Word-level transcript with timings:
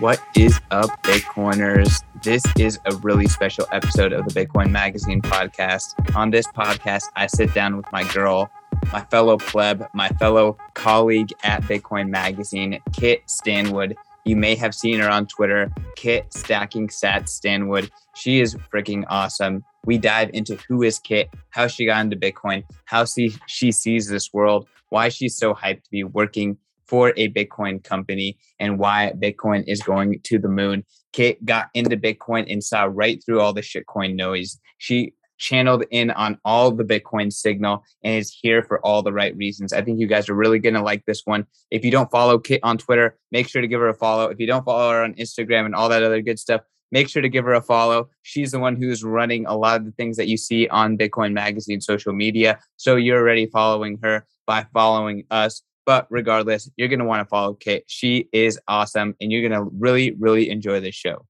What 0.00 0.22
is 0.36 0.60
up, 0.70 0.90
Bitcoiners? 1.02 2.04
This 2.22 2.44
is 2.56 2.78
a 2.84 2.94
really 2.98 3.26
special 3.26 3.66
episode 3.72 4.12
of 4.12 4.28
the 4.28 4.46
Bitcoin 4.46 4.70
Magazine 4.70 5.20
podcast. 5.20 6.14
On 6.14 6.30
this 6.30 6.46
podcast, 6.46 7.06
I 7.16 7.26
sit 7.26 7.52
down 7.52 7.76
with 7.76 7.86
my 7.90 8.04
girl, 8.12 8.48
my 8.92 9.00
fellow 9.06 9.38
pleb, 9.38 9.88
my 9.94 10.08
fellow 10.10 10.56
colleague 10.74 11.32
at 11.42 11.62
Bitcoin 11.62 12.10
Magazine, 12.10 12.78
Kit 12.92 13.22
Stanwood. 13.26 13.96
You 14.24 14.36
may 14.36 14.54
have 14.54 14.72
seen 14.72 15.00
her 15.00 15.10
on 15.10 15.26
Twitter, 15.26 15.68
Kit 15.96 16.32
Stacking 16.32 16.90
Sat 16.90 17.28
Stanwood. 17.28 17.90
She 18.14 18.40
is 18.40 18.54
freaking 18.72 19.04
awesome. 19.08 19.64
We 19.84 19.98
dive 19.98 20.30
into 20.32 20.54
who 20.68 20.84
is 20.84 21.00
Kit, 21.00 21.28
how 21.50 21.66
she 21.66 21.86
got 21.86 22.02
into 22.02 22.16
Bitcoin, 22.16 22.62
how 22.84 23.04
she, 23.04 23.34
she 23.48 23.72
sees 23.72 24.06
this 24.06 24.32
world, 24.32 24.68
why 24.90 25.08
she's 25.08 25.36
so 25.36 25.54
hyped 25.54 25.82
to 25.82 25.90
be 25.90 26.04
working 26.04 26.56
for 26.88 27.12
a 27.16 27.28
Bitcoin 27.30 27.84
company 27.84 28.38
and 28.58 28.78
why 28.78 29.12
Bitcoin 29.16 29.64
is 29.66 29.82
going 29.82 30.20
to 30.24 30.38
the 30.38 30.48
moon. 30.48 30.84
Kit 31.12 31.44
got 31.44 31.68
into 31.74 31.96
Bitcoin 31.96 32.50
and 32.50 32.64
saw 32.64 32.88
right 32.90 33.22
through 33.24 33.40
all 33.40 33.52
the 33.52 33.60
shitcoin 33.60 34.14
noise. 34.14 34.58
She 34.78 35.12
channeled 35.38 35.84
in 35.90 36.10
on 36.10 36.38
all 36.44 36.70
the 36.70 36.84
Bitcoin 36.84 37.32
signal 37.32 37.84
and 38.02 38.16
is 38.16 38.36
here 38.42 38.62
for 38.62 38.84
all 38.84 39.02
the 39.02 39.12
right 39.12 39.36
reasons. 39.36 39.72
I 39.72 39.82
think 39.82 40.00
you 40.00 40.06
guys 40.06 40.28
are 40.28 40.34
really 40.34 40.58
going 40.58 40.74
to 40.74 40.82
like 40.82 41.04
this 41.06 41.22
one. 41.24 41.46
If 41.70 41.84
you 41.84 41.90
don't 41.90 42.10
follow 42.10 42.38
Kit 42.38 42.60
on 42.62 42.76
Twitter, 42.76 43.18
make 43.30 43.48
sure 43.48 43.62
to 43.62 43.68
give 43.68 43.80
her 43.80 43.88
a 43.88 43.94
follow. 43.94 44.30
If 44.30 44.40
you 44.40 44.46
don't 44.46 44.64
follow 44.64 44.90
her 44.90 45.04
on 45.04 45.14
Instagram 45.14 45.66
and 45.66 45.74
all 45.74 45.88
that 45.88 46.02
other 46.02 46.20
good 46.20 46.38
stuff, 46.38 46.62
make 46.90 47.08
sure 47.08 47.22
to 47.22 47.28
give 47.28 47.44
her 47.44 47.54
a 47.54 47.62
follow. 47.62 48.08
She's 48.22 48.50
the 48.50 48.58
one 48.58 48.76
who's 48.76 49.04
running 49.04 49.46
a 49.46 49.56
lot 49.56 49.76
of 49.76 49.86
the 49.86 49.92
things 49.92 50.16
that 50.16 50.28
you 50.28 50.36
see 50.36 50.68
on 50.68 50.98
Bitcoin 50.98 51.32
Magazine 51.32 51.80
social 51.80 52.12
media. 52.12 52.58
So 52.76 52.96
you're 52.96 53.20
already 53.20 53.46
following 53.46 53.98
her 54.02 54.26
by 54.46 54.66
following 54.72 55.24
us. 55.30 55.62
But 55.88 56.06
regardless, 56.10 56.68
you're 56.76 56.88
going 56.88 56.98
to 56.98 57.06
want 57.06 57.22
to 57.22 57.24
follow 57.24 57.54
Kit. 57.54 57.84
She 57.86 58.28
is 58.30 58.60
awesome 58.68 59.16
and 59.22 59.32
you're 59.32 59.40
going 59.40 59.58
to 59.58 59.70
really, 59.78 60.10
really 60.18 60.50
enjoy 60.50 60.80
this 60.80 60.94
show. 60.94 61.24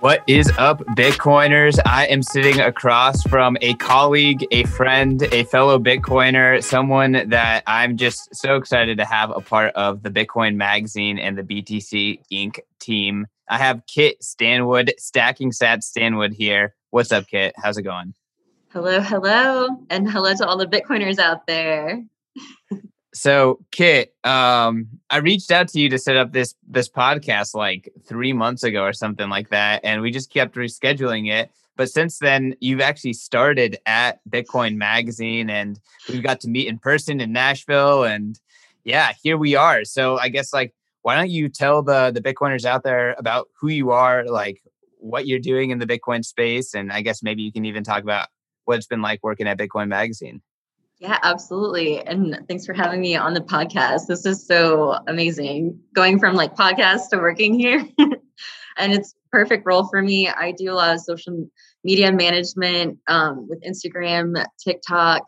What 0.00 0.24
is 0.26 0.50
up, 0.56 0.78
Bitcoiners? 0.96 1.78
I 1.84 2.06
am 2.06 2.22
sitting 2.22 2.60
across 2.60 3.22
from 3.24 3.58
a 3.60 3.74
colleague, 3.74 4.46
a 4.50 4.64
friend, 4.64 5.22
a 5.30 5.44
fellow 5.44 5.78
Bitcoiner, 5.78 6.64
someone 6.64 7.28
that 7.28 7.62
I'm 7.66 7.98
just 7.98 8.34
so 8.34 8.56
excited 8.56 8.96
to 8.96 9.04
have 9.04 9.28
a 9.36 9.42
part 9.42 9.74
of 9.74 10.02
the 10.02 10.08
Bitcoin 10.08 10.54
Magazine 10.54 11.18
and 11.18 11.36
the 11.36 11.42
BTC 11.42 12.22
Inc. 12.32 12.60
team. 12.78 13.26
I 13.50 13.58
have 13.58 13.84
Kit 13.86 14.22
Stanwood, 14.22 14.94
Stacking 14.96 15.50
Sat 15.50 15.82
Stanwood 15.82 16.32
here. 16.32 16.76
What's 16.90 17.10
up, 17.10 17.26
Kit? 17.26 17.52
How's 17.56 17.76
it 17.76 17.82
going? 17.82 18.14
Hello, 18.68 19.00
hello, 19.00 19.66
and 19.90 20.08
hello 20.08 20.32
to 20.34 20.46
all 20.46 20.56
the 20.56 20.68
Bitcoiners 20.68 21.18
out 21.18 21.48
there. 21.48 22.00
so, 23.12 23.58
Kit, 23.72 24.14
um, 24.22 24.86
I 25.10 25.16
reached 25.16 25.50
out 25.50 25.66
to 25.70 25.80
you 25.80 25.88
to 25.88 25.98
set 25.98 26.16
up 26.16 26.30
this 26.30 26.54
this 26.68 26.88
podcast 26.88 27.56
like 27.56 27.92
three 28.06 28.32
months 28.32 28.62
ago 28.62 28.84
or 28.84 28.92
something 28.92 29.28
like 29.28 29.50
that, 29.50 29.80
and 29.82 30.00
we 30.00 30.12
just 30.12 30.32
kept 30.32 30.54
rescheduling 30.54 31.28
it. 31.28 31.50
But 31.74 31.90
since 31.90 32.20
then, 32.20 32.54
you've 32.60 32.80
actually 32.80 33.14
started 33.14 33.78
at 33.84 34.20
Bitcoin 34.30 34.76
Magazine, 34.76 35.50
and 35.50 35.80
we've 36.08 36.22
got 36.22 36.38
to 36.42 36.48
meet 36.48 36.68
in 36.68 36.78
person 36.78 37.20
in 37.20 37.32
Nashville, 37.32 38.04
and 38.04 38.38
yeah, 38.84 39.10
here 39.20 39.36
we 39.36 39.56
are. 39.56 39.84
So, 39.84 40.18
I 40.18 40.28
guess 40.28 40.52
like, 40.52 40.72
why 41.02 41.16
don't 41.16 41.30
you 41.30 41.48
tell 41.48 41.82
the 41.82 42.10
the 42.10 42.20
Bitcoiners 42.20 42.64
out 42.64 42.82
there 42.82 43.14
about 43.18 43.48
who 43.60 43.68
you 43.68 43.90
are, 43.90 44.24
like 44.24 44.62
what 44.98 45.26
you're 45.26 45.38
doing 45.38 45.70
in 45.70 45.78
the 45.78 45.86
Bitcoin 45.86 46.24
space. 46.24 46.74
And 46.74 46.92
I 46.92 47.00
guess 47.02 47.22
maybe 47.22 47.42
you 47.42 47.52
can 47.52 47.64
even 47.64 47.84
talk 47.84 48.02
about 48.02 48.28
what 48.64 48.76
it's 48.76 48.86
been 48.86 49.02
like 49.02 49.20
working 49.22 49.48
at 49.48 49.58
Bitcoin 49.58 49.88
Magazine. 49.88 50.42
Yeah, 50.98 51.18
absolutely. 51.22 52.00
And 52.06 52.44
thanks 52.46 52.66
for 52.66 52.74
having 52.74 53.00
me 53.00 53.16
on 53.16 53.32
the 53.32 53.40
podcast. 53.40 54.06
This 54.06 54.26
is 54.26 54.46
so 54.46 54.98
amazing 55.06 55.80
going 55.94 56.18
from 56.18 56.34
like 56.34 56.54
podcast 56.54 57.08
to 57.10 57.16
working 57.16 57.58
here. 57.58 57.82
and 58.76 58.92
it's 58.92 59.14
perfect 59.32 59.64
role 59.64 59.88
for 59.88 60.02
me. 60.02 60.28
I 60.28 60.52
do 60.52 60.70
a 60.70 60.74
lot 60.74 60.94
of 60.94 61.00
social 61.00 61.48
media 61.84 62.12
management 62.12 62.98
um, 63.06 63.48
with 63.48 63.62
Instagram, 63.62 64.44
TikTok, 64.62 65.22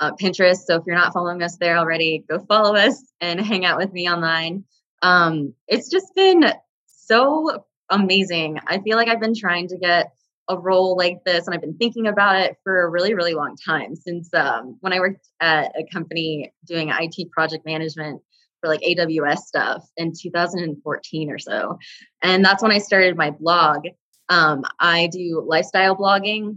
uh, 0.00 0.12
Pinterest. 0.20 0.58
So 0.66 0.76
if 0.76 0.82
you're 0.86 0.96
not 0.96 1.14
following 1.14 1.42
us 1.42 1.56
there 1.56 1.78
already, 1.78 2.22
go 2.28 2.40
follow 2.40 2.76
us 2.76 3.02
and 3.20 3.40
hang 3.40 3.64
out 3.64 3.78
with 3.78 3.92
me 3.94 4.10
online. 4.10 4.64
Um, 5.04 5.52
it's 5.68 5.90
just 5.90 6.14
been 6.14 6.50
so 6.86 7.66
amazing. 7.90 8.58
I 8.66 8.78
feel 8.78 8.96
like 8.96 9.08
I've 9.08 9.20
been 9.20 9.34
trying 9.34 9.68
to 9.68 9.76
get 9.76 10.14
a 10.48 10.58
role 10.58 10.96
like 10.96 11.18
this 11.26 11.46
and 11.46 11.54
I've 11.54 11.60
been 11.60 11.76
thinking 11.76 12.06
about 12.06 12.36
it 12.36 12.56
for 12.64 12.82
a 12.82 12.88
really, 12.88 13.12
really 13.12 13.34
long 13.34 13.54
time 13.56 13.96
since 13.96 14.32
um, 14.32 14.78
when 14.80 14.94
I 14.94 15.00
worked 15.00 15.28
at 15.40 15.72
a 15.78 15.84
company 15.92 16.54
doing 16.66 16.90
IT 16.90 17.30
project 17.32 17.66
management 17.66 18.22
for 18.60 18.68
like 18.68 18.80
AWS 18.80 19.40
stuff 19.40 19.86
in 19.98 20.14
2014 20.18 21.30
or 21.30 21.38
so. 21.38 21.78
And 22.22 22.42
that's 22.42 22.62
when 22.62 22.72
I 22.72 22.78
started 22.78 23.14
my 23.14 23.30
blog. 23.30 23.86
Um, 24.30 24.64
I 24.80 25.08
do 25.08 25.44
lifestyle 25.46 25.96
blogging. 25.96 26.56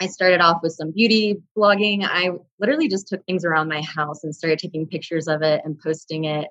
I 0.00 0.08
started 0.08 0.42
off 0.42 0.58
with 0.62 0.72
some 0.72 0.92
beauty 0.92 1.42
blogging. 1.56 2.06
I 2.06 2.32
literally 2.60 2.88
just 2.88 3.08
took 3.08 3.24
things 3.24 3.46
around 3.46 3.68
my 3.68 3.80
house 3.80 4.22
and 4.22 4.34
started 4.34 4.58
taking 4.58 4.86
pictures 4.86 5.28
of 5.28 5.40
it 5.40 5.62
and 5.64 5.78
posting 5.78 6.24
it 6.24 6.48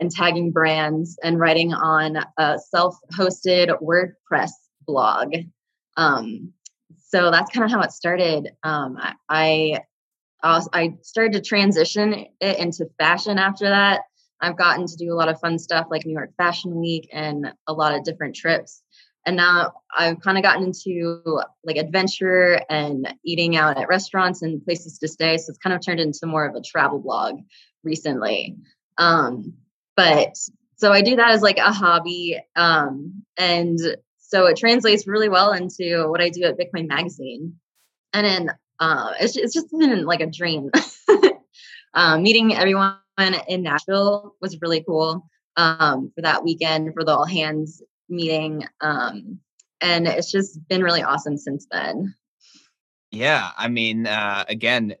and 0.00 0.10
tagging 0.10 0.52
brands 0.52 1.18
and 1.22 1.40
writing 1.40 1.72
on 1.72 2.18
a 2.38 2.58
self-hosted 2.70 3.80
WordPress 3.82 4.50
blog. 4.86 5.34
Um, 5.96 6.52
so 7.08 7.30
that's 7.30 7.50
kind 7.50 7.64
of 7.64 7.70
how 7.70 7.80
it 7.80 7.92
started. 7.92 8.50
Um, 8.62 8.96
I, 8.98 9.80
I, 10.42 10.62
I 10.72 10.94
started 11.02 11.32
to 11.32 11.40
transition 11.40 12.26
it 12.40 12.58
into 12.58 12.86
fashion 12.98 13.38
after 13.38 13.68
that. 13.68 14.02
I've 14.40 14.56
gotten 14.56 14.86
to 14.86 14.96
do 14.96 15.12
a 15.12 15.16
lot 15.16 15.28
of 15.28 15.40
fun 15.40 15.58
stuff 15.58 15.88
like 15.90 16.06
New 16.06 16.12
York 16.12 16.30
Fashion 16.36 16.78
Week 16.78 17.08
and 17.12 17.52
a 17.66 17.72
lot 17.72 17.94
of 17.94 18.04
different 18.04 18.36
trips. 18.36 18.82
And 19.26 19.36
now 19.36 19.72
I've 19.98 20.20
kind 20.20 20.38
of 20.38 20.44
gotten 20.44 20.62
into 20.62 21.42
like 21.64 21.76
adventure 21.76 22.62
and 22.70 23.12
eating 23.24 23.56
out 23.56 23.76
at 23.76 23.88
restaurants 23.88 24.42
and 24.42 24.64
places 24.64 24.98
to 25.00 25.08
stay. 25.08 25.36
So 25.38 25.50
it's 25.50 25.58
kind 25.58 25.74
of 25.74 25.84
turned 25.84 26.00
into 26.00 26.24
more 26.24 26.46
of 26.46 26.54
a 26.54 26.62
travel 26.62 27.00
blog 27.00 27.40
recently. 27.82 28.56
Um, 28.96 29.54
but 29.98 30.36
so 30.76 30.92
I 30.92 31.02
do 31.02 31.16
that 31.16 31.32
as 31.32 31.42
like 31.42 31.58
a 31.58 31.72
hobby. 31.72 32.40
Um, 32.54 33.24
and 33.36 33.76
so 34.18 34.46
it 34.46 34.56
translates 34.56 35.08
really 35.08 35.28
well 35.28 35.52
into 35.52 36.06
what 36.08 36.20
I 36.20 36.28
do 36.28 36.44
at 36.44 36.56
Bitcoin 36.56 36.86
Magazine. 36.86 37.56
And 38.12 38.24
then 38.24 38.50
uh, 38.78 39.14
it's, 39.18 39.36
it's 39.36 39.52
just 39.52 39.72
been 39.76 40.04
like 40.04 40.20
a 40.20 40.26
dream. 40.26 40.70
um, 41.94 42.22
meeting 42.22 42.54
everyone 42.54 42.94
in 43.48 43.64
Nashville 43.64 44.36
was 44.40 44.60
really 44.62 44.84
cool 44.84 45.28
um, 45.56 46.12
for 46.14 46.22
that 46.22 46.44
weekend 46.44 46.94
for 46.94 47.02
the 47.02 47.10
all 47.10 47.26
hands 47.26 47.82
meeting. 48.08 48.64
Um, 48.80 49.40
and 49.80 50.06
it's 50.06 50.30
just 50.30 50.60
been 50.68 50.84
really 50.84 51.02
awesome 51.02 51.36
since 51.36 51.66
then. 51.72 52.14
Yeah. 53.10 53.50
I 53.58 53.66
mean, 53.66 54.06
uh, 54.06 54.44
again, 54.48 54.94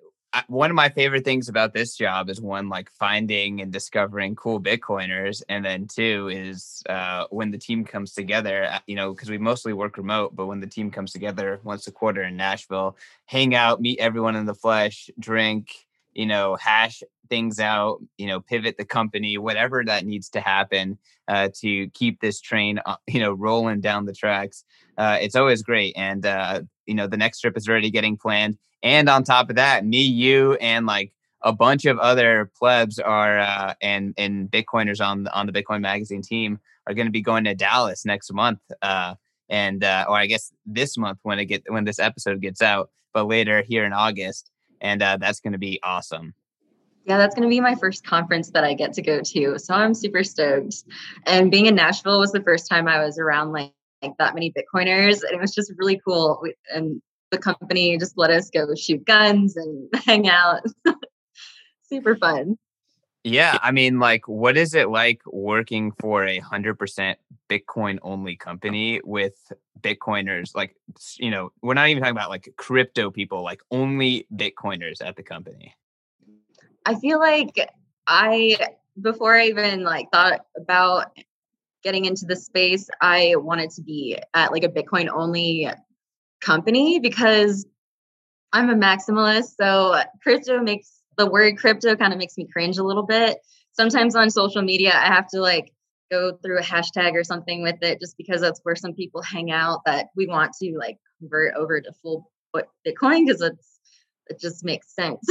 one 0.48 0.70
of 0.70 0.74
my 0.74 0.88
favorite 0.88 1.24
things 1.24 1.48
about 1.48 1.72
this 1.72 1.96
job 1.96 2.28
is 2.28 2.40
one 2.40 2.68
like 2.68 2.90
finding 2.92 3.60
and 3.60 3.72
discovering 3.72 4.36
cool 4.36 4.60
bitcoiners 4.60 5.42
and 5.48 5.64
then 5.64 5.86
two 5.86 6.28
is 6.28 6.82
uh, 6.88 7.24
when 7.30 7.50
the 7.50 7.58
team 7.58 7.84
comes 7.84 8.12
together 8.12 8.64
uh, 8.64 8.78
you 8.86 8.94
know 8.94 9.12
because 9.12 9.30
we 9.30 9.38
mostly 9.38 9.72
work 9.72 9.96
remote 9.96 10.34
but 10.36 10.46
when 10.46 10.60
the 10.60 10.66
team 10.66 10.90
comes 10.90 11.12
together 11.12 11.60
once 11.64 11.86
a 11.86 11.92
quarter 11.92 12.22
in 12.22 12.36
nashville 12.36 12.96
hang 13.26 13.54
out 13.54 13.80
meet 13.80 13.98
everyone 13.98 14.36
in 14.36 14.44
the 14.44 14.54
flesh 14.54 15.10
drink 15.18 15.86
you 16.12 16.26
know 16.26 16.56
hash 16.56 17.02
things 17.28 17.60
out 17.60 17.98
you 18.16 18.26
know 18.26 18.40
pivot 18.40 18.76
the 18.76 18.84
company 18.84 19.38
whatever 19.38 19.84
that 19.84 20.04
needs 20.04 20.28
to 20.28 20.40
happen 20.40 20.98
uh, 21.28 21.48
to 21.54 21.88
keep 21.90 22.20
this 22.20 22.40
train 22.40 22.80
uh, 22.86 22.96
you 23.06 23.20
know 23.20 23.32
rolling 23.32 23.80
down 23.80 24.06
the 24.06 24.12
tracks 24.12 24.64
uh, 24.98 25.16
it's 25.20 25.36
always 25.36 25.62
great. 25.62 25.94
And 25.96 26.26
uh, 26.26 26.62
you 26.86 26.94
know 26.94 27.06
the 27.06 27.16
next 27.16 27.40
trip 27.40 27.56
is 27.56 27.68
already 27.68 27.90
getting 27.90 28.16
planned. 28.16 28.58
And 28.82 29.08
on 29.08 29.24
top 29.24 29.48
of 29.48 29.56
that, 29.56 29.86
me, 29.86 30.02
you, 30.02 30.54
and 30.54 30.86
like 30.86 31.12
a 31.42 31.52
bunch 31.52 31.84
of 31.84 31.98
other 31.98 32.50
plebs 32.58 32.98
are 32.98 33.38
uh, 33.38 33.74
and 33.80 34.12
and 34.18 34.50
Bitcoiners 34.50 35.04
on 35.04 35.24
the, 35.24 35.32
on 35.32 35.46
the 35.46 35.52
Bitcoin 35.52 35.80
Magazine 35.80 36.20
team 36.20 36.58
are 36.86 36.94
going 36.94 37.06
to 37.06 37.12
be 37.12 37.22
going 37.22 37.44
to 37.44 37.54
Dallas 37.54 38.04
next 38.04 38.32
month, 38.32 38.60
uh, 38.82 39.14
and 39.48 39.84
uh, 39.84 40.06
or 40.08 40.16
I 40.16 40.26
guess 40.26 40.52
this 40.66 40.98
month 40.98 41.20
when 41.22 41.38
it 41.38 41.46
get 41.46 41.62
when 41.68 41.84
this 41.84 42.00
episode 42.00 42.40
gets 42.40 42.60
out, 42.60 42.90
but 43.14 43.28
later 43.28 43.62
here 43.62 43.84
in 43.84 43.92
August, 43.92 44.50
and 44.80 45.00
uh, 45.00 45.16
that's 45.16 45.40
going 45.40 45.52
to 45.52 45.58
be 45.58 45.78
awesome. 45.84 46.34
Yeah, 47.08 47.16
that's 47.16 47.34
going 47.34 47.48
to 47.48 47.50
be 47.50 47.60
my 47.60 47.74
first 47.74 48.04
conference 48.04 48.50
that 48.50 48.64
I 48.64 48.74
get 48.74 48.92
to 48.92 49.02
go 49.02 49.22
to, 49.22 49.58
so 49.58 49.72
I'm 49.72 49.94
super 49.94 50.22
stoked. 50.22 50.84
And 51.24 51.50
being 51.50 51.64
in 51.64 51.74
Nashville 51.74 52.18
was 52.18 52.32
the 52.32 52.42
first 52.42 52.68
time 52.68 52.86
I 52.86 53.02
was 53.02 53.18
around 53.18 53.52
like 53.52 53.72
like 54.02 54.12
that 54.18 54.34
many 54.34 54.52
Bitcoiners, 54.52 55.22
and 55.22 55.32
it 55.32 55.40
was 55.40 55.54
just 55.54 55.72
really 55.78 56.00
cool. 56.04 56.44
And 56.72 57.00
the 57.30 57.38
company 57.38 57.96
just 57.98 58.18
let 58.18 58.30
us 58.30 58.50
go 58.50 58.66
shoot 58.74 59.06
guns 59.06 59.56
and 59.56 59.88
hang 60.04 60.28
out. 60.28 60.62
Super 61.88 62.14
fun. 62.14 62.58
Yeah, 63.24 63.58
I 63.62 63.72
mean, 63.72 63.98
like, 63.98 64.28
what 64.28 64.56
is 64.58 64.74
it 64.74 64.90
like 64.90 65.22
working 65.26 65.92
for 65.92 66.26
a 66.26 66.38
hundred 66.38 66.78
percent 66.78 67.18
Bitcoin 67.48 67.98
only 68.02 68.36
company 68.36 69.00
with 69.02 69.34
Bitcoiners? 69.80 70.54
Like, 70.54 70.76
you 71.16 71.30
know, 71.30 71.52
we're 71.62 71.74
not 71.74 71.88
even 71.88 72.02
talking 72.02 72.16
about 72.16 72.28
like 72.30 72.52
crypto 72.56 73.10
people, 73.10 73.42
like 73.42 73.62
only 73.70 74.26
Bitcoiners 74.34 75.02
at 75.02 75.16
the 75.16 75.22
company. 75.22 75.74
I 76.88 76.94
feel 76.94 77.18
like 77.18 77.70
I 78.06 78.56
before 79.00 79.36
I 79.36 79.48
even 79.48 79.84
like 79.84 80.10
thought 80.10 80.40
about 80.56 81.12
getting 81.84 82.06
into 82.06 82.24
the 82.24 82.34
space, 82.34 82.88
I 83.02 83.34
wanted 83.36 83.70
to 83.72 83.82
be 83.82 84.18
at 84.32 84.52
like 84.52 84.64
a 84.64 84.70
Bitcoin 84.70 85.10
only 85.12 85.68
company 86.40 86.98
because 86.98 87.66
I'm 88.54 88.70
a 88.70 88.74
maximalist. 88.74 89.56
So 89.60 90.00
crypto 90.22 90.62
makes 90.62 91.02
the 91.18 91.26
word 91.30 91.58
crypto 91.58 91.94
kind 91.94 92.14
of 92.14 92.18
makes 92.18 92.38
me 92.38 92.48
cringe 92.50 92.78
a 92.78 92.84
little 92.84 93.04
bit. 93.04 93.36
Sometimes 93.72 94.16
on 94.16 94.30
social 94.30 94.62
media, 94.62 94.94
I 94.94 95.08
have 95.08 95.28
to 95.28 95.42
like 95.42 95.70
go 96.10 96.38
through 96.42 96.58
a 96.58 96.62
hashtag 96.62 97.12
or 97.12 97.22
something 97.22 97.62
with 97.62 97.82
it 97.82 98.00
just 98.00 98.16
because 98.16 98.40
that's 98.40 98.60
where 98.62 98.76
some 98.76 98.94
people 98.94 99.20
hang 99.20 99.50
out 99.50 99.80
that 99.84 100.06
we 100.16 100.26
want 100.26 100.54
to 100.62 100.74
like 100.78 100.96
convert 101.20 101.54
over 101.54 101.82
to 101.82 101.92
full 102.02 102.32
Bitcoin 102.56 103.26
because 103.26 103.42
it's 103.42 103.78
it 104.28 104.40
just 104.40 104.64
makes 104.64 104.94
sense. 104.94 105.22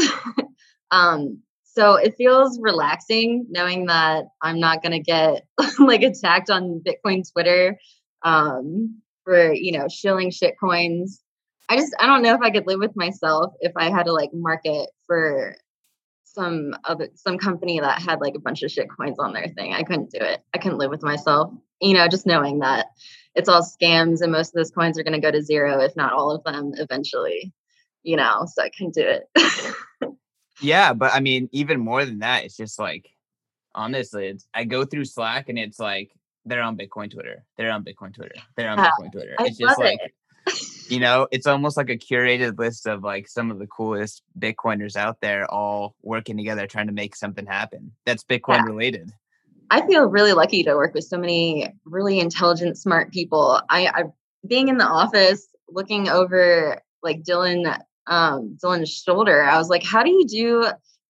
um, 0.92 1.42
so 1.78 1.94
it 1.94 2.16
feels 2.18 2.60
relaxing 2.60 3.46
knowing 3.50 3.86
that 3.86 4.26
I'm 4.42 4.60
not 4.60 4.82
gonna 4.82 5.00
get 5.00 5.46
like 5.80 6.02
attacked 6.02 6.50
on 6.50 6.82
Bitcoin 6.84 7.22
Twitter 7.32 7.78
um, 8.24 9.00
for 9.24 9.54
you 9.54 9.78
know 9.78 9.88
shilling 9.88 10.32
shit 10.32 10.56
coins. 10.60 11.22
I 11.70 11.78
just 11.78 11.96
I 12.00 12.08
don't 12.08 12.24
know 12.24 12.34
if 12.34 12.42
I 12.42 12.50
could 12.50 12.66
live 12.66 12.80
with 12.80 12.96
myself 12.96 13.54
if 13.60 13.74
I 13.76 13.92
had 13.92 14.08
to 14.08 14.14
like 14.14 14.32
market 14.34 14.90
for 15.06 15.56
some 16.24 16.74
other 16.84 17.10
some 17.14 17.38
company 17.38 17.80
that 17.80 18.02
had 18.02 18.22
like 18.22 18.34
a 18.34 18.40
bunch 18.40 18.64
of 18.64 18.72
shit 18.72 18.88
coins 19.00 19.20
on 19.20 19.34
their 19.34 19.50
thing. 19.50 19.74
I 19.74 19.84
couldn't 19.84 20.10
do 20.10 20.20
it. 20.20 20.42
I 20.56 20.58
couldn't 20.58 20.80
live 20.80 20.90
with 20.90 21.04
myself. 21.04 21.54
You 21.80 21.94
know, 21.94 22.08
just 22.08 22.26
knowing 22.26 22.60
that 22.60 22.88
it's 23.36 23.50
all 23.50 23.62
scams 23.62 24.22
and 24.22 24.32
most 24.32 24.48
of 24.48 24.54
those 24.54 24.72
coins 24.72 24.98
are 24.98 25.04
going 25.04 25.14
to 25.14 25.20
go 25.20 25.30
to 25.30 25.44
zero, 25.44 25.80
if 25.82 25.96
not 25.96 26.14
all 26.14 26.32
of 26.32 26.44
them, 26.44 26.72
eventually. 26.74 27.54
You 28.02 28.16
know, 28.16 28.48
so 28.52 28.64
I 28.64 28.70
couldn't 28.70 28.96
do 28.96 29.04
it. 29.06 29.30
yeah, 30.62 30.94
but 30.94 31.14
I 31.14 31.20
mean, 31.20 31.50
even 31.52 31.80
more 31.80 32.06
than 32.06 32.20
that, 32.20 32.46
it's 32.46 32.58
just 32.58 32.80
like 32.80 33.10
honestly, 33.76 34.28
it's 34.28 34.48
I 34.54 34.64
go 34.64 34.86
through 34.86 35.06
Slack 35.06 35.50
and 35.50 35.60
it's 35.60 35.80
like 35.80 36.12
they're 36.46 36.62
on 36.62 36.78
Bitcoin 36.78 37.12
Twitter, 37.12 37.44
they're 37.58 37.72
on 37.72 37.84
Bitcoin 37.84 38.14
Twitter, 38.14 38.36
they're 38.56 38.70
on 38.70 38.78
yeah, 38.78 38.90
Bitcoin 39.00 39.12
Twitter. 39.12 39.36
It's 39.40 39.58
just 39.58 39.80
like 39.80 40.00
it 40.02 40.12
you 40.90 41.00
know, 41.00 41.28
it's 41.32 41.48
almost 41.48 41.78
like 41.78 41.90
a 41.90 41.98
curated 41.98 42.58
list 42.58 42.88
of 42.88 43.04
like 43.04 43.28
some 43.28 43.52
of 43.52 43.60
the 43.60 43.68
coolest 43.68 44.24
Bitcoiners 44.40 44.96
out 44.96 45.18
there 45.22 45.50
all 45.52 45.96
working 46.02 46.38
together 46.38 46.68
trying 46.68 46.88
to 46.88 46.94
make 46.94 47.16
something 47.16 47.46
happen 47.46 47.92
that's 48.06 48.24
Bitcoin 48.24 48.58
yeah. 48.58 48.64
related. 48.64 49.14
I 49.70 49.86
feel 49.86 50.06
really 50.06 50.34
lucky 50.34 50.64
to 50.64 50.76
work 50.76 50.94
with 50.94 51.04
so 51.04 51.18
many 51.18 51.74
really 51.86 52.20
intelligent, 52.20 52.78
smart 52.78 53.12
people. 53.12 53.62
I, 53.70 53.88
I 53.88 54.04
being 54.48 54.70
in 54.70 54.78
the 54.78 54.86
office, 54.86 55.46
looking 55.68 56.08
over 56.08 56.82
like 57.04 57.24
Dylan, 57.24 57.78
um, 58.08 58.58
Dylan's 58.64 58.92
shoulder, 58.92 59.44
I 59.44 59.58
was 59.58 59.70
like, 59.70 59.84
how 59.84 60.04
do 60.04 60.10
you 60.10 60.26
do 60.28 60.68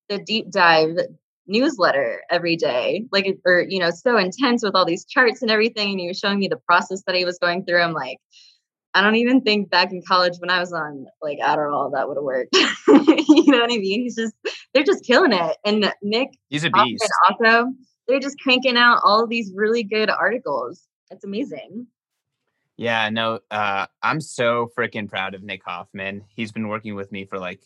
the 0.09 0.19
deep 0.19 0.51
dive 0.51 0.97
newsletter 1.45 2.21
every 2.29 2.55
day? 2.55 3.05
Like, 3.11 3.37
or, 3.45 3.65
you 3.67 3.79
know, 3.79 3.91
so 3.91 4.17
intense 4.17 4.63
with 4.63 4.75
all 4.75 4.85
these 4.85 5.05
charts 5.05 5.41
and 5.41 5.51
everything. 5.51 5.91
And 5.91 5.99
he 5.99 6.07
was 6.07 6.19
showing 6.19 6.39
me 6.39 6.47
the 6.47 6.61
process 6.67 7.03
that 7.07 7.15
he 7.15 7.25
was 7.25 7.39
going 7.39 7.65
through. 7.65 7.81
I'm 7.81 7.93
like, 7.93 8.17
I 8.93 9.01
don't 9.01 9.15
even 9.15 9.41
think 9.41 9.69
back 9.69 9.91
in 9.91 10.01
college 10.07 10.37
when 10.39 10.49
I 10.49 10.59
was 10.59 10.73
on 10.73 11.05
like 11.21 11.37
Adderall 11.37 11.91
that 11.93 12.07
would 12.07 12.17
have 12.17 12.23
worked. 12.23 12.55
you 12.87 13.51
know 13.51 13.59
what 13.59 13.71
I 13.71 13.77
mean? 13.77 14.01
He's 14.01 14.15
just 14.15 14.33
they're 14.73 14.83
just 14.83 15.05
killing 15.05 15.33
it. 15.33 15.57
And 15.63 15.93
Nick, 16.01 16.29
he's 16.49 16.63
a 16.63 16.71
beast. 16.71 17.07
Also, 17.29 17.67
they're 18.07 18.19
just 18.19 18.39
cranking 18.39 18.75
out 18.75 19.01
all 19.03 19.27
these 19.27 19.51
really 19.53 19.83
good 19.83 20.09
articles. 20.09 20.87
It's 21.11 21.23
amazing. 21.23 21.85
Yeah, 22.77 23.09
no, 23.09 23.39
uh, 23.49 23.87
I'm 24.03 24.21
so 24.21 24.69
freaking 24.77 25.09
proud 25.09 25.33
of 25.33 25.43
Nick 25.43 25.63
Hoffman. 25.65 26.23
He's 26.35 26.51
been 26.51 26.67
working 26.67 26.95
with 26.95 27.11
me 27.11 27.25
for 27.25 27.39
like 27.39 27.61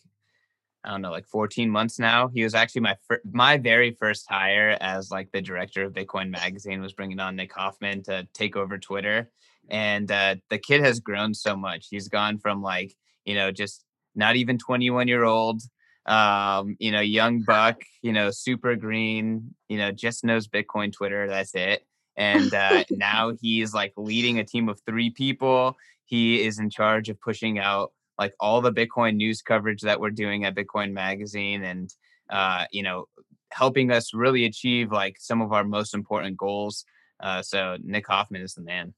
I 0.84 0.90
don't 0.90 1.02
know, 1.02 1.12
like 1.12 1.26
14 1.26 1.70
months 1.70 2.00
now. 2.00 2.26
He 2.26 2.42
was 2.42 2.54
actually 2.56 2.80
my 2.80 2.96
fir- 3.06 3.22
my 3.30 3.56
very 3.56 3.92
first 3.92 4.26
hire 4.28 4.76
as 4.80 5.12
like 5.12 5.30
the 5.30 5.40
director 5.40 5.84
of 5.84 5.92
Bitcoin 5.92 6.30
Magazine 6.30 6.80
was 6.80 6.92
bringing 6.92 7.20
on 7.20 7.36
Nick 7.36 7.52
Hoffman 7.52 8.02
to 8.04 8.26
take 8.34 8.56
over 8.56 8.78
Twitter 8.78 9.30
and 9.70 10.10
uh, 10.10 10.36
the 10.50 10.58
kid 10.58 10.80
has 10.82 10.98
grown 10.98 11.34
so 11.34 11.54
much. 11.56 11.86
He's 11.88 12.08
gone 12.08 12.38
from 12.38 12.62
like 12.62 12.94
you 13.24 13.34
know 13.34 13.50
just 13.50 13.84
not 14.14 14.36
even 14.36 14.58
21 14.58 15.08
year 15.08 15.24
old 15.24 15.62
um 16.06 16.76
you 16.80 16.90
know 16.90 17.00
young 17.00 17.42
buck 17.42 17.80
you 18.02 18.12
know 18.12 18.30
super 18.30 18.74
green 18.74 19.54
you 19.68 19.78
know 19.78 19.92
just 19.92 20.24
knows 20.24 20.48
bitcoin 20.48 20.92
twitter 20.92 21.28
that's 21.28 21.54
it 21.54 21.86
and 22.16 22.52
uh 22.54 22.84
now 22.90 23.32
he's 23.40 23.74
like 23.74 23.92
leading 23.96 24.38
a 24.38 24.44
team 24.44 24.68
of 24.68 24.80
three 24.86 25.10
people 25.10 25.76
he 26.04 26.42
is 26.42 26.58
in 26.58 26.70
charge 26.70 27.08
of 27.08 27.20
pushing 27.20 27.58
out 27.58 27.92
like 28.18 28.34
all 28.40 28.60
the 28.60 28.72
bitcoin 28.72 29.16
news 29.16 29.42
coverage 29.42 29.82
that 29.82 30.00
we're 30.00 30.10
doing 30.10 30.44
at 30.44 30.54
bitcoin 30.54 30.92
magazine 30.92 31.64
and 31.64 31.94
uh 32.30 32.64
you 32.70 32.82
know 32.82 33.06
helping 33.50 33.90
us 33.90 34.14
really 34.14 34.44
achieve 34.44 34.90
like 34.90 35.16
some 35.18 35.42
of 35.42 35.52
our 35.52 35.64
most 35.64 35.94
important 35.94 36.36
goals 36.36 36.84
uh 37.20 37.42
so 37.42 37.76
nick 37.82 38.06
hoffman 38.06 38.42
is 38.42 38.54
the 38.54 38.62
man 38.62 38.94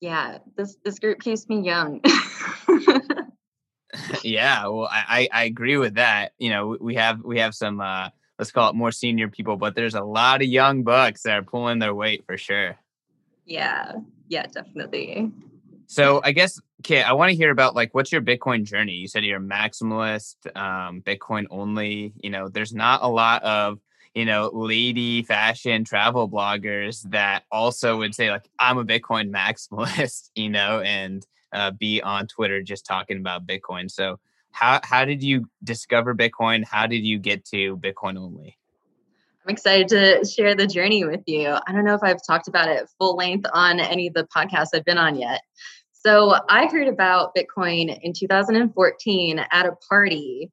yeah, 0.00 0.38
this 0.56 0.76
this 0.84 0.98
group 0.98 1.20
keeps 1.20 1.48
me 1.48 1.60
young. 1.60 2.00
yeah, 4.22 4.66
well, 4.66 4.88
I 4.90 5.28
I 5.32 5.44
agree 5.44 5.76
with 5.76 5.94
that. 5.94 6.32
You 6.38 6.50
know, 6.50 6.76
we 6.80 6.94
have 6.94 7.22
we 7.24 7.38
have 7.40 7.54
some 7.54 7.80
uh 7.80 8.10
let's 8.38 8.50
call 8.50 8.70
it 8.70 8.74
more 8.74 8.92
senior 8.92 9.28
people, 9.28 9.56
but 9.56 9.74
there's 9.74 9.94
a 9.94 10.04
lot 10.04 10.42
of 10.42 10.48
young 10.48 10.82
bucks 10.82 11.22
that 11.22 11.38
are 11.38 11.42
pulling 11.42 11.78
their 11.78 11.94
weight 11.94 12.24
for 12.26 12.36
sure. 12.36 12.76
Yeah, 13.44 13.92
yeah, 14.28 14.46
definitely. 14.46 15.32
So 15.86 16.20
I 16.22 16.32
guess, 16.32 16.60
okay, 16.82 17.02
I 17.02 17.12
want 17.12 17.30
to 17.30 17.36
hear 17.36 17.50
about 17.50 17.74
like 17.74 17.94
what's 17.94 18.12
your 18.12 18.20
Bitcoin 18.20 18.64
journey? 18.64 18.92
You 18.92 19.08
said 19.08 19.24
you're 19.24 19.38
a 19.38 19.40
maximalist, 19.40 20.36
um, 20.54 21.00
Bitcoin 21.00 21.46
only. 21.50 22.12
You 22.22 22.30
know, 22.30 22.48
there's 22.48 22.74
not 22.74 23.02
a 23.02 23.08
lot 23.08 23.42
of 23.42 23.80
you 24.14 24.24
know, 24.24 24.50
lady 24.52 25.22
fashion 25.22 25.84
travel 25.84 26.28
bloggers 26.28 27.02
that 27.10 27.44
also 27.52 27.98
would 27.98 28.14
say 28.14 28.30
like, 28.30 28.48
I'm 28.58 28.78
a 28.78 28.84
Bitcoin 28.84 29.30
maximalist, 29.34 30.30
you 30.34 30.48
know, 30.48 30.80
and 30.80 31.24
uh, 31.52 31.70
be 31.70 32.02
on 32.02 32.26
Twitter 32.26 32.62
just 32.62 32.84
talking 32.84 33.18
about 33.18 33.46
Bitcoin. 33.46 33.90
So 33.90 34.18
how, 34.52 34.80
how 34.82 35.04
did 35.04 35.22
you 35.22 35.48
discover 35.62 36.14
Bitcoin? 36.14 36.64
How 36.64 36.86
did 36.86 37.04
you 37.04 37.18
get 37.18 37.44
to 37.46 37.76
Bitcoin 37.76 38.18
only? 38.18 38.58
I'm 39.44 39.52
excited 39.52 39.88
to 39.88 40.24
share 40.26 40.54
the 40.54 40.66
journey 40.66 41.04
with 41.04 41.22
you. 41.26 41.48
I 41.48 41.72
don't 41.72 41.84
know 41.84 41.94
if 41.94 42.02
I've 42.02 42.24
talked 42.26 42.48
about 42.48 42.68
it 42.68 42.88
full 42.98 43.16
length 43.16 43.46
on 43.52 43.80
any 43.80 44.08
of 44.08 44.14
the 44.14 44.24
podcasts 44.24 44.68
I've 44.74 44.84
been 44.84 44.98
on 44.98 45.16
yet. 45.16 45.40
So 45.92 46.34
I 46.48 46.66
heard 46.66 46.88
about 46.88 47.34
Bitcoin 47.34 47.98
in 48.02 48.12
2014 48.12 49.38
at 49.38 49.66
a 49.66 49.72
party. 49.88 50.50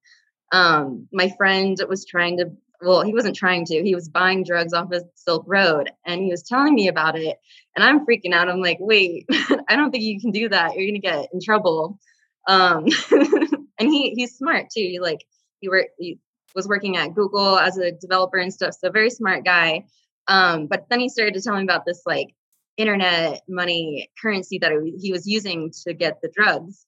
Um, 0.51 1.08
my 1.12 1.31
friend 1.38 1.77
was 1.89 2.05
trying 2.05 2.38
to 2.38 2.51
well, 2.81 3.01
he 3.01 3.13
wasn't 3.13 3.36
trying 3.36 3.65
to. 3.65 3.84
He 3.84 3.96
was 3.96 4.10
buying 4.10 4.43
drugs 4.43 4.74
off 4.74 4.91
of 4.91 5.03
Silk 5.15 5.43
Road 5.48 5.91
and 6.05 6.22
he 6.22 6.29
was 6.29 6.43
telling 6.43 6.75
me 6.75 6.88
about 6.88 7.17
it. 7.17 7.38
And 7.75 7.84
I'm 7.84 8.05
freaking 8.05 8.34
out. 8.34 8.50
I'm 8.50 8.62
like, 8.62 8.77
wait, 8.79 9.25
I 9.67 9.75
don't 9.75 9.91
think 9.91 10.03
you 10.03 10.20
can 10.20 10.31
do 10.31 10.50
that. 10.50 10.75
You're 10.75 10.88
gonna 10.88 11.00
get 11.00 11.29
in 11.34 11.39
trouble. 11.41 12.00
Um, 12.48 12.86
and 13.79 13.89
he 13.89 14.12
he's 14.15 14.38
smart 14.38 14.67
too. 14.70 14.82
He 14.82 15.00
like 15.00 15.25
he 15.60 15.70
worked 15.70 15.91
he 15.98 16.20
was 16.55 16.67
working 16.67 16.98
at 16.98 17.13
Google 17.13 17.58
as 17.58 17.77
a 17.77 17.91
developer 17.91 18.38
and 18.38 18.53
stuff. 18.53 18.75
So 18.79 18.89
very 18.89 19.10
smart 19.10 19.44
guy. 19.44 19.86
Um, 20.27 20.67
but 20.67 20.88
then 20.89 21.00
he 21.00 21.10
started 21.10 21.34
to 21.36 21.41
tell 21.41 21.55
me 21.55 21.63
about 21.63 21.86
this 21.86 22.01
like 22.05 22.34
internet 22.77 23.41
money 23.48 24.10
currency 24.22 24.58
that 24.60 24.72
he 25.00 25.12
was 25.12 25.27
using 25.27 25.72
to 25.86 25.94
get 25.94 26.22
the 26.22 26.32
drugs. 26.34 26.86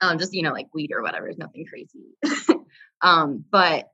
Um, 0.00 0.18
just 0.18 0.34
you 0.34 0.42
know, 0.42 0.52
like 0.52 0.68
weed 0.74 0.90
or 0.92 1.02
whatever, 1.02 1.30
nothing 1.36 1.66
crazy. 1.66 2.58
um, 3.00 3.44
but 3.50 3.88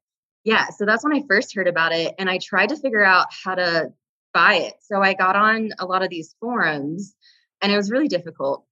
yeah, 0.44 0.68
so 0.70 0.87
that's 0.87 1.04
when 1.04 1.14
I 1.14 1.22
first 1.28 1.54
heard 1.54 1.68
about 1.68 1.92
it. 1.92 2.14
And 2.18 2.30
I 2.30 2.38
tried 2.38 2.70
to 2.70 2.76
figure 2.76 3.04
out 3.04 3.26
how 3.44 3.54
to 3.54 3.92
buy 4.32 4.54
it. 4.54 4.75
So 4.82 5.02
I 5.02 5.14
got 5.14 5.37
on 5.37 5.70
a 5.78 5.84
lot 5.84 6.02
of 6.02 6.08
these 6.08 6.34
forums 6.40 7.14
and 7.60 7.70
it 7.70 7.76
was 7.76 7.90
really 7.90 8.08
difficult. 8.08 8.64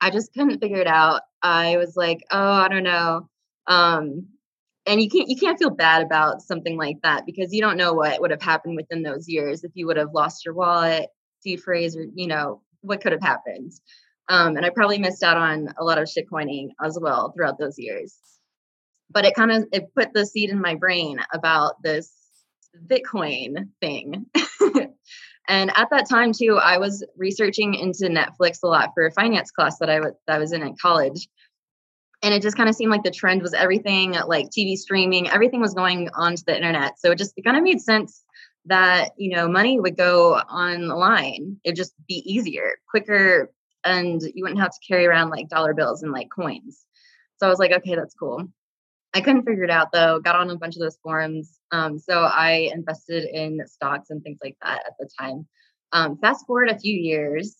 I 0.00 0.10
just 0.10 0.32
couldn't 0.32 0.60
figure 0.60 0.80
it 0.80 0.86
out. 0.86 1.22
I 1.42 1.76
was 1.76 1.96
like, 1.96 2.20
oh, 2.30 2.52
I 2.52 2.68
don't 2.68 2.82
know. 2.82 3.28
Um, 3.66 4.28
and 4.86 5.02
you 5.02 5.08
can't 5.08 5.28
you 5.28 5.36
can't 5.36 5.58
feel 5.58 5.70
bad 5.70 6.02
about 6.02 6.42
something 6.42 6.76
like 6.76 6.98
that 7.02 7.26
because 7.26 7.52
you 7.52 7.60
don't 7.60 7.76
know 7.76 7.92
what 7.92 8.20
would 8.20 8.30
have 8.30 8.42
happened 8.42 8.76
within 8.76 9.02
those 9.02 9.28
years 9.28 9.64
if 9.64 9.72
you 9.74 9.86
would 9.86 9.96
have 9.96 10.14
lost 10.14 10.44
your 10.44 10.54
wallet, 10.54 11.08
phrase, 11.64 11.96
or 11.96 12.04
you 12.14 12.26
know 12.28 12.62
what 12.82 13.00
could 13.00 13.12
have 13.12 13.22
happened. 13.22 13.72
Um, 14.28 14.56
and 14.56 14.66
I 14.66 14.70
probably 14.70 14.98
missed 14.98 15.22
out 15.22 15.36
on 15.36 15.68
a 15.78 15.84
lot 15.84 15.98
of 15.98 16.08
shitcoining 16.08 16.70
as 16.82 16.98
well 17.00 17.32
throughout 17.32 17.58
those 17.58 17.78
years 17.78 18.16
but 19.10 19.24
it 19.24 19.34
kind 19.34 19.52
of 19.52 19.64
it 19.72 19.94
put 19.94 20.12
the 20.12 20.26
seed 20.26 20.50
in 20.50 20.60
my 20.60 20.74
brain 20.74 21.18
about 21.32 21.82
this 21.82 22.12
bitcoin 22.86 23.68
thing 23.80 24.26
and 25.48 25.70
at 25.76 25.90
that 25.90 26.08
time 26.08 26.32
too 26.32 26.58
i 26.62 26.78
was 26.78 27.04
researching 27.16 27.74
into 27.74 28.04
netflix 28.04 28.58
a 28.62 28.66
lot 28.66 28.90
for 28.94 29.06
a 29.06 29.12
finance 29.12 29.50
class 29.50 29.78
that 29.78 29.90
i, 29.90 29.96
w- 29.96 30.14
that 30.26 30.36
I 30.36 30.38
was 30.38 30.52
in 30.52 30.62
at 30.62 30.78
college. 30.78 31.28
And 32.22 32.32
it 32.32 32.40
just 32.42 32.56
kind 32.56 32.68
of 32.68 32.74
seemed 32.74 32.90
like 32.90 33.04
the 33.04 33.10
trend 33.10 33.42
was 33.42 33.52
everything 33.54 34.12
like 34.26 34.46
tv 34.46 34.76
streaming 34.76 35.28
everything 35.28 35.60
was 35.60 35.74
going 35.74 36.08
onto 36.14 36.42
the 36.46 36.56
internet. 36.56 36.98
So 36.98 37.10
it 37.10 37.18
just 37.18 37.34
kind 37.44 37.56
of 37.56 37.62
made 37.62 37.80
sense 37.80 38.24
that 38.64 39.10
you 39.16 39.36
know 39.36 39.48
money 39.48 39.78
would 39.78 39.96
go 39.96 40.34
online. 40.34 41.58
It'd 41.62 41.76
just 41.76 41.94
be 42.08 42.22
easier 42.26 42.76
quicker 42.88 43.52
and 43.84 44.20
you 44.34 44.42
wouldn't 44.42 44.60
have 44.60 44.72
to 44.72 44.86
carry 44.88 45.06
around 45.06 45.30
like 45.30 45.48
dollar 45.48 45.74
bills 45.74 46.02
and 46.02 46.10
like 46.10 46.28
coins. 46.34 46.84
So 47.36 47.46
i 47.46 47.50
was 47.50 47.58
like 47.58 47.72
okay 47.72 47.94
that's 47.94 48.14
cool 48.14 48.48
I 49.16 49.22
couldn't 49.22 49.46
figure 49.46 49.64
it 49.64 49.70
out 49.70 49.92
though. 49.92 50.20
Got 50.20 50.36
on 50.36 50.50
a 50.50 50.58
bunch 50.58 50.76
of 50.76 50.82
those 50.82 50.98
forums. 51.02 51.58
Um, 51.72 51.98
so 51.98 52.24
I 52.24 52.70
invested 52.74 53.24
in 53.24 53.66
stocks 53.66 54.10
and 54.10 54.22
things 54.22 54.40
like 54.44 54.58
that 54.62 54.82
at 54.86 54.92
the 54.98 55.08
time. 55.18 55.46
Um, 55.92 56.18
fast 56.18 56.46
forward 56.46 56.68
a 56.68 56.78
few 56.78 56.94
years, 56.94 57.56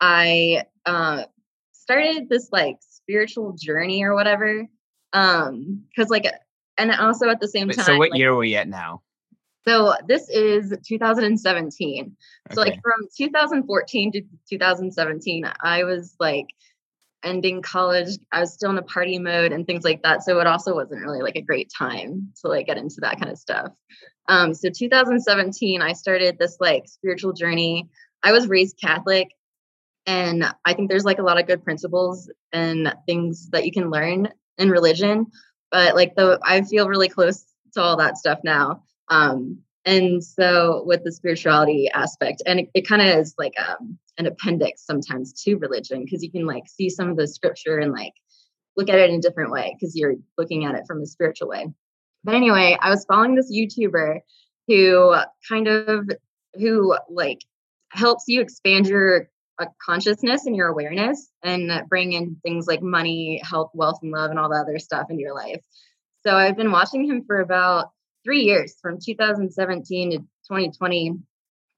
I 0.00 0.64
uh, 0.84 1.22
started 1.70 2.28
this 2.28 2.48
like 2.50 2.78
spiritual 2.80 3.52
journey 3.56 4.02
or 4.02 4.14
whatever. 4.14 4.66
Um, 5.12 5.84
because 5.94 6.10
like, 6.10 6.26
and 6.76 6.90
also 6.90 7.28
at 7.28 7.38
the 7.38 7.46
same 7.46 7.68
Wait, 7.68 7.76
time. 7.76 7.86
so 7.86 7.98
what 7.98 8.10
like, 8.10 8.18
year 8.18 8.32
are 8.32 8.36
we 8.36 8.56
at 8.56 8.66
now? 8.66 9.02
So 9.66 9.94
this 10.08 10.28
is 10.28 10.74
2017. 10.88 12.16
So 12.50 12.60
like 12.60 12.80
from 12.82 13.08
2014 13.16 14.12
to 14.12 14.22
2017, 14.50 15.52
I 15.62 15.84
was 15.84 16.16
like 16.18 16.46
ending 17.26 17.60
college. 17.60 18.08
I 18.32 18.40
was 18.40 18.54
still 18.54 18.70
in 18.70 18.78
a 18.78 18.82
party 18.82 19.18
mode 19.18 19.52
and 19.52 19.66
things 19.66 19.84
like 19.84 20.02
that. 20.02 20.22
So 20.22 20.38
it 20.38 20.46
also 20.46 20.74
wasn't 20.74 21.02
really 21.02 21.20
like 21.20 21.36
a 21.36 21.42
great 21.42 21.70
time 21.76 22.32
to 22.40 22.48
like 22.48 22.66
get 22.66 22.78
into 22.78 22.96
that 23.00 23.18
kind 23.18 23.30
of 23.30 23.38
stuff. 23.38 23.72
Um, 24.28 24.54
so 24.54 24.70
2017, 24.70 25.82
I 25.82 25.92
started 25.92 26.38
this 26.38 26.56
like 26.60 26.84
spiritual 26.86 27.32
journey. 27.32 27.88
I 28.22 28.32
was 28.32 28.48
raised 28.48 28.78
Catholic, 28.80 29.28
and 30.06 30.44
I 30.64 30.74
think 30.74 30.88
there's 30.88 31.04
like 31.04 31.18
a 31.18 31.22
lot 31.22 31.38
of 31.38 31.46
good 31.46 31.64
principles 31.64 32.30
and 32.52 32.94
things 33.06 33.50
that 33.50 33.66
you 33.66 33.72
can 33.72 33.90
learn 33.90 34.28
in 34.56 34.70
religion. 34.70 35.26
But 35.70 35.94
like 35.94 36.14
the 36.14 36.38
I 36.42 36.62
feel 36.62 36.88
really 36.88 37.08
close 37.08 37.44
to 37.74 37.82
all 37.82 37.96
that 37.98 38.16
stuff 38.16 38.38
now. 38.44 38.82
Um, 39.08 39.58
and 39.86 40.22
so 40.22 40.82
with 40.84 41.04
the 41.04 41.12
spirituality 41.12 41.88
aspect, 41.94 42.42
and 42.44 42.60
it, 42.60 42.70
it 42.74 42.88
kind 42.88 43.00
of 43.00 43.08
is 43.18 43.34
like 43.38 43.54
um, 43.58 43.96
an 44.18 44.26
appendix 44.26 44.84
sometimes 44.84 45.32
to 45.44 45.54
religion 45.54 46.04
because 46.04 46.22
you 46.22 46.30
can 46.30 46.44
like 46.44 46.64
see 46.66 46.90
some 46.90 47.08
of 47.08 47.16
the 47.16 47.28
scripture 47.28 47.78
and 47.78 47.92
like 47.92 48.12
look 48.76 48.90
at 48.90 48.98
it 48.98 49.10
in 49.10 49.16
a 49.16 49.22
different 49.22 49.52
way 49.52 49.74
because 49.78 49.96
you're 49.96 50.16
looking 50.36 50.64
at 50.64 50.74
it 50.74 50.84
from 50.86 51.00
a 51.00 51.06
spiritual 51.06 51.48
way. 51.48 51.72
But 52.24 52.34
anyway, 52.34 52.76
I 52.80 52.90
was 52.90 53.04
following 53.04 53.36
this 53.36 53.52
YouTuber 53.52 54.18
who 54.66 55.14
kind 55.48 55.68
of 55.68 56.10
who 56.54 56.96
like 57.08 57.38
helps 57.90 58.24
you 58.26 58.40
expand 58.40 58.88
your 58.88 59.28
uh, 59.60 59.66
consciousness 59.80 60.46
and 60.46 60.56
your 60.56 60.68
awareness 60.68 61.30
and 61.44 61.88
bring 61.88 62.12
in 62.12 62.36
things 62.42 62.66
like 62.66 62.82
money, 62.82 63.40
health, 63.48 63.70
wealth, 63.72 64.00
and 64.02 64.10
love, 64.10 64.30
and 64.30 64.38
all 64.40 64.48
the 64.48 64.56
other 64.56 64.80
stuff 64.80 65.06
into 65.10 65.22
your 65.22 65.34
life. 65.34 65.62
So 66.26 66.34
I've 66.34 66.56
been 66.56 66.72
watching 66.72 67.04
him 67.08 67.22
for 67.24 67.40
about 67.40 67.92
three 68.26 68.42
years, 68.42 68.76
from 68.82 68.98
2017 69.02 70.10
to 70.10 70.18
2020. 70.18 71.14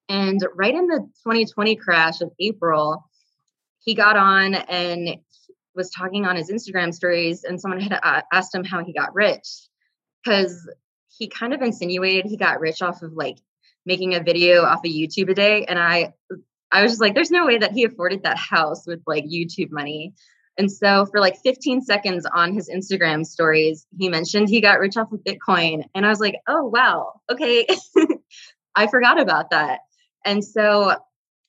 And 0.08 0.40
right 0.54 0.74
in 0.74 0.86
the 0.86 1.00
2020 1.24 1.76
crash 1.76 2.22
of 2.22 2.32
April, 2.40 3.04
he 3.80 3.94
got 3.94 4.16
on 4.16 4.54
and 4.54 5.18
was 5.74 5.90
talking 5.90 6.24
on 6.24 6.36
his 6.36 6.50
Instagram 6.50 6.92
stories, 6.92 7.44
and 7.44 7.60
someone 7.60 7.80
had 7.80 8.00
uh, 8.02 8.22
asked 8.32 8.54
him 8.54 8.64
how 8.64 8.82
he 8.82 8.92
got 8.92 9.14
rich 9.14 9.46
because 10.24 10.68
he 11.08 11.28
kind 11.28 11.52
of 11.52 11.60
insinuated 11.60 12.26
he 12.26 12.36
got 12.36 12.60
rich 12.60 12.80
off 12.82 13.02
of 13.02 13.12
like 13.12 13.38
making 13.84 14.14
a 14.14 14.22
video 14.22 14.62
off 14.62 14.84
of 14.84 14.90
YouTube 14.90 15.30
a 15.30 15.34
day. 15.34 15.64
And 15.64 15.78
I, 15.78 16.14
I 16.72 16.82
was 16.82 16.92
just 16.92 17.00
like, 17.00 17.14
there's 17.14 17.30
no 17.30 17.46
way 17.46 17.58
that 17.58 17.72
he 17.72 17.84
afforded 17.84 18.22
that 18.22 18.38
house 18.38 18.86
with 18.86 19.02
like 19.06 19.24
YouTube 19.24 19.70
money. 19.70 20.14
And 20.58 20.70
so 20.70 21.06
for 21.06 21.20
like 21.20 21.38
15 21.38 21.82
seconds 21.82 22.26
on 22.26 22.52
his 22.52 22.68
Instagram 22.68 23.24
stories, 23.24 23.86
he 23.96 24.08
mentioned 24.08 24.48
he 24.48 24.60
got 24.60 24.80
rich 24.80 24.96
off 24.96 25.12
of 25.12 25.20
Bitcoin. 25.20 25.84
And 25.94 26.04
I 26.04 26.08
was 26.08 26.18
like, 26.18 26.34
oh, 26.48 26.64
wow. 26.64 27.20
Okay. 27.30 27.66
I 28.74 28.88
forgot 28.88 29.20
about 29.20 29.50
that. 29.50 29.80
And 30.24 30.44
so 30.44 30.96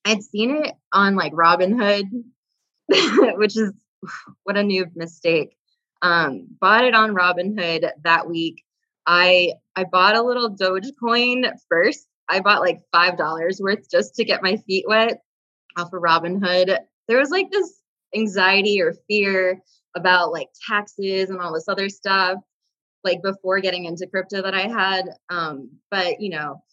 I'd 0.05 0.23
seen 0.23 0.63
it 0.63 0.75
on 0.93 1.15
like 1.15 1.33
Robinhood, 1.33 2.05
which 2.87 3.57
is 3.57 3.73
what 4.43 4.57
a 4.57 4.63
new 4.63 4.85
mistake. 4.95 5.55
Um, 6.01 6.47
bought 6.61 6.85
it 6.85 6.95
on 6.95 7.15
Robinhood 7.15 7.89
that 8.03 8.27
week. 8.27 8.63
I 9.05 9.53
I 9.75 9.85
bought 9.85 10.15
a 10.15 10.21
little 10.21 10.55
Dogecoin 10.55 11.51
first. 11.67 12.07
I 12.29 12.41
bought 12.41 12.61
like 12.61 12.79
five 12.91 13.17
dollars 13.17 13.59
worth 13.61 13.89
just 13.89 14.15
to 14.15 14.23
get 14.23 14.43
my 14.43 14.57
feet 14.57 14.85
wet 14.87 15.21
off 15.77 15.91
of 15.93 16.01
Robinhood. 16.01 16.77
There 17.07 17.17
was 17.17 17.31
like 17.31 17.49
this 17.51 17.78
anxiety 18.15 18.81
or 18.81 18.93
fear 19.07 19.61
about 19.95 20.31
like 20.31 20.47
taxes 20.67 21.29
and 21.29 21.39
all 21.39 21.53
this 21.53 21.67
other 21.67 21.89
stuff, 21.89 22.37
like 23.03 23.21
before 23.21 23.59
getting 23.59 23.85
into 23.85 24.07
crypto 24.07 24.41
that 24.41 24.53
I 24.53 24.67
had. 24.67 25.05
Um, 25.29 25.69
but 25.91 26.21
you 26.21 26.29
know, 26.29 26.63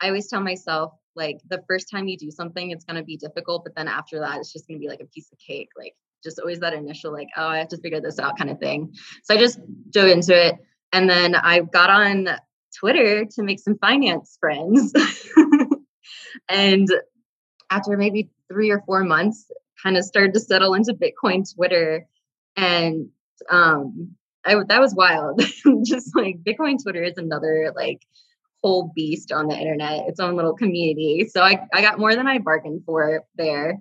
I 0.00 0.08
always 0.08 0.28
tell 0.28 0.40
myself 0.40 0.92
like 1.16 1.38
the 1.48 1.62
first 1.68 1.90
time 1.90 2.06
you 2.06 2.16
do 2.16 2.30
something, 2.30 2.70
it's 2.70 2.84
gonna 2.84 3.02
be 3.02 3.16
difficult, 3.16 3.64
but 3.64 3.74
then 3.74 3.88
after 3.88 4.20
that, 4.20 4.38
it's 4.38 4.52
just 4.52 4.68
gonna 4.68 4.80
be 4.80 4.88
like 4.88 5.00
a 5.00 5.06
piece 5.06 5.30
of 5.32 5.38
cake. 5.38 5.70
Like 5.76 5.94
just 6.22 6.38
always 6.38 6.60
that 6.60 6.74
initial 6.74 7.12
like, 7.12 7.28
oh, 7.36 7.46
I 7.46 7.58
have 7.58 7.68
to 7.68 7.78
figure 7.78 8.00
this 8.00 8.18
out 8.18 8.38
kind 8.38 8.50
of 8.50 8.58
thing. 8.58 8.92
So 9.24 9.34
I 9.34 9.38
just 9.38 9.58
dove 9.90 10.08
into 10.08 10.34
it. 10.34 10.56
And 10.92 11.08
then 11.08 11.34
I 11.34 11.60
got 11.60 11.90
on 11.90 12.28
Twitter 12.78 13.24
to 13.24 13.42
make 13.42 13.60
some 13.60 13.78
finance 13.78 14.36
friends. 14.40 14.92
and 16.48 16.88
after 17.70 17.96
maybe 17.96 18.30
three 18.50 18.70
or 18.70 18.82
four 18.86 19.04
months, 19.04 19.50
kind 19.82 19.96
of 19.96 20.04
started 20.04 20.34
to 20.34 20.40
settle 20.40 20.74
into 20.74 20.94
Bitcoin 20.94 21.44
Twitter. 21.54 22.06
And 22.56 23.08
um, 23.50 24.16
I, 24.44 24.56
that 24.68 24.80
was 24.80 24.94
wild. 24.94 25.40
Just 25.84 26.16
like 26.16 26.42
Bitcoin 26.42 26.82
Twitter 26.82 27.02
is 27.02 27.18
another 27.18 27.72
like 27.74 28.02
whole 28.62 28.92
beast 28.94 29.32
on 29.32 29.46
the 29.46 29.56
internet, 29.56 30.08
its 30.08 30.20
own 30.20 30.36
little 30.36 30.54
community. 30.54 31.28
So 31.30 31.42
I, 31.42 31.66
I 31.72 31.80
got 31.80 31.98
more 31.98 32.14
than 32.14 32.26
I 32.26 32.38
bargained 32.38 32.82
for 32.84 33.24
there. 33.36 33.78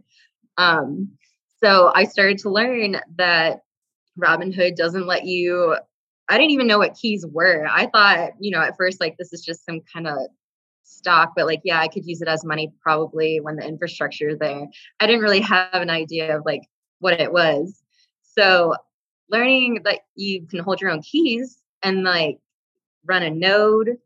Um, 0.58 1.18
so 1.64 1.92
I 1.94 2.06
started 2.06 2.40
to 2.40 2.52
learn 2.52 2.98
that 3.18 3.62
Robinhood 4.20 4.76
doesn't 4.76 5.08
let 5.08 5.26
you. 5.26 5.76
I 6.30 6.38
didn't 6.38 6.52
even 6.52 6.68
know 6.68 6.80
what 6.80 6.96
keys 6.96 7.26
were. 7.26 7.66
I 7.70 7.88
thought, 7.88 8.32
you 8.40 8.52
know, 8.52 8.62
at 8.62 8.76
first, 8.78 9.00
like 9.00 9.16
this 9.18 9.34
is 9.34 9.44
just 9.44 9.66
some 9.66 9.82
kind 9.94 10.08
of 10.08 10.18
stock, 10.98 11.34
but 11.36 11.46
like, 11.46 11.62
yeah, 11.64 11.80
I 11.80 11.88
could 11.88 12.06
use 12.06 12.22
it 12.22 12.28
as 12.28 12.44
money 12.44 12.74
probably 12.82 13.40
when 13.40 13.56
the 13.56 13.68
infrastructure 13.68 14.36
there. 14.36 14.68
I 15.00 15.08
didn't 15.08 15.22
really 15.22 15.42
have 15.42 15.70
an 15.74 15.90
idea 15.90 16.38
of 16.38 16.46
like 16.46 16.64
what 17.00 17.20
it 17.20 17.32
was. 17.32 17.82
So 18.38 18.76
learning 19.30 19.82
that 19.84 20.02
you 20.16 20.48
can 20.48 20.60
hold 20.60 20.82
your 20.82 20.92
own 20.92 21.02
keys 21.02 21.62
and 21.84 22.04
like 22.04 22.40
run 23.06 23.24
a 23.24 23.30
node 23.30 23.98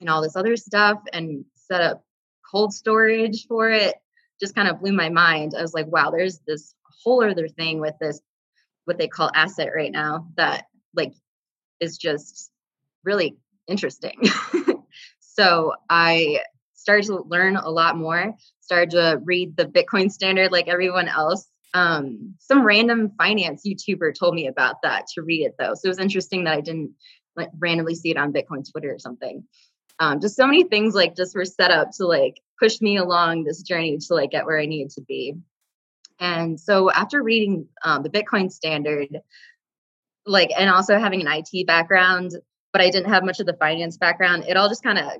and 0.00 0.08
all 0.08 0.22
this 0.22 0.36
other 0.36 0.56
stuff 0.56 1.00
and 1.12 1.44
set 1.54 1.80
up 1.80 2.04
cold 2.50 2.72
storage 2.72 3.46
for 3.46 3.70
it 3.70 3.94
just 4.40 4.54
kind 4.54 4.68
of 4.68 4.80
blew 4.80 4.92
my 4.92 5.10
mind. 5.10 5.54
I 5.56 5.62
was 5.62 5.74
like, 5.74 5.86
wow, 5.86 6.10
there's 6.10 6.40
this 6.46 6.74
whole 7.04 7.22
other 7.22 7.48
thing 7.48 7.80
with 7.80 7.94
this, 8.00 8.20
what 8.86 8.98
they 8.98 9.08
call 9.08 9.30
asset 9.34 9.68
right 9.74 9.92
now 9.92 10.26
that 10.36 10.66
like 10.94 11.12
is 11.78 11.98
just 11.98 12.50
really 13.04 13.36
interesting. 13.68 14.18
so 15.34 15.72
I 15.88 16.40
started 16.74 17.06
to 17.06 17.22
learn 17.22 17.56
a 17.56 17.68
lot 17.68 17.96
more, 17.96 18.34
started 18.60 18.90
to 18.90 19.20
read 19.24 19.56
the 19.56 19.66
Bitcoin 19.66 20.10
standard 20.10 20.50
like 20.50 20.68
everyone 20.68 21.08
else. 21.08 21.46
Um, 21.72 22.34
some 22.40 22.64
random 22.64 23.12
finance 23.16 23.62
YouTuber 23.66 24.18
told 24.18 24.34
me 24.34 24.48
about 24.48 24.82
that 24.82 25.06
to 25.14 25.22
read 25.22 25.44
it 25.44 25.54
though. 25.58 25.74
So 25.74 25.86
it 25.86 25.88
was 25.88 25.98
interesting 25.98 26.44
that 26.44 26.56
I 26.56 26.60
didn't 26.60 26.92
like 27.36 27.50
randomly 27.58 27.94
see 27.94 28.10
it 28.10 28.16
on 28.16 28.32
Bitcoin 28.32 28.68
Twitter 28.68 28.92
or 28.92 28.98
something. 28.98 29.44
Um, 30.00 30.20
just 30.20 30.34
so 30.34 30.46
many 30.46 30.64
things 30.64 30.94
like 30.94 31.14
just 31.14 31.36
were 31.36 31.44
set 31.44 31.70
up 31.70 31.90
to 31.98 32.06
like 32.06 32.40
push 32.58 32.80
me 32.80 32.96
along 32.96 33.44
this 33.44 33.62
journey 33.62 33.98
to 33.98 34.14
like 34.14 34.30
get 34.30 34.46
where 34.46 34.58
I 34.58 34.66
needed 34.66 34.90
to 34.92 35.02
be. 35.02 35.36
And 36.18 36.58
so 36.58 36.90
after 36.90 37.22
reading 37.22 37.68
um, 37.84 38.02
the 38.02 38.10
Bitcoin 38.10 38.50
standard, 38.50 39.08
like, 40.26 40.50
and 40.56 40.70
also 40.70 40.98
having 40.98 41.26
an 41.26 41.28
IT 41.32 41.66
background, 41.66 42.32
but 42.72 42.82
I 42.82 42.90
didn't 42.90 43.10
have 43.10 43.24
much 43.24 43.40
of 43.40 43.46
the 43.46 43.54
finance 43.54 43.96
background, 43.96 44.44
it 44.48 44.56
all 44.56 44.68
just 44.68 44.82
kind 44.82 44.98
of 44.98 45.10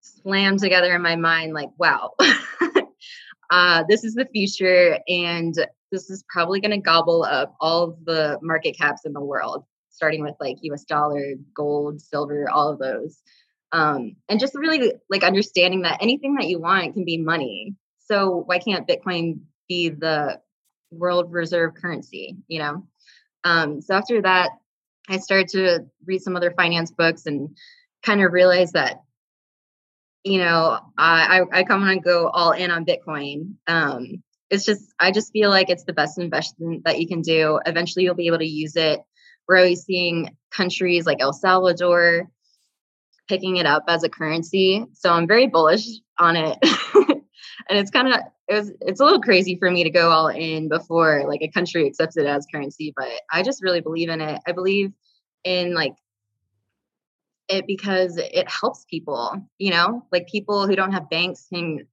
slammed 0.00 0.60
together 0.60 0.94
in 0.94 1.02
my 1.02 1.16
mind 1.16 1.54
like, 1.54 1.70
wow, 1.78 2.12
uh, 3.50 3.84
this 3.88 4.04
is 4.04 4.14
the 4.14 4.26
future. 4.32 4.98
And 5.08 5.54
this 5.90 6.10
is 6.10 6.24
probably 6.28 6.60
going 6.60 6.70
to 6.72 6.78
gobble 6.78 7.24
up 7.24 7.54
all 7.60 7.84
of 7.84 8.04
the 8.04 8.38
market 8.42 8.76
caps 8.78 9.04
in 9.04 9.12
the 9.12 9.20
world, 9.20 9.64
starting 9.90 10.22
with 10.22 10.34
like 10.40 10.58
US 10.62 10.84
dollar, 10.84 11.34
gold, 11.54 12.00
silver, 12.00 12.48
all 12.50 12.68
of 12.68 12.78
those. 12.78 13.18
Um, 13.72 14.16
and 14.28 14.40
just 14.40 14.54
really 14.54 14.94
like 15.08 15.22
understanding 15.22 15.82
that 15.82 15.98
anything 16.00 16.34
that 16.34 16.48
you 16.48 16.60
want 16.60 16.94
can 16.94 17.04
be 17.04 17.18
money. 17.18 17.76
So 17.98 18.42
why 18.46 18.58
can't 18.58 18.88
Bitcoin 18.88 19.40
be 19.68 19.90
the 19.90 20.40
world 20.90 21.32
reserve 21.32 21.74
currency? 21.74 22.36
You 22.48 22.58
know. 22.60 22.86
Um, 23.44 23.80
so 23.80 23.94
after 23.94 24.20
that, 24.22 24.50
I 25.10 25.18
started 25.18 25.48
to 25.48 25.86
read 26.06 26.22
some 26.22 26.36
other 26.36 26.52
finance 26.52 26.90
books 26.92 27.26
and 27.26 27.56
kind 28.04 28.22
of 28.22 28.32
realized 28.32 28.74
that 28.74 29.02
you 30.24 30.38
know 30.38 30.78
I 30.96 31.42
I, 31.52 31.64
come 31.64 31.82
and 31.82 32.02
go 32.02 32.28
all 32.28 32.52
in 32.52 32.70
on 32.70 32.86
Bitcoin. 32.86 33.54
Um, 33.66 34.22
it's 34.50 34.64
just 34.64 34.92
I 34.98 35.10
just 35.10 35.32
feel 35.32 35.50
like 35.50 35.68
it's 35.68 35.84
the 35.84 35.92
best 35.92 36.18
investment 36.18 36.84
that 36.84 37.00
you 37.00 37.08
can 37.08 37.22
do. 37.22 37.60
Eventually, 37.66 38.04
you'll 38.04 38.14
be 38.14 38.28
able 38.28 38.38
to 38.38 38.46
use 38.46 38.76
it. 38.76 39.00
We're 39.48 39.58
always 39.58 39.82
seeing 39.82 40.36
countries 40.50 41.06
like 41.06 41.20
El 41.20 41.32
Salvador 41.32 42.30
picking 43.28 43.56
it 43.56 43.66
up 43.66 43.84
as 43.88 44.04
a 44.04 44.08
currency. 44.08 44.86
So 44.92 45.12
I'm 45.12 45.26
very 45.26 45.46
bullish 45.46 45.86
on 46.18 46.36
it. 46.36 46.58
and 47.68 47.78
it's 47.78 47.90
kind 47.90 48.08
of 48.08 48.20
it 48.48 48.54
was 48.54 48.72
it's 48.80 49.00
a 49.00 49.04
little 49.04 49.20
crazy 49.20 49.56
for 49.56 49.70
me 49.70 49.84
to 49.84 49.90
go 49.90 50.10
all 50.10 50.28
in 50.28 50.68
before 50.68 51.24
like 51.28 51.42
a 51.42 51.48
country 51.48 51.86
accepts 51.86 52.16
it 52.16 52.26
as 52.26 52.46
currency, 52.52 52.92
but 52.96 53.08
I 53.32 53.42
just 53.42 53.62
really 53.62 53.80
believe 53.80 54.08
in 54.08 54.20
it. 54.20 54.40
I 54.46 54.52
believe 54.52 54.92
in 55.44 55.74
like 55.74 55.94
it 57.48 57.66
because 57.66 58.16
it 58.16 58.48
helps 58.48 58.84
people, 58.84 59.40
you 59.58 59.70
know, 59.70 60.06
like 60.12 60.28
people 60.28 60.66
who 60.66 60.76
don't 60.76 60.92
have 60.92 61.10
banks 61.10 61.46
can 61.52 61.86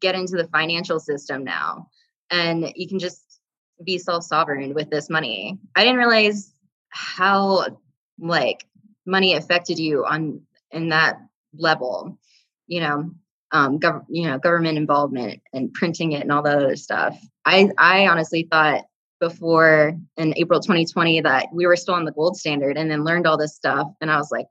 get 0.00 0.14
into 0.14 0.36
the 0.36 0.48
financial 0.48 1.00
system 1.00 1.44
now 1.44 1.88
and 2.30 2.72
you 2.76 2.88
can 2.88 2.98
just 2.98 3.40
be 3.84 3.98
self-sovereign 3.98 4.74
with 4.74 4.90
this 4.90 5.10
money. 5.10 5.58
I 5.74 5.84
didn't 5.84 5.98
realize 5.98 6.54
how 6.90 7.78
like 8.18 8.66
money 9.06 9.34
affected 9.34 9.78
you 9.78 10.04
on 10.04 10.42
in 10.70 10.90
that 10.90 11.18
level, 11.54 12.18
you 12.66 12.80
know, 12.80 13.10
um, 13.52 13.78
gov- 13.78 14.06
you 14.08 14.26
know, 14.26 14.38
government 14.38 14.78
involvement 14.78 15.40
and 15.52 15.72
printing 15.72 16.12
it 16.12 16.22
and 16.22 16.32
all 16.32 16.42
that 16.42 16.56
other 16.56 16.76
stuff. 16.76 17.18
I 17.44 17.70
I 17.78 18.06
honestly 18.06 18.46
thought 18.50 18.84
before 19.20 19.96
in 20.16 20.34
April 20.36 20.60
2020 20.60 21.20
that 21.20 21.48
we 21.52 21.66
were 21.66 21.76
still 21.76 21.94
on 21.94 22.04
the 22.04 22.12
gold 22.12 22.36
standard 22.36 22.78
and 22.78 22.90
then 22.90 23.04
learned 23.04 23.26
all 23.26 23.36
this 23.36 23.54
stuff. 23.54 23.86
And 24.00 24.10
I 24.10 24.16
was 24.16 24.30
like, 24.30 24.46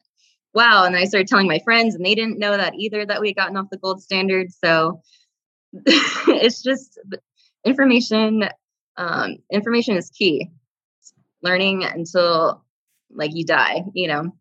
wow. 0.54 0.86
And 0.86 0.96
I 0.96 1.06
started 1.06 1.28
telling 1.28 1.48
my 1.48 1.60
friends, 1.60 1.96
and 1.96 2.06
they 2.06 2.16
didn't 2.16 2.40
know 2.40 2.56
that 2.56 2.76
either 2.76 3.06
that 3.06 3.20
we 3.20 3.30
had 3.30 3.36
gotten 3.36 3.58
off 3.58 3.70
the 3.72 3.78
gold 3.78 4.02
standard. 4.02 4.52
So 4.52 5.02
it's 5.74 6.62
just 6.62 7.00
information. 7.66 8.46
Um, 8.98 9.38
information 9.52 9.98
is 9.98 10.10
key. 10.10 10.50
Learning 11.42 11.84
until 11.84 12.64
like 13.12 13.32
you 13.34 13.46
die, 13.46 13.84
you 13.94 14.08
know. 14.08 14.36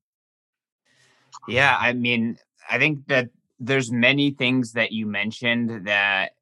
Yeah, 1.47 1.77
I 1.79 1.93
mean, 1.93 2.39
I 2.69 2.79
think 2.79 3.07
that 3.07 3.31
there's 3.61 3.91
many 3.91 4.31
things 4.31 4.73
that 4.73 4.93
you 4.93 5.07
mentioned 5.07 5.87
that 5.87 6.33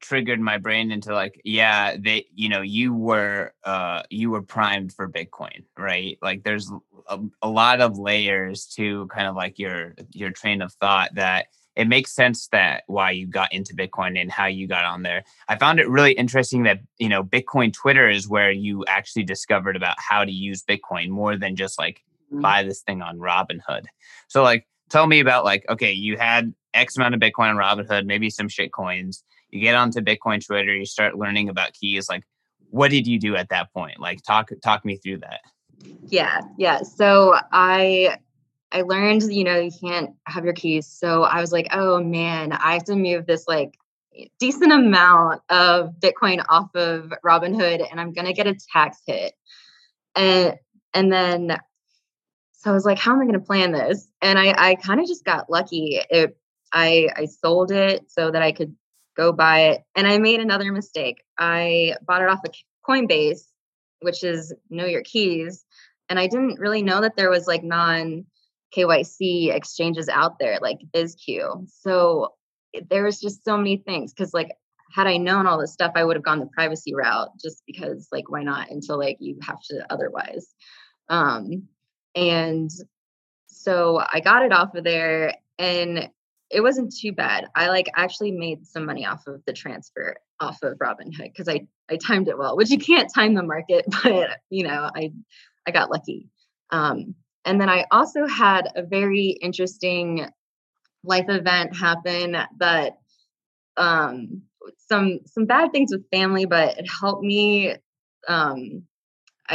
triggered 0.00 0.40
my 0.40 0.58
brain 0.58 0.90
into 0.90 1.14
like 1.14 1.40
yeah 1.44 1.96
they 1.98 2.26
you 2.34 2.48
know 2.48 2.62
you 2.62 2.92
were 2.92 3.52
uh 3.62 4.02
you 4.10 4.28
were 4.28 4.42
primed 4.42 4.92
for 4.92 5.08
bitcoin 5.08 5.64
right? 5.76 6.18
Like 6.22 6.42
there's 6.44 6.70
a, 7.08 7.20
a, 7.42 7.48
lot 7.48 7.80
of 7.80 7.98
layers 7.98 8.66
to 8.76 9.06
kind 9.08 9.26
of 9.26 9.36
like 9.36 9.58
your 9.58 9.94
your 10.12 10.30
train 10.30 10.62
of 10.62 10.72
thought 10.74 11.14
that 11.14 11.46
it 11.76 11.88
makes 11.88 12.12
sense 12.12 12.46
that 12.48 12.84
why 12.86 13.10
you 13.10 13.26
got 13.26 13.52
into 13.52 13.74
bitcoin 13.74 14.20
and 14.20 14.30
how 14.30 14.46
you 14.46 14.68
got 14.68 14.84
on 14.84 15.02
there. 15.02 15.24
I 15.48 15.56
found 15.56 15.80
it 15.80 15.88
really 15.88 16.12
interesting 16.12 16.62
that 16.64 16.80
you 16.98 17.08
know 17.08 17.22
bitcoin 17.22 17.72
twitter 17.72 18.08
is 18.08 18.28
where 18.28 18.50
you 18.50 18.84
actually 18.86 19.24
discovered 19.24 19.76
about 19.76 19.96
how 19.98 20.24
to 20.24 20.32
use 20.32 20.62
bitcoin 20.62 21.08
more 21.08 21.36
than 21.36 21.56
just 21.56 21.78
like 21.78 22.02
mm-hmm. 22.32 22.40
buy 22.40 22.62
this 22.62 22.80
thing 22.82 23.02
on 23.02 23.18
robinhood. 23.18 23.84
So 24.28 24.42
like 24.42 24.66
tell 24.90 25.06
me 25.06 25.20
about 25.20 25.44
like 25.44 25.64
okay 25.68 25.92
you 25.92 26.16
had 26.16 26.52
x 26.72 26.96
amount 26.96 27.14
of 27.14 27.20
bitcoin 27.20 27.50
on 27.50 27.56
robinhood 27.56 28.06
maybe 28.06 28.30
some 28.30 28.48
shit 28.48 28.72
coins 28.72 29.24
you 29.54 29.60
get 29.60 29.76
onto 29.76 30.00
Bitcoin 30.00 30.44
Twitter, 30.44 30.74
you 30.74 30.84
start 30.84 31.16
learning 31.16 31.48
about 31.48 31.74
keys. 31.74 32.08
Like, 32.08 32.24
what 32.70 32.90
did 32.90 33.06
you 33.06 33.20
do 33.20 33.36
at 33.36 33.50
that 33.50 33.72
point? 33.72 34.00
Like, 34.00 34.20
talk 34.22 34.50
talk 34.62 34.84
me 34.84 34.96
through 34.96 35.18
that. 35.18 35.40
Yeah, 36.08 36.40
yeah. 36.58 36.82
So 36.82 37.36
I 37.52 38.18
I 38.72 38.82
learned, 38.82 39.22
you 39.32 39.44
know, 39.44 39.60
you 39.60 39.70
can't 39.80 40.10
have 40.26 40.44
your 40.44 40.54
keys. 40.54 40.88
So 40.88 41.22
I 41.22 41.40
was 41.40 41.52
like, 41.52 41.68
oh 41.72 42.02
man, 42.02 42.50
I 42.50 42.72
have 42.74 42.84
to 42.84 42.96
move 42.96 43.26
this 43.26 43.46
like 43.46 43.78
decent 44.40 44.72
amount 44.72 45.42
of 45.50 45.94
Bitcoin 46.00 46.44
off 46.48 46.74
of 46.74 47.12
Robinhood, 47.24 47.86
and 47.88 48.00
I'm 48.00 48.12
gonna 48.12 48.32
get 48.32 48.48
a 48.48 48.56
tax 48.72 48.98
hit. 49.06 49.34
And 50.16 50.58
and 50.94 51.12
then 51.12 51.58
so 52.64 52.70
I 52.70 52.72
was 52.72 52.86
like, 52.86 52.98
how 52.98 53.12
am 53.12 53.20
I 53.20 53.26
gonna 53.26 53.40
plan 53.40 53.72
this? 53.72 54.10
And 54.22 54.38
I 54.38 54.54
I 54.56 54.74
kind 54.76 54.98
of 54.98 55.06
just 55.06 55.22
got 55.22 55.50
lucky. 55.50 56.00
It 56.08 56.34
I 56.72 57.10
I 57.14 57.26
sold 57.26 57.70
it 57.70 58.10
so 58.10 58.30
that 58.30 58.40
I 58.40 58.52
could 58.52 58.74
go 59.18 59.32
buy 59.32 59.68
it. 59.68 59.82
And 59.94 60.06
I 60.06 60.16
made 60.16 60.40
another 60.40 60.72
mistake. 60.72 61.22
I 61.38 61.94
bought 62.06 62.22
it 62.22 62.30
off 62.30 62.40
of 62.42 62.54
Coinbase, 62.88 63.42
which 64.00 64.24
is 64.24 64.54
know 64.70 64.86
your 64.86 65.02
keys. 65.02 65.66
And 66.08 66.18
I 66.18 66.26
didn't 66.26 66.58
really 66.58 66.82
know 66.82 67.02
that 67.02 67.16
there 67.16 67.28
was 67.28 67.46
like 67.46 67.62
non 67.62 68.24
KYC 68.74 69.54
exchanges 69.54 70.08
out 70.08 70.38
there 70.38 70.58
like 70.62 70.78
Bisq. 70.94 71.68
So 71.68 72.32
there 72.88 73.04
was 73.04 73.20
just 73.20 73.44
so 73.44 73.58
many 73.58 73.76
things 73.76 74.14
because 74.14 74.32
like 74.32 74.52
had 74.90 75.06
I 75.06 75.18
known 75.18 75.46
all 75.46 75.60
this 75.60 75.74
stuff, 75.74 75.92
I 75.96 76.04
would 76.04 76.16
have 76.16 76.24
gone 76.24 76.40
the 76.40 76.46
privacy 76.46 76.94
route 76.94 77.28
just 77.42 77.62
because 77.66 78.08
like 78.10 78.30
why 78.30 78.42
not 78.42 78.70
until 78.70 78.98
like 78.98 79.18
you 79.20 79.38
have 79.42 79.60
to 79.68 79.84
otherwise. 79.90 80.54
Um 81.10 81.68
and 82.14 82.70
so 83.46 84.00
I 84.12 84.20
got 84.20 84.44
it 84.44 84.52
off 84.52 84.74
of 84.74 84.84
there 84.84 85.34
and 85.58 86.10
it 86.50 86.60
wasn't 86.60 86.94
too 86.94 87.12
bad. 87.12 87.46
I 87.54 87.68
like 87.68 87.90
actually 87.96 88.32
made 88.32 88.66
some 88.66 88.86
money 88.86 89.06
off 89.06 89.26
of 89.26 89.42
the 89.46 89.52
transfer 89.52 90.16
off 90.40 90.62
of 90.62 90.78
Robinhood 90.78 91.32
because 91.32 91.48
I 91.48 91.66
I 91.90 91.96
timed 91.96 92.28
it 92.28 92.38
well, 92.38 92.56
which 92.56 92.70
you 92.70 92.78
can't 92.78 93.12
time 93.12 93.34
the 93.34 93.42
market, 93.42 93.84
but 94.02 94.38
you 94.50 94.64
know 94.64 94.90
I 94.94 95.12
I 95.66 95.70
got 95.70 95.90
lucky. 95.90 96.28
Um, 96.70 97.14
and 97.44 97.60
then 97.60 97.68
I 97.68 97.86
also 97.90 98.26
had 98.26 98.68
a 98.74 98.82
very 98.82 99.36
interesting 99.40 100.26
life 101.02 101.28
event 101.28 101.76
happen 101.76 102.36
that 102.58 102.98
um, 103.76 104.42
some 104.78 105.20
some 105.26 105.46
bad 105.46 105.72
things 105.72 105.90
with 105.92 106.08
family, 106.10 106.46
but 106.46 106.78
it 106.78 106.86
helped 106.88 107.22
me 107.22 107.74
um, 108.28 108.84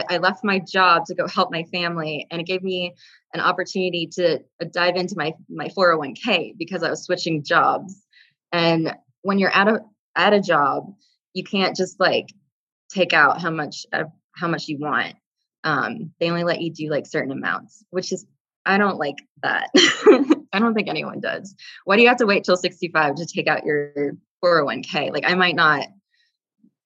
I, 0.10 0.18
left 0.18 0.44
my 0.44 0.60
job 0.60 1.06
to 1.06 1.16
go 1.16 1.28
help 1.28 1.52
my 1.52 1.64
family, 1.64 2.28
and 2.30 2.42
it 2.42 2.48
gave 2.48 2.64
me 2.64 2.96
an 3.34 3.40
opportunity 3.40 4.08
to 4.14 4.40
uh, 4.62 4.66
dive 4.72 4.96
into 4.96 5.16
my 5.18 5.34
my 5.50 5.68
401k 5.70 6.58
because 6.58 6.84
I 6.84 6.90
was 6.90 7.04
switching 7.04 7.44
jobs. 7.44 8.02
And 8.52 8.96
when 9.22 9.40
you're 9.40 9.56
at 9.56 9.68
a 9.68 9.82
at 10.16 10.34
a 10.34 10.42
job, 10.42 10.94
you 11.34 11.44
can't 11.44 11.76
just 11.76 12.00
like 12.00 12.28
take 12.92 13.14
out 13.14 13.42
how 13.42 13.52
much 13.52 13.86
uh, 13.94 14.06
how 14.36 14.48
much 14.48 14.68
you 14.68 14.78
want. 14.80 15.16
Um, 15.64 16.12
they 16.20 16.30
only 16.30 16.44
let 16.44 16.62
you 16.62 16.72
do 16.72 16.90
like 16.90 17.06
certain 17.06 17.32
amounts, 17.32 17.84
which 17.90 18.12
is 18.12 18.26
I 18.66 18.78
don't 18.78 18.98
like 18.98 19.18
that. 19.44 19.70
I 20.54 20.60
don't 20.60 20.74
think 20.74 20.90
anyone 20.90 21.20
does. 21.20 21.56
Why 21.86 21.96
do 21.96 22.02
you 22.02 22.08
have 22.08 22.18
to 22.18 22.26
wait 22.26 22.44
till 22.44 22.58
65 22.58 23.16
to 23.16 23.26
take 23.26 23.48
out 23.48 23.66
your 23.66 24.16
401k? 24.44 25.12
Like 25.12 25.26
I 25.26 25.36
might 25.36 25.56
not 25.56 25.88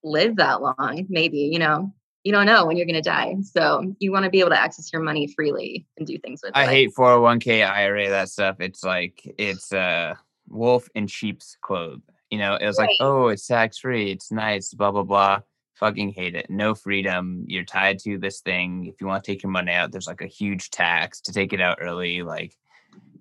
live 0.03 0.37
that 0.37 0.61
long, 0.61 1.05
maybe, 1.09 1.49
you 1.51 1.59
know 1.59 1.93
you 2.23 2.31
don't 2.31 2.45
know 2.45 2.65
when 2.65 2.77
you're 2.77 2.85
going 2.85 2.95
to 2.95 3.01
die. 3.01 3.35
So 3.43 3.93
you 3.99 4.11
want 4.11 4.25
to 4.25 4.31
be 4.31 4.39
able 4.39 4.51
to 4.51 4.59
access 4.59 4.91
your 4.93 5.01
money 5.01 5.27
freely 5.27 5.85
and 5.97 6.07
do 6.07 6.17
things 6.17 6.41
with 6.43 6.53
I 6.55 6.63
it. 6.63 6.69
hate 6.69 6.95
401k, 6.95 7.69
IRA, 7.69 8.09
that 8.09 8.29
stuff. 8.29 8.57
It's 8.59 8.83
like, 8.83 9.21
it's 9.37 9.73
a 9.73 10.17
wolf 10.47 10.87
in 10.95 11.07
sheep's 11.07 11.57
clothes. 11.61 12.01
You 12.29 12.39
know, 12.39 12.55
it 12.55 12.65
was 12.65 12.79
right. 12.79 12.85
like, 12.85 12.97
oh, 12.99 13.27
it's 13.27 13.45
tax 13.45 13.77
free. 13.77 14.11
It's 14.11 14.31
nice, 14.31 14.73
blah, 14.73 14.91
blah, 14.91 15.03
blah. 15.03 15.39
Fucking 15.75 16.13
hate 16.13 16.35
it. 16.35 16.49
No 16.49 16.73
freedom. 16.73 17.45
You're 17.47 17.65
tied 17.65 17.99
to 17.99 18.17
this 18.17 18.39
thing. 18.39 18.85
If 18.85 19.01
you 19.01 19.07
want 19.07 19.23
to 19.23 19.31
take 19.31 19.43
your 19.43 19.51
money 19.51 19.71
out, 19.71 19.91
there's 19.91 20.07
like 20.07 20.21
a 20.21 20.27
huge 20.27 20.69
tax 20.69 21.19
to 21.21 21.33
take 21.33 21.51
it 21.51 21.61
out 21.61 21.79
early. 21.81 22.21
Like, 22.21 22.55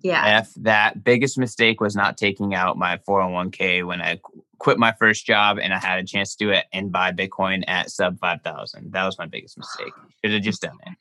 yeah. 0.03 0.39
F 0.39 0.53
that 0.57 1.03
biggest 1.03 1.37
mistake 1.37 1.79
was 1.79 1.95
not 1.95 2.17
taking 2.17 2.53
out 2.53 2.77
my 2.77 2.99
401k 3.07 3.85
when 3.87 4.01
I 4.01 4.19
quit 4.59 4.77
my 4.77 4.93
first 4.99 5.25
job 5.25 5.57
and 5.59 5.73
I 5.73 5.79
had 5.79 5.99
a 5.99 6.05
chance 6.05 6.35
to 6.35 6.45
do 6.45 6.51
it 6.51 6.65
and 6.73 6.91
buy 6.91 7.11
Bitcoin 7.11 7.63
at 7.67 7.89
sub 7.89 8.19
5,000. 8.19 8.91
That 8.91 9.05
was 9.05 9.17
my 9.17 9.25
biggest 9.25 9.57
mistake. 9.57 9.93
Should 10.23 10.33
have 10.33 10.43
just 10.43 10.61
done 10.61 10.77
it. 10.85 10.97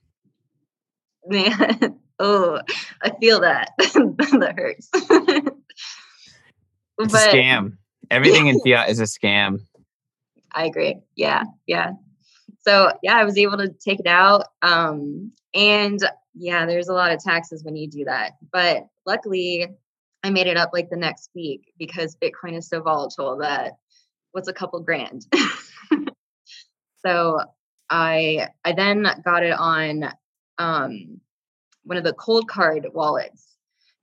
Man, 1.26 1.98
oh, 2.18 2.60
I 3.02 3.10
feel 3.20 3.40
that. 3.40 3.70
that 3.78 4.54
hurts. 4.56 4.88
it's 4.94 5.52
but, 6.96 7.12
a 7.12 7.36
scam. 7.36 7.76
Everything 8.08 8.46
in 8.46 8.60
fiat 8.60 8.88
is 8.88 9.00
a 9.00 9.04
scam. 9.04 9.66
I 10.52 10.66
agree. 10.66 10.96
Yeah, 11.16 11.44
yeah. 11.66 11.92
So 12.60 12.92
yeah, 13.02 13.16
I 13.16 13.24
was 13.24 13.36
able 13.38 13.58
to 13.58 13.68
take 13.68 14.00
it 14.00 14.06
out. 14.06 14.46
Um, 14.62 15.32
and 15.54 16.00
yeah, 16.34 16.66
there's 16.66 16.88
a 16.88 16.94
lot 16.94 17.12
of 17.12 17.22
taxes 17.22 17.64
when 17.64 17.76
you 17.76 17.88
do 17.88 18.04
that. 18.04 18.32
But 18.52 18.86
luckily, 19.06 19.68
I 20.22 20.30
made 20.30 20.46
it 20.46 20.56
up 20.56 20.70
like 20.72 20.88
the 20.90 20.96
next 20.96 21.30
week 21.34 21.72
because 21.78 22.16
Bitcoin 22.16 22.56
is 22.56 22.68
so 22.68 22.80
volatile 22.80 23.38
that 23.38 23.72
what's 24.32 24.48
a 24.48 24.52
couple 24.52 24.80
grand. 24.80 25.26
so 27.04 27.40
I 27.90 28.48
I 28.64 28.72
then 28.72 29.06
got 29.24 29.42
it 29.42 29.52
on 29.58 30.12
um, 30.58 31.20
one 31.84 31.98
of 31.98 32.04
the 32.04 32.14
Coldcard 32.14 32.92
wallets 32.94 33.48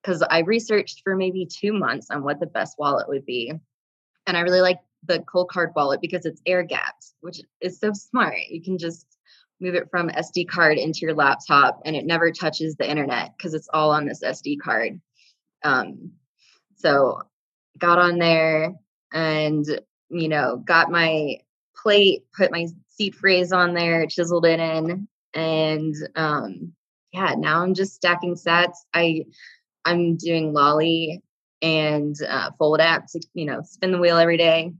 because 0.01 0.21
I 0.21 0.39
researched 0.39 1.01
for 1.03 1.15
maybe 1.15 1.45
two 1.45 1.73
months 1.73 2.09
on 2.09 2.23
what 2.23 2.39
the 2.39 2.45
best 2.45 2.77
wallet 2.77 3.07
would 3.07 3.25
be, 3.25 3.53
and 4.27 4.37
I 4.37 4.41
really 4.41 4.61
like 4.61 4.79
the 5.05 5.19
Coldcard 5.19 5.73
wallet 5.75 6.01
because 6.01 6.25
it's 6.25 6.41
air 6.45 6.63
gapped, 6.63 7.13
which 7.21 7.41
is 7.61 7.79
so 7.79 7.93
smart. 7.93 8.35
You 8.49 8.61
can 8.61 8.77
just 8.77 9.07
move 9.59 9.75
it 9.75 9.89
from 9.89 10.09
SD 10.09 10.47
card 10.47 10.77
into 10.77 10.99
your 11.01 11.13
laptop 11.13 11.81
and 11.85 11.95
it 11.95 12.05
never 12.05 12.31
touches 12.31 12.75
the 12.75 12.89
internet 12.89 13.33
because 13.37 13.53
it's 13.53 13.69
all 13.73 13.91
on 13.91 14.05
this 14.05 14.23
SD 14.23 14.59
card. 14.59 14.99
Um, 15.63 16.11
so 16.75 17.21
got 17.77 17.99
on 17.99 18.19
there 18.19 18.73
and, 19.13 19.65
you 20.09 20.29
know, 20.29 20.57
got 20.57 20.91
my 20.91 21.37
plate, 21.75 22.23
put 22.35 22.51
my 22.51 22.67
seed 22.87 23.15
phrase 23.15 23.51
on 23.51 23.73
there, 23.73 24.05
chiseled 24.07 24.45
it 24.45 24.59
in. 24.59 25.07
And 25.33 25.95
um, 26.15 26.73
yeah, 27.13 27.35
now 27.37 27.61
I'm 27.61 27.73
just 27.73 27.93
stacking 27.93 28.35
sats. 28.35 28.77
I 28.93 29.25
I'm 29.85 30.17
doing 30.17 30.53
Lolli 30.53 31.21
and 31.61 32.15
uh, 32.27 32.51
fold 32.57 32.79
apps, 32.79 33.15
you 33.33 33.45
know, 33.45 33.61
spin 33.63 33.91
the 33.91 33.97
wheel 33.97 34.17
every 34.17 34.37
day. 34.37 34.73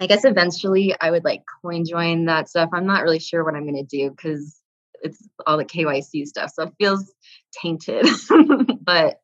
I 0.00 0.06
guess 0.06 0.24
eventually 0.24 0.94
I 1.00 1.10
would 1.10 1.24
like 1.24 1.42
coin 1.62 1.84
join 1.84 2.24
that 2.24 2.48
stuff. 2.48 2.70
I'm 2.72 2.86
not 2.86 3.02
really 3.02 3.18
sure 3.18 3.44
what 3.44 3.54
I'm 3.54 3.64
going 3.64 3.76
to 3.76 3.82
do 3.82 4.10
because 4.10 4.60
it's 5.02 5.28
all 5.46 5.56
the 5.56 5.64
KYC 5.64 6.26
stuff. 6.26 6.52
So 6.54 6.64
it 6.64 6.72
feels 6.78 7.12
tainted. 7.52 8.06
but 8.80 9.20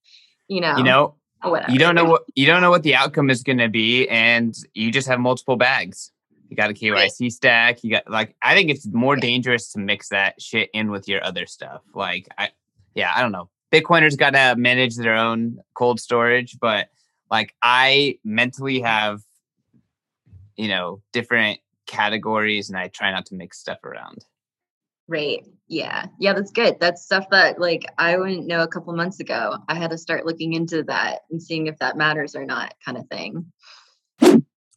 you 0.49 0.61
know, 0.61 0.77
you 0.77 0.85
know, 0.85 1.15
whatever. 1.43 1.71
Oh, 1.71 1.73
you 1.73 1.79
don't 1.79 1.95
know 1.95 2.05
what 2.05 2.23
you 2.35 2.47
don't 2.47 2.61
know 2.61 2.71
what 2.71 2.83
the 2.83 2.95
outcome 2.95 3.31
is 3.31 3.43
going 3.43 3.59
to 3.59 3.69
be, 3.69 4.09
and 4.09 4.55
you 4.75 4.93
just 4.93 5.09
have 5.09 5.19
multiple 5.19 5.57
bags. 5.57 6.12
You 6.49 6.57
got 6.57 6.71
a 6.71 6.75
KYC 6.75 6.93
right. 6.93 7.33
stack. 7.33 7.83
You 7.83 7.91
got 7.91 8.09
like 8.09 8.37
I 8.43 8.55
think 8.55 8.71
it's 8.71 8.87
more 8.87 9.17
dangerous 9.17 9.73
to 9.73 9.81
mix 9.81 10.11
that 10.11 10.41
shit 10.41 10.71
in 10.73 10.91
with 10.91 11.09
your 11.09 11.25
other 11.25 11.47
stuff. 11.47 11.83
Like 11.95 12.29
I, 12.39 12.51
yeah, 12.95 13.11
I 13.15 13.23
don't 13.23 13.33
know. 13.33 13.51
Bitcoiners 13.73 14.17
got 14.17 14.31
to 14.31 14.55
manage 14.57 14.97
their 14.97 15.15
own 15.15 15.59
cold 15.75 16.01
storage, 16.01 16.59
but 16.61 16.89
like 17.31 17.55
I 17.62 18.19
mentally 18.25 18.81
have, 18.81 19.21
you 20.57 20.69
know, 20.69 21.03
different 21.12 21.61
categories, 21.87 22.69
and 22.69 22.79
I 22.79 22.88
try 22.88 23.11
not 23.11 23.27
to 23.27 23.35
mix 23.35 23.59
stuff 23.59 23.79
around. 23.85 24.25
Right. 25.09 25.45
Yeah. 25.69 26.07
Yeah, 26.19 26.33
that's 26.33 26.51
good. 26.51 26.79
That's 26.81 27.05
stuff 27.05 27.27
that 27.31 27.61
like 27.61 27.85
I 27.97 28.16
wouldn't 28.16 28.47
know 28.47 28.62
a 28.62 28.69
couple 28.69 28.92
months 28.95 29.21
ago. 29.21 29.57
I 29.69 29.77
had 29.77 29.90
to 29.90 29.99
start 29.99 30.27
looking 30.27 30.53
into 30.53 30.83
that 30.85 31.21
and 31.31 31.40
seeing 31.40 31.69
if 31.69 31.79
that 31.79 31.97
matters 31.97 32.35
or 32.35 32.45
not, 32.45 32.75
kind 32.85 32.99
of 32.99 33.07
thing. 33.09 33.53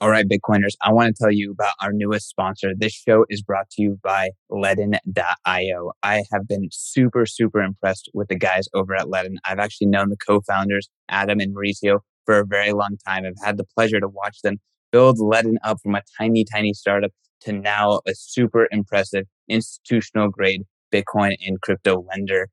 All 0.02 0.10
right, 0.10 0.26
Bitcoiners, 0.26 0.76
I 0.82 0.94
want 0.94 1.14
to 1.14 1.22
tell 1.22 1.32
you 1.32 1.52
about 1.52 1.74
our 1.82 1.92
newest 1.92 2.30
sponsor. 2.30 2.72
This 2.74 2.94
show 2.94 3.26
is 3.30 3.42
brought 3.42 3.70
to 3.72 3.82
you 3.82 4.00
by 4.02 4.30
Ledn.io. 4.50 5.92
I 6.04 6.24
have 6.32 6.48
been 6.48 6.70
super, 6.72 7.26
super 7.26 7.62
impressed 7.62 8.10
with 8.14 8.30
the 8.30 8.38
guys 8.38 8.70
over 8.74 8.96
at 8.96 9.08
Ledn. 9.08 9.36
I've 9.44 9.60
actually 9.60 9.88
known 9.88 10.10
the 10.10 10.16
co 10.16 10.40
founders, 10.40 10.90
Adam 11.10 11.42
and 11.42 11.54
Mauricio, 11.54 12.00
for 12.26 12.40
a 12.40 12.46
very 12.46 12.72
long 12.72 12.98
time. 13.06 13.26
I've 13.26 13.44
had 13.44 13.58
the 13.58 13.66
pleasure 13.66 14.00
to 14.00 14.08
watch 14.08 14.42
them 14.42 14.62
build 14.92 15.18
Ledn 15.18 15.56
up 15.64 15.78
from 15.82 15.96
a 15.96 16.02
tiny, 16.18 16.46
tiny 16.46 16.74
startup 16.74 17.12
to 17.42 17.54
now 17.54 18.02
a 18.08 18.14
super 18.16 18.68
impressive 18.72 19.26
institutional 19.48 20.30
grade 20.30 20.64
Bitcoin 20.94 21.36
and 21.46 21.62
crypto 21.62 22.06
lender. 22.10 22.50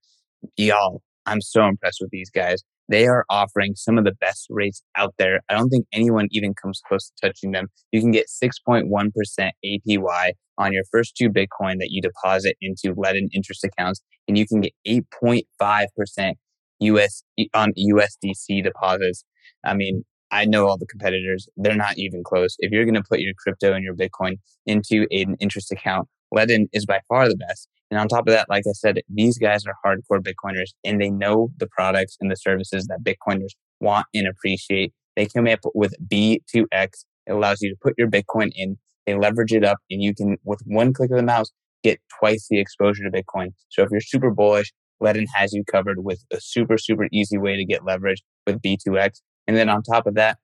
Y'all, 0.57 1.03
I'm 1.27 1.41
so 1.41 1.67
impressed 1.67 1.99
with 2.01 2.11
these 2.11 2.31
guys. 2.31 2.63
They 2.89 3.07
are 3.07 3.25
offering 3.29 3.75
some 3.75 3.99
of 3.99 4.05
the 4.05 4.13
best 4.13 4.47
rates 4.49 4.83
out 4.97 5.15
there. 5.19 5.41
I 5.49 5.55
don't 5.55 5.71
think 5.71 5.87
anyone 5.93 6.29
even 6.31 6.55
comes 6.55 6.81
close 6.87 7.11
to 7.11 7.29
touching 7.29 7.51
them. 7.51 7.67
You 7.91 8.01
can 8.01 8.13
get 8.13 8.27
6.1% 8.29 9.51
APY 9.65 10.31
on 10.59 10.73
your 10.73 10.85
first 10.93 11.17
two 11.17 11.29
Bitcoin 11.29 11.79
that 11.79 11.89
you 11.91 12.01
deposit 12.01 12.57
into 12.61 12.95
Ledn 12.95 13.29
interest 13.33 13.65
accounts, 13.65 14.03
and 14.29 14.39
you 14.39 14.47
can 14.47 14.61
get 14.61 14.73
8.5% 14.87 16.35
US 16.81 17.23
on 17.55 17.73
USDC 17.77 18.63
deposits. 18.63 19.25
I 19.65 19.75
mean, 19.75 20.05
I 20.31 20.45
know 20.45 20.67
all 20.67 20.79
the 20.79 20.87
competitors. 20.87 21.49
They're 21.57 21.77
not 21.77 21.99
even 21.99 22.23
close. 22.25 22.57
If 22.59 22.73
you're 22.73 22.85
going 22.85 22.95
to 22.95 23.03
put 23.03 23.21
your 23.21 23.35
crypto 23.39 23.73
and 23.73 23.85
your 23.85 23.95
Bitcoin 23.95 24.39
into 24.67 25.07
an 25.11 25.37
interest 25.41 25.71
account, 25.73 26.09
Ledn 26.35 26.67
is 26.73 26.87
by 26.87 27.01
far 27.09 27.29
the 27.29 27.37
best. 27.37 27.69
And 27.91 28.01
on 28.01 28.09
top 28.09 28.27
of 28.27 28.33
that, 28.33 28.49
like 28.49 28.65
I 28.69 28.73
said, 28.73 29.01
these 29.09 29.39
guys 29.39 29.65
are 29.67 29.75
hardcore 29.85 30.21
Bitcoiners 30.21 30.71
and 30.85 31.01
they 31.01 31.11
know 31.11 31.51
the 31.59 31.69
products 31.69 32.17
and 32.21 32.31
the 32.31 32.37
services 32.37 32.89
that 32.89 33.05
Bitcoiners 33.05 33.53
want 33.81 34.07
and 34.13 34.27
appreciate. 34.27 34.93
They 35.15 35.27
come 35.27 35.47
up 35.47 35.61
with 35.75 35.95
B2X. 36.13 36.89
It 37.27 37.33
allows 37.33 37.61
you 37.61 37.71
to 37.71 37.77
put 37.81 37.95
your 37.97 38.09
Bitcoin 38.09 38.51
in, 38.55 38.77
they 39.07 39.15
leverage 39.15 39.53
it 39.53 39.65
up, 39.65 39.79
and 39.91 40.03
you 40.03 40.15
can, 40.15 40.37
with 40.45 40.61
one 40.65 40.93
click 40.93 41.11
of 41.11 41.17
the 41.17 41.23
mouse, 41.23 41.51
get 41.83 42.01
twice 42.19 42.49
the 42.51 42.59
exposure 42.59 43.05
to 43.05 43.11
Bitcoin. 43.11 43.49
So 43.69 43.83
if 43.83 43.91
you're 43.91 44.01
super 44.01 44.31
bullish, 44.31 44.73
Ledn 45.03 45.27
has 45.35 45.53
you 45.53 45.65
covered 45.65 46.05
with 46.05 46.25
a 46.33 46.41
super, 46.41 46.79
super 46.79 47.09
easy 47.13 47.39
way 47.39 47.57
to 47.57 47.65
get 47.65 47.85
leverage 47.85 48.23
with 48.47 48.61
B2X. 48.63 49.21
And 49.47 49.57
then 49.57 49.69
on 49.69 49.83
top 49.83 50.07
of 50.07 50.15
that, 50.15 50.39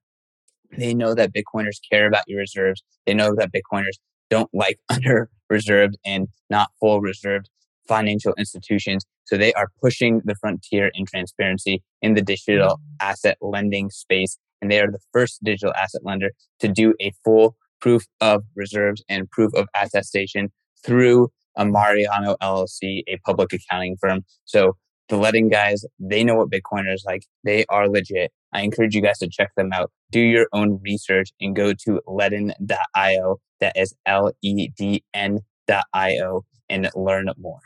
they 0.76 0.94
know 0.94 1.14
that 1.14 1.32
Bitcoiners 1.32 1.78
care 1.90 2.06
about 2.06 2.24
your 2.26 2.40
reserves. 2.40 2.82
They 3.06 3.14
know 3.14 3.34
that 3.36 3.50
Bitcoiners 3.52 3.98
don't 4.30 4.50
like 4.52 4.78
under 4.88 5.30
reserved 5.50 5.96
and 6.04 6.28
not 6.48 6.70
full 6.80 7.00
reserved 7.00 7.48
financial 7.86 8.32
institutions. 8.38 9.04
So 9.24 9.36
they 9.36 9.52
are 9.54 9.68
pushing 9.80 10.22
the 10.24 10.34
frontier 10.34 10.90
in 10.94 11.04
transparency 11.04 11.82
in 12.00 12.14
the 12.14 12.22
digital 12.22 12.80
asset 13.00 13.36
lending 13.40 13.90
space. 13.90 14.38
And 14.60 14.70
they 14.70 14.80
are 14.80 14.90
the 14.90 15.00
first 15.12 15.42
digital 15.42 15.74
asset 15.74 16.02
lender 16.04 16.30
to 16.60 16.68
do 16.68 16.94
a 17.00 17.12
full 17.24 17.56
proof 17.80 18.04
of 18.20 18.44
reserves 18.54 19.02
and 19.08 19.30
proof 19.30 19.52
of 19.54 19.66
attestation 19.74 20.52
through 20.84 21.28
Armanino 21.58 22.36
LLC, 22.40 23.02
a 23.08 23.18
public 23.26 23.52
accounting 23.52 23.96
firm. 24.00 24.24
So 24.44 24.76
the 25.12 25.18
Ledn 25.18 25.50
guys, 25.50 25.84
they 25.98 26.24
know 26.24 26.36
what 26.36 26.50
Bitcoiners 26.50 27.04
like. 27.04 27.26
They 27.44 27.66
are 27.68 27.86
legit. 27.86 28.32
I 28.54 28.62
encourage 28.62 28.94
you 28.94 29.02
guys 29.02 29.18
to 29.18 29.28
check 29.28 29.50
them 29.56 29.70
out. 29.72 29.92
Do 30.10 30.20
your 30.20 30.46
own 30.54 30.80
research 30.82 31.30
and 31.38 31.54
go 31.54 31.74
to 31.84 32.00
ledn.io. 32.08 33.40
That 33.60 33.76
is 33.76 33.94
L 34.06 34.32
E 34.40 34.68
D 34.68 35.04
N.io 35.12 36.44
and 36.70 36.90
learn 36.94 37.28
more. 37.36 37.60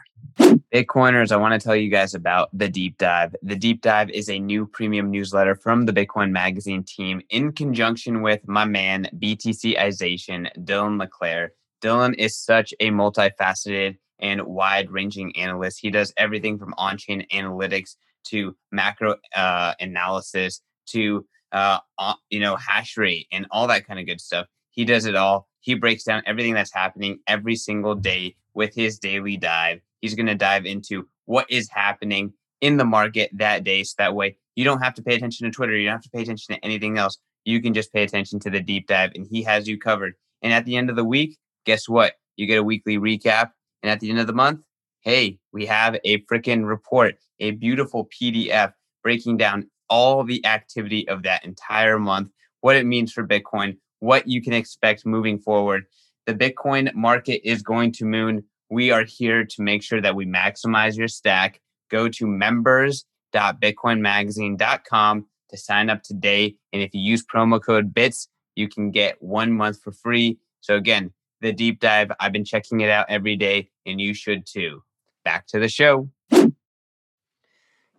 Bitcoiners, 0.74 1.30
I 1.30 1.36
want 1.36 1.58
to 1.58 1.64
tell 1.64 1.76
you 1.76 1.88
guys 1.88 2.14
about 2.14 2.48
the 2.52 2.68
Deep 2.68 2.98
Dive. 2.98 3.36
The 3.42 3.54
Deep 3.54 3.80
Dive 3.80 4.10
is 4.10 4.28
a 4.28 4.40
new 4.40 4.66
premium 4.66 5.12
newsletter 5.12 5.54
from 5.54 5.86
the 5.86 5.92
Bitcoin 5.92 6.32
Magazine 6.32 6.82
team 6.82 7.22
in 7.30 7.52
conjunction 7.52 8.22
with 8.22 8.40
my 8.48 8.64
man, 8.64 9.08
BTCization, 9.18 10.48
Dylan 10.64 10.98
LeClair. 10.98 11.52
Dylan 11.80 12.14
is 12.18 12.36
such 12.36 12.74
a 12.80 12.90
multifaceted 12.90 13.98
and 14.18 14.42
wide 14.42 14.90
ranging 14.90 15.36
analyst. 15.36 15.78
He 15.80 15.90
does 15.90 16.12
everything 16.16 16.58
from 16.58 16.74
on 16.76 16.98
chain 16.98 17.26
analytics 17.32 17.96
to 18.28 18.56
macro 18.72 19.16
uh, 19.34 19.74
analysis 19.80 20.60
to 20.86 21.26
uh, 21.52 21.78
you 22.30 22.40
know 22.40 22.56
hash 22.56 22.96
rate 22.96 23.26
and 23.32 23.46
all 23.50 23.66
that 23.68 23.86
kind 23.86 24.00
of 24.00 24.06
good 24.06 24.20
stuff. 24.20 24.46
He 24.70 24.84
does 24.84 25.06
it 25.06 25.16
all. 25.16 25.48
He 25.60 25.74
breaks 25.74 26.04
down 26.04 26.22
everything 26.26 26.54
that's 26.54 26.72
happening 26.72 27.20
every 27.26 27.56
single 27.56 27.94
day 27.94 28.36
with 28.54 28.74
his 28.74 28.98
daily 28.98 29.36
dive. 29.36 29.80
He's 30.00 30.14
going 30.14 30.26
to 30.26 30.34
dive 30.34 30.66
into 30.66 31.08
what 31.24 31.50
is 31.50 31.68
happening 31.70 32.32
in 32.60 32.76
the 32.76 32.84
market 32.84 33.30
that 33.34 33.64
day, 33.64 33.82
so 33.82 33.94
that 33.98 34.14
way 34.14 34.36
you 34.54 34.64
don't 34.64 34.82
have 34.82 34.94
to 34.94 35.02
pay 35.02 35.14
attention 35.14 35.44
to 35.46 35.54
Twitter. 35.54 35.76
You 35.76 35.86
don't 35.86 35.96
have 35.96 36.02
to 36.02 36.10
pay 36.10 36.22
attention 36.22 36.54
to 36.54 36.64
anything 36.64 36.98
else. 36.98 37.18
You 37.44 37.60
can 37.62 37.74
just 37.74 37.92
pay 37.92 38.02
attention 38.02 38.40
to 38.40 38.50
the 38.50 38.60
deep 38.60 38.86
dive, 38.86 39.12
and 39.14 39.26
he 39.30 39.42
has 39.44 39.68
you 39.68 39.78
covered. 39.78 40.14
And 40.42 40.52
at 40.52 40.64
the 40.64 40.76
end 40.76 40.90
of 40.90 40.96
the 40.96 41.04
week, 41.04 41.38
guess 41.64 41.88
what? 41.88 42.14
You 42.36 42.46
get 42.46 42.58
a 42.58 42.62
weekly 42.62 42.98
recap 42.98 43.50
and 43.82 43.90
at 43.90 44.00
the 44.00 44.10
end 44.10 44.18
of 44.18 44.26
the 44.26 44.32
month, 44.32 44.60
hey, 45.00 45.38
we 45.52 45.66
have 45.66 45.96
a 46.04 46.22
freaking 46.22 46.66
report, 46.66 47.16
a 47.38 47.52
beautiful 47.52 48.08
PDF 48.08 48.72
breaking 49.02 49.36
down 49.36 49.70
all 49.88 50.24
the 50.24 50.44
activity 50.44 51.08
of 51.08 51.22
that 51.22 51.44
entire 51.44 51.96
month, 51.98 52.30
what 52.60 52.76
it 52.76 52.86
means 52.86 53.12
for 53.12 53.26
Bitcoin, 53.26 53.76
what 54.00 54.26
you 54.26 54.42
can 54.42 54.52
expect 54.52 55.06
moving 55.06 55.38
forward. 55.38 55.84
The 56.26 56.34
Bitcoin 56.34 56.92
market 56.94 57.48
is 57.48 57.62
going 57.62 57.92
to 57.92 58.04
moon. 58.04 58.42
We 58.68 58.90
are 58.90 59.04
here 59.04 59.44
to 59.44 59.62
make 59.62 59.84
sure 59.84 60.00
that 60.00 60.16
we 60.16 60.26
maximize 60.26 60.96
your 60.96 61.08
stack. 61.08 61.60
Go 61.88 62.08
to 62.08 62.26
members.bitcoinmagazine.com 62.26 65.26
to 65.50 65.56
sign 65.56 65.88
up 65.88 66.02
today. 66.02 66.56
And 66.72 66.82
if 66.82 66.92
you 66.92 67.00
use 67.00 67.24
promo 67.24 67.62
code 67.62 67.94
BITS, 67.94 68.26
you 68.56 68.68
can 68.68 68.90
get 68.90 69.22
one 69.22 69.52
month 69.52 69.80
for 69.80 69.92
free. 69.92 70.38
So, 70.62 70.74
again, 70.74 71.12
the 71.40 71.52
deep 71.52 71.80
dive. 71.80 72.10
I've 72.18 72.32
been 72.32 72.44
checking 72.44 72.80
it 72.80 72.90
out 72.90 73.06
every 73.08 73.36
day, 73.36 73.70
and 73.84 74.00
you 74.00 74.14
should 74.14 74.46
too. 74.46 74.82
Back 75.24 75.46
to 75.48 75.58
the 75.58 75.68
show. 75.68 76.08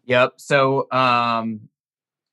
Yep. 0.05 0.33
So, 0.37 0.89
um, 0.91 1.69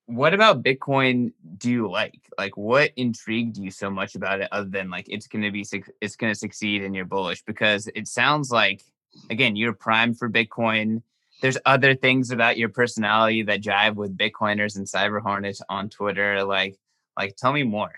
what 0.07 0.35
about 0.35 0.63
Bitcoin 0.63 1.33
do 1.59 1.71
you 1.71 1.91
like? 1.91 2.21
Like, 2.39 2.57
what 2.57 2.93
intrigued 2.97 3.57
you 3.57 3.71
so 3.71 3.91
much 3.91 4.15
about 4.15 4.41
it, 4.41 4.49
other 4.53 4.69
than 4.69 4.91
like 4.91 5.07
it's 5.09 5.27
going 5.27 5.43
to 5.43 5.51
be 5.51 5.67
it's 6.01 6.17
going 6.17 6.33
to 6.33 6.39
succeed 6.39 6.85
and 6.85 6.95
you're 6.95 7.05
bullish? 7.05 7.43
Because 7.43 7.89
it 7.95 8.07
sounds 8.07 8.51
like, 8.51 8.83
again, 9.31 9.57
you're 9.57 9.73
primed 9.73 10.19
for 10.19 10.29
Bitcoin. 10.29 11.03
There's 11.41 11.59
other 11.67 11.95
things 11.95 12.31
about 12.31 12.59
your 12.59 12.69
personality 12.69 13.43
that 13.43 13.61
jive 13.61 13.97
with 13.97 14.17
Bitcoiners 14.17 14.77
and 14.77 14.87
Cyber 14.87 15.21
Hornets 15.21 15.61
on 15.69 15.89
Twitter. 15.89 16.45
Like, 16.45 16.79
like, 17.19 17.37
tell 17.37 17.53
me 17.53 17.65
more. 17.65 17.93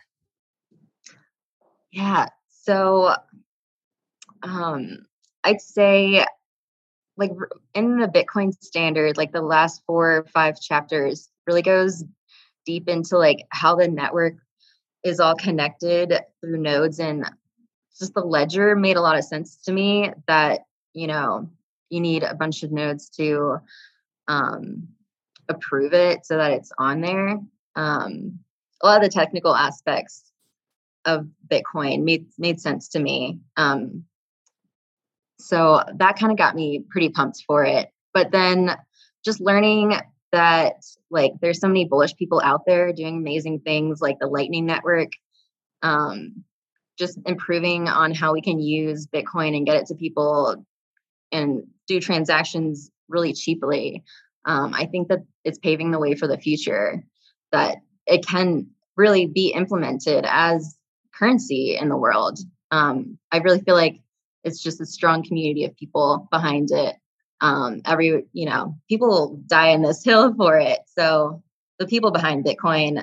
Yeah. 1.90 2.29
So 2.66 3.14
um, 4.42 5.07
I'd 5.44 5.61
say 5.61 6.24
like 7.16 7.31
in 7.74 7.98
the 7.98 8.09
Bitcoin 8.09 8.52
standard, 8.61 9.16
like 9.16 9.33
the 9.33 9.40
last 9.40 9.83
four 9.87 10.18
or 10.18 10.24
five 10.24 10.61
chapters 10.61 11.31
really 11.46 11.62
goes 11.62 12.05
deep 12.64 12.88
into 12.88 13.16
like 13.16 13.46
how 13.50 13.76
the 13.76 13.87
network 13.87 14.35
is 15.05 15.20
all 15.20 15.37
connected 15.37 16.12
through 16.40 16.59
nodes 16.59 16.98
and 16.98 17.24
just 17.96 18.12
the 18.14 18.20
ledger 18.20 18.74
made 18.74 18.96
a 18.96 19.00
lot 19.00 19.16
of 19.16 19.24
sense 19.24 19.57
to 19.64 19.72
me 19.72 20.11
that 20.26 20.62
you 20.92 21.07
know 21.07 21.48
you 21.88 22.00
need 22.00 22.24
a 22.24 22.35
bunch 22.35 22.64
of 22.64 22.72
nodes 22.72 23.09
to 23.11 23.59
um, 24.26 24.88
approve 25.48 25.92
it 25.92 26.26
so 26.26 26.37
that 26.37 26.50
it's 26.50 26.72
on 26.79 27.00
there. 27.00 27.38
Um, 27.76 28.40
a 28.83 28.87
lot 28.87 29.02
of 29.02 29.09
the 29.09 29.16
technical 29.16 29.55
aspects 29.55 30.33
of 31.07 31.27
Bitcoin 31.49 32.03
made 32.03 32.27
made 32.38 32.61
sense 32.61 32.88
to 32.88 32.99
me. 32.99 33.40
Um, 33.57 34.05
so 35.38 35.83
that 35.97 36.19
kind 36.19 36.33
of 36.33 36.38
got 36.38 36.55
me 36.55 36.85
pretty 36.90 37.11
pumped 37.11 37.45
for 37.47 37.64
it. 37.64 37.90
But 38.12 38.33
then 38.33 38.77
just 39.25 39.40
learning 39.40 39.97
that 40.33 40.85
like 41.11 41.33
there's 41.40 41.61
so 41.61 41.69
many 41.69 41.85
bullish 41.85 42.16
people 42.16 42.40
out 42.42 42.62
there 42.66 42.92
doing 42.92 43.16
amazing 43.16 43.61
things 43.61 44.01
like 44.01 44.19
the 44.19 44.27
Lightning 44.27 44.66
Network, 44.66 45.11
um, 45.83 46.45
just 46.99 47.19
improving 47.27 47.88
on 47.88 48.12
how 48.12 48.33
we 48.33 48.42
can 48.42 48.59
use 48.59 49.07
Bitcoin 49.07 49.57
and 49.57 49.66
get 49.66 49.77
it 49.77 49.87
to 49.87 49.95
people 49.95 50.64
and 51.33 51.64
do 51.87 52.01
transactions 52.01 52.90
really 53.09 53.33
cheaply. 53.33 54.03
Um, 54.45 54.75
I 54.75 54.87
think 54.87 55.09
that 55.09 55.21
it's 55.45 55.59
paving 55.59 55.90
the 55.90 55.99
way 55.99 56.14
for 56.14 56.27
the 56.27 56.38
future 56.38 57.05
that 57.53 57.79
it 58.07 58.27
can 58.27 58.69
really 58.97 59.27
be 59.27 59.53
implemented 59.53 60.25
as 60.27 60.77
currency 61.18 61.76
in 61.76 61.88
the 61.88 61.96
world. 61.96 62.38
Um, 62.70 63.18
I 63.33 63.38
really 63.38 63.61
feel 63.61 63.74
like 63.74 64.00
it's 64.44 64.62
just 64.62 64.81
a 64.81 64.87
strong 64.87 65.24
community 65.24 65.64
of 65.64 65.76
people 65.76 66.29
behind 66.31 66.70
it. 66.70 66.96
Um, 67.40 67.83
every, 67.85 68.24
you 68.33 68.46
know, 68.46 68.76
people 68.88 69.40
die 69.46 69.68
in 69.68 69.83
this 69.83 70.05
hill 70.05 70.35
for 70.35 70.59
it. 70.59 70.81
So 70.87 71.42
the 71.79 71.87
people 71.87 72.11
behind 72.11 72.44
Bitcoin 72.44 73.02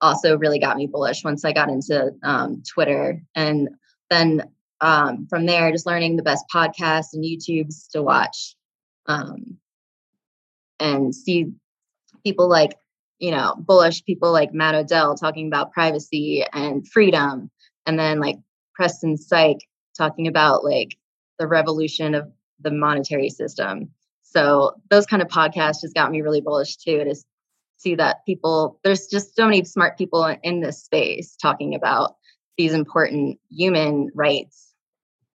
also 0.00 0.36
really 0.36 0.58
got 0.58 0.76
me 0.76 0.86
bullish 0.86 1.24
once 1.24 1.44
I 1.44 1.52
got 1.52 1.68
into 1.68 2.12
um, 2.22 2.62
Twitter. 2.68 3.22
And 3.34 3.70
then 4.10 4.50
um, 4.80 5.26
from 5.28 5.46
there, 5.46 5.70
just 5.70 5.86
learning 5.86 6.16
the 6.16 6.22
best 6.22 6.44
podcasts 6.52 7.14
and 7.14 7.24
YouTubes 7.24 7.88
to 7.92 8.02
watch 8.02 8.56
um, 9.06 9.58
and 10.80 11.14
see 11.14 11.52
people 12.24 12.48
like, 12.48 12.76
you 13.22 13.30
know, 13.30 13.54
bullish 13.56 14.04
people 14.04 14.32
like 14.32 14.52
Matt 14.52 14.74
Odell 14.74 15.14
talking 15.14 15.46
about 15.46 15.70
privacy 15.70 16.44
and 16.52 16.86
freedom. 16.88 17.52
And 17.86 17.96
then 17.96 18.18
like 18.18 18.36
Preston 18.74 19.16
Syke 19.16 19.60
talking 19.96 20.26
about 20.26 20.64
like 20.64 20.96
the 21.38 21.46
revolution 21.46 22.16
of 22.16 22.26
the 22.60 22.72
monetary 22.72 23.30
system. 23.30 23.90
So 24.24 24.72
those 24.90 25.06
kind 25.06 25.22
of 25.22 25.28
podcasts 25.28 25.82
just 25.82 25.94
got 25.94 26.10
me 26.10 26.20
really 26.20 26.40
bullish 26.40 26.76
too 26.76 27.04
to 27.04 27.14
see 27.76 27.94
that 27.94 28.26
people 28.26 28.80
there's 28.82 29.06
just 29.06 29.36
so 29.36 29.44
many 29.44 29.62
smart 29.62 29.96
people 29.96 30.24
in 30.42 30.60
this 30.60 30.82
space 30.82 31.36
talking 31.40 31.76
about 31.76 32.16
these 32.58 32.72
important 32.72 33.38
human 33.50 34.08
rights 34.16 34.71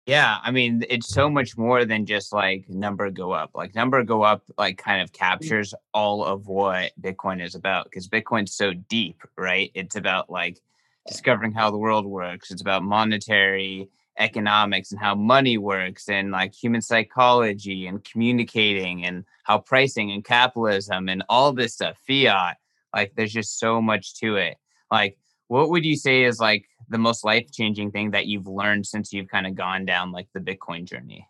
yeah, 0.05 0.37
I 0.43 0.51
mean, 0.51 0.83
it's 0.87 1.09
so 1.09 1.29
much 1.29 1.57
more 1.57 1.83
than 1.83 2.05
just 2.05 2.31
like 2.31 2.69
number 2.69 3.09
go 3.09 3.31
up. 3.31 3.51
Like 3.55 3.73
number 3.73 4.03
go 4.03 4.21
up, 4.21 4.43
like 4.57 4.77
kind 4.77 5.01
of 5.01 5.11
mm. 5.11 5.17
captures 5.17 5.73
all 5.93 6.23
of 6.23 6.47
what 6.47 6.91
Bitcoin 7.01 7.43
is 7.43 7.55
about 7.55 7.85
because 7.85 8.07
Bitcoin's 8.07 8.53
so 8.53 8.73
deep, 8.73 9.23
right? 9.37 9.71
It's 9.73 9.95
about 9.95 10.29
like 10.29 10.61
discovering 11.07 11.53
how 11.53 11.71
the 11.71 11.77
world 11.77 12.05
works. 12.05 12.51
It's 12.51 12.61
about 12.61 12.83
monetary 12.83 13.89
economics 14.17 14.91
and 14.91 15.01
how 15.01 15.15
money 15.15 15.57
works 15.57 16.07
and 16.07 16.31
like 16.31 16.53
human 16.53 16.81
psychology 16.81 17.87
and 17.87 18.03
communicating 18.03 19.05
and 19.05 19.25
how 19.43 19.57
pricing 19.57 20.11
and 20.11 20.23
capitalism 20.23 21.09
and 21.09 21.23
all 21.29 21.51
this 21.51 21.73
stuff, 21.73 21.97
fiat. 22.07 22.57
Like 22.93 23.13
there's 23.15 23.33
just 23.33 23.59
so 23.59 23.81
much 23.81 24.13
to 24.19 24.35
it. 24.37 24.57
Like, 24.91 25.17
what 25.47 25.69
would 25.69 25.83
you 25.83 25.95
say 25.95 26.23
is 26.23 26.39
like 26.39 26.65
the 26.89 26.97
most 26.97 27.23
life 27.23 27.51
changing 27.51 27.91
thing 27.91 28.11
that 28.11 28.27
you've 28.27 28.47
learned 28.47 28.85
since 28.85 29.13
you've 29.13 29.27
kind 29.27 29.47
of 29.47 29.55
gone 29.55 29.85
down 29.85 30.11
like 30.11 30.27
the 30.33 30.39
Bitcoin 30.39 30.85
journey? 30.85 31.27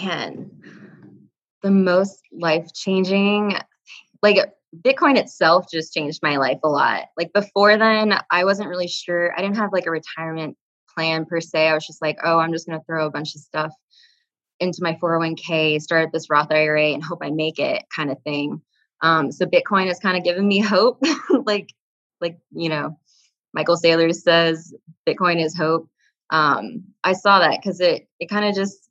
Man, 0.00 0.50
the 1.62 1.70
most 1.70 2.20
life 2.32 2.72
changing, 2.74 3.56
like 4.22 4.38
Bitcoin 4.76 5.16
itself 5.16 5.66
just 5.70 5.92
changed 5.92 6.20
my 6.22 6.36
life 6.36 6.58
a 6.64 6.68
lot. 6.68 7.06
Like 7.16 7.32
before 7.32 7.76
then, 7.76 8.18
I 8.30 8.44
wasn't 8.44 8.68
really 8.68 8.88
sure. 8.88 9.32
I 9.36 9.40
didn't 9.40 9.56
have 9.56 9.72
like 9.72 9.86
a 9.86 9.90
retirement 9.90 10.56
plan 10.94 11.24
per 11.24 11.40
se. 11.40 11.68
I 11.68 11.74
was 11.74 11.86
just 11.86 12.02
like, 12.02 12.18
oh, 12.24 12.38
I'm 12.38 12.52
just 12.52 12.66
going 12.66 12.78
to 12.78 12.84
throw 12.84 13.06
a 13.06 13.10
bunch 13.10 13.34
of 13.34 13.40
stuff 13.40 13.72
into 14.60 14.78
my 14.82 14.94
401k, 15.02 15.80
start 15.80 16.10
this 16.12 16.30
Roth 16.30 16.52
IRA, 16.52 16.92
and 16.92 17.02
hope 17.02 17.18
I 17.22 17.30
make 17.30 17.58
it 17.58 17.84
kind 17.94 18.10
of 18.10 18.22
thing. 18.22 18.62
Um, 19.02 19.32
so 19.32 19.46
Bitcoin 19.46 19.88
has 19.88 19.98
kind 19.98 20.16
of 20.16 20.24
given 20.24 20.46
me 20.46 20.58
hope, 20.60 21.02
like, 21.30 21.70
like 22.20 22.38
you 22.52 22.68
know, 22.68 22.98
Michael 23.54 23.76
Saylor 23.76 24.14
says 24.14 24.74
Bitcoin 25.08 25.42
is 25.42 25.56
hope. 25.56 25.88
Um, 26.30 26.84
I 27.04 27.12
saw 27.12 27.38
that 27.38 27.60
because 27.62 27.80
it 27.80 28.08
it 28.18 28.28
kind 28.28 28.44
of 28.44 28.54
just 28.54 28.90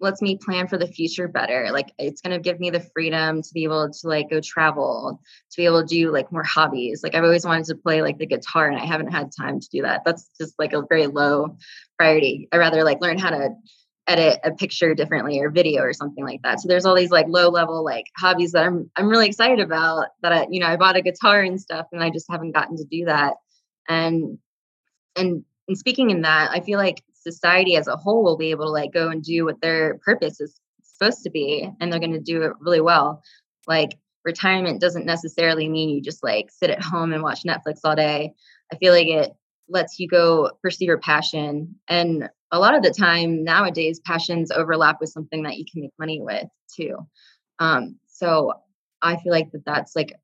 lets 0.00 0.20
me 0.20 0.36
plan 0.36 0.66
for 0.66 0.76
the 0.76 0.86
future 0.86 1.28
better. 1.28 1.68
Like 1.72 1.92
it's 1.96 2.20
gonna 2.20 2.40
give 2.40 2.58
me 2.58 2.70
the 2.70 2.80
freedom 2.80 3.40
to 3.40 3.54
be 3.54 3.62
able 3.64 3.88
to 3.88 4.08
like 4.08 4.28
go 4.28 4.40
travel, 4.40 5.20
to 5.52 5.56
be 5.56 5.64
able 5.64 5.82
to 5.82 5.86
do 5.86 6.10
like 6.10 6.32
more 6.32 6.42
hobbies. 6.42 7.02
Like 7.02 7.14
I've 7.14 7.24
always 7.24 7.46
wanted 7.46 7.66
to 7.66 7.76
play 7.76 8.02
like 8.02 8.18
the 8.18 8.26
guitar 8.26 8.68
and 8.68 8.78
I 8.78 8.84
haven't 8.84 9.12
had 9.12 9.30
time 9.38 9.60
to 9.60 9.68
do 9.70 9.82
that. 9.82 10.02
That's 10.04 10.28
just 10.38 10.54
like 10.58 10.72
a 10.72 10.82
very 10.88 11.06
low 11.06 11.56
priority. 11.96 12.48
I 12.52 12.56
rather 12.56 12.82
like 12.82 13.00
learn 13.00 13.18
how 13.18 13.30
to 13.30 13.50
edit 14.08 14.40
a 14.42 14.50
picture 14.50 14.94
differently 14.94 15.38
or 15.38 15.50
video 15.50 15.82
or 15.82 15.92
something 15.92 16.24
like 16.24 16.42
that. 16.42 16.60
So 16.60 16.66
there's 16.66 16.84
all 16.84 16.96
these 16.96 17.12
like 17.12 17.26
low 17.28 17.48
level 17.50 17.84
like 17.84 18.06
hobbies 18.16 18.52
that 18.52 18.66
I'm 18.66 18.90
I'm 18.96 19.08
really 19.08 19.28
excited 19.28 19.60
about 19.60 20.08
that 20.22 20.32
I 20.32 20.46
you 20.50 20.58
know 20.58 20.66
I 20.66 20.76
bought 20.76 20.96
a 20.96 21.02
guitar 21.02 21.42
and 21.42 21.60
stuff 21.60 21.86
and 21.92 22.02
I 22.02 22.10
just 22.10 22.26
haven't 22.28 22.52
gotten 22.52 22.76
to 22.78 22.84
do 22.84 23.04
that 23.04 23.34
and 23.88 24.38
and 25.16 25.44
and 25.68 25.78
speaking 25.78 26.10
in 26.10 26.22
that 26.22 26.50
i 26.50 26.60
feel 26.60 26.78
like 26.78 27.02
society 27.22 27.76
as 27.76 27.86
a 27.86 27.96
whole 27.96 28.22
will 28.22 28.36
be 28.36 28.50
able 28.50 28.66
to 28.66 28.70
like 28.70 28.92
go 28.92 29.08
and 29.08 29.22
do 29.22 29.44
what 29.44 29.60
their 29.60 29.98
purpose 29.98 30.40
is 30.40 30.60
supposed 30.82 31.22
to 31.22 31.30
be 31.30 31.68
and 31.80 31.92
they're 31.92 32.00
going 32.00 32.12
to 32.12 32.20
do 32.20 32.42
it 32.42 32.52
really 32.60 32.80
well. 32.80 33.22
Like 33.66 33.98
retirement 34.24 34.80
doesn't 34.80 35.06
necessarily 35.06 35.68
mean 35.68 35.88
you 35.88 36.02
just 36.02 36.22
like 36.22 36.50
sit 36.50 36.70
at 36.70 36.82
home 36.82 37.12
and 37.12 37.22
watch 37.22 37.42
netflix 37.44 37.80
all 37.84 37.96
day. 37.96 38.34
I 38.72 38.76
feel 38.76 38.92
like 38.92 39.08
it 39.08 39.32
lets 39.68 39.98
you 39.98 40.08
go 40.08 40.50
pursue 40.62 40.84
your 40.84 40.98
passion 40.98 41.76
and 41.88 42.28
a 42.50 42.58
lot 42.58 42.74
of 42.74 42.82
the 42.82 42.90
time 42.90 43.42
nowadays 43.44 44.00
passions 44.04 44.50
overlap 44.50 44.98
with 45.00 45.10
something 45.10 45.44
that 45.44 45.56
you 45.56 45.64
can 45.70 45.82
make 45.82 45.92
money 45.98 46.20
with 46.20 46.46
too. 46.74 46.96
Um, 47.58 47.96
so 48.06 48.52
i 49.04 49.16
feel 49.16 49.32
like 49.32 49.50
that 49.50 49.64
that's 49.64 49.96
like 49.96 50.14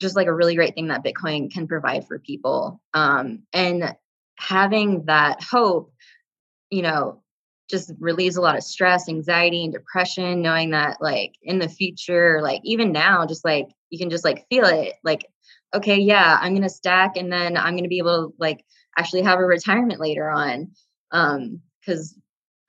just 0.00 0.16
like 0.16 0.26
a 0.26 0.34
really 0.34 0.54
great 0.54 0.74
thing 0.74 0.88
that 0.88 1.04
Bitcoin 1.04 1.52
can 1.52 1.68
provide 1.68 2.06
for 2.06 2.18
people. 2.18 2.80
Um, 2.94 3.42
and 3.52 3.94
having 4.36 5.04
that 5.04 5.42
hope, 5.42 5.92
you 6.70 6.82
know, 6.82 7.22
just 7.68 7.92
relieves 8.00 8.36
a 8.36 8.40
lot 8.40 8.56
of 8.56 8.64
stress, 8.64 9.08
anxiety, 9.08 9.62
and 9.62 9.72
depression, 9.72 10.42
knowing 10.42 10.70
that 10.70 10.96
like 11.00 11.34
in 11.42 11.58
the 11.58 11.68
future, 11.68 12.40
like 12.42 12.60
even 12.64 12.92
now, 12.92 13.26
just 13.26 13.44
like 13.44 13.68
you 13.90 13.98
can 13.98 14.10
just 14.10 14.24
like 14.24 14.46
feel 14.48 14.64
it 14.64 14.94
like, 15.04 15.26
okay, 15.74 15.98
yeah, 15.98 16.38
I'm 16.40 16.54
gonna 16.54 16.68
stack 16.68 17.16
and 17.16 17.32
then 17.32 17.56
I'm 17.56 17.76
gonna 17.76 17.88
be 17.88 17.98
able 17.98 18.30
to 18.30 18.34
like 18.38 18.64
actually 18.98 19.22
have 19.22 19.38
a 19.38 19.44
retirement 19.44 20.00
later 20.00 20.28
on. 20.28 20.72
Um, 21.12 21.60
because 21.80 22.14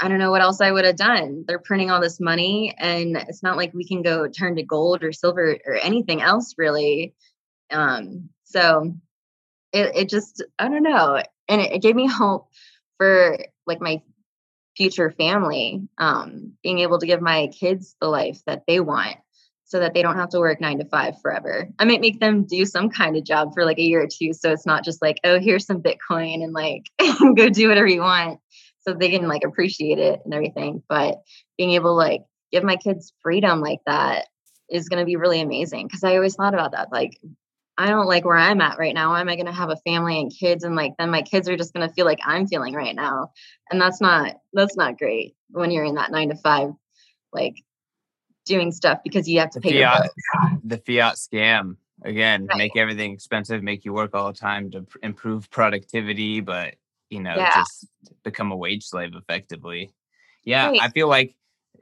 I 0.02 0.08
don't 0.08 0.18
know 0.18 0.32
what 0.32 0.42
else 0.42 0.62
I 0.62 0.72
would 0.72 0.84
have 0.84 0.96
done. 0.96 1.46
They're 1.48 1.60
printing 1.60 1.92
all 1.92 2.02
this 2.02 2.20
money, 2.20 2.74
and 2.78 3.16
it's 3.16 3.44
not 3.44 3.56
like 3.56 3.72
we 3.74 3.88
can 3.88 4.02
go 4.02 4.28
turn 4.28 4.56
to 4.56 4.64
gold 4.64 5.04
or 5.04 5.12
silver 5.12 5.58
or 5.64 5.76
anything 5.76 6.24
else 6.24 6.56
really. 6.58 7.14
Um, 7.70 8.30
so 8.44 8.96
it, 9.72 9.96
it 9.96 10.10
just, 10.10 10.44
I 10.58 10.70
don't 10.70 10.82
know. 10.82 11.22
And 11.48 11.62
it, 11.62 11.74
it 11.74 11.82
gave 11.84 11.96
me 11.96 12.08
hope 12.12 12.50
for 12.98 13.38
like 13.68 13.80
my 13.80 14.02
future 14.76 15.12
family, 15.12 15.88
um, 16.00 16.54
being 16.64 16.80
able 16.80 16.98
to 16.98 17.06
give 17.06 17.22
my 17.22 17.48
kids 17.48 17.96
the 18.02 18.08
life 18.08 18.42
that 18.48 18.64
they 18.68 18.80
want 18.80 19.18
so 19.66 19.80
that 19.80 19.94
they 19.94 20.02
don't 20.02 20.18
have 20.18 20.30
to 20.30 20.40
work 20.40 20.60
nine 20.60 20.80
to 20.80 20.86
five 20.86 21.22
forever. 21.22 21.70
I 21.78 21.86
might 21.86 22.02
make 22.02 22.20
them 22.20 22.46
do 22.46 22.66
some 22.66 22.90
kind 22.90 23.16
of 23.16 23.24
job 23.24 23.54
for 23.54 23.66
like 23.66 23.78
a 23.78 23.84
year 23.84 24.02
or 24.02 24.08
two. 24.08 24.34
So 24.34 24.52
it's 24.52 24.66
not 24.66 24.84
just 24.84 25.02
like, 25.02 25.20
oh, 25.24 25.40
here's 25.40 25.66
some 25.66 25.82
Bitcoin 25.82 26.44
and 26.44 26.54
like 26.54 26.88
go 27.38 27.50
do 27.50 27.70
whatever 27.70 27.88
you 27.88 28.02
want 28.02 28.40
so 28.82 28.94
they 28.94 29.10
can 29.10 29.28
like 29.28 29.44
appreciate 29.44 30.00
it 30.00 30.22
and 30.24 30.34
everything. 30.34 30.84
But 30.88 31.22
being 31.58 31.72
able 31.72 31.92
to 31.92 31.94
like 31.94 32.22
give 32.52 32.64
my 32.64 32.76
kids 32.76 33.14
freedom 33.22 33.62
like 33.62 33.80
that 33.86 34.28
is 34.70 34.90
going 34.90 35.00
to 35.00 35.06
be 35.06 35.16
really 35.16 35.42
amazing 35.42 35.88
because 35.88 36.04
I 36.04 36.16
always 36.16 36.36
thought 36.36 36.54
about 36.54 36.72
that. 36.72 36.92
Like, 36.92 37.20
I 37.78 37.88
don't 37.88 38.08
like 38.08 38.26
where 38.26 38.38
I'm 38.38 38.62
at 38.62 38.78
right 38.78 38.94
now. 38.94 39.12
Why 39.12 39.22
am 39.22 39.30
I 39.30 39.36
going 39.36 39.46
to 39.48 39.52
have 39.52 39.70
a 39.70 39.78
family 39.78 40.20
and 40.20 40.32
kids 40.32 40.64
and 40.64 40.76
like 40.76 40.94
then 41.00 41.10
my 41.10 41.22
kids 41.22 41.50
are 41.50 41.58
just 41.58 41.74
going 41.74 41.88
to 41.88 41.94
feel 41.94 42.06
like 42.06 42.20
I'm 42.24 42.48
feeling 42.48 42.74
right 42.74 42.96
now. 42.96 43.32
And 43.72 43.82
that's 43.82 44.02
not 44.02 44.36
that's 44.54 44.76
not 44.76 44.98
great 44.98 45.36
when 45.50 45.72
you're 45.72 45.86
in 45.86 45.96
that 45.96 46.12
9 46.12 46.30
to 46.30 46.36
5 46.36 46.72
like 47.34 47.56
doing 48.46 48.72
stuff 48.72 49.00
because 49.04 49.28
you 49.28 49.40
have 49.40 49.52
to 49.52 49.62
pay 49.62 49.82
fiat, 49.82 50.10
the 50.64 50.78
fiat 50.78 51.16
scam 51.16 51.78
again 52.04 52.48
right. 52.48 52.58
make 52.58 52.76
everything 52.76 53.14
expensive 53.14 53.62
make 53.62 53.86
you 53.86 53.94
work 53.94 54.16
all 54.16 54.32
the 54.32 54.38
time 54.38 54.72
to 54.72 54.82
pr- 54.82 54.98
improve 55.04 55.50
productivity 55.52 56.40
but 56.40 56.74
you 57.12 57.22
know, 57.22 57.36
yeah. 57.36 57.54
just 57.54 57.86
become 58.24 58.52
a 58.52 58.56
wage 58.56 58.86
slave 58.86 59.12
effectively. 59.14 59.94
Yeah, 60.44 60.70
right. 60.70 60.82
I 60.82 60.90
feel 60.90 61.08
like 61.08 61.36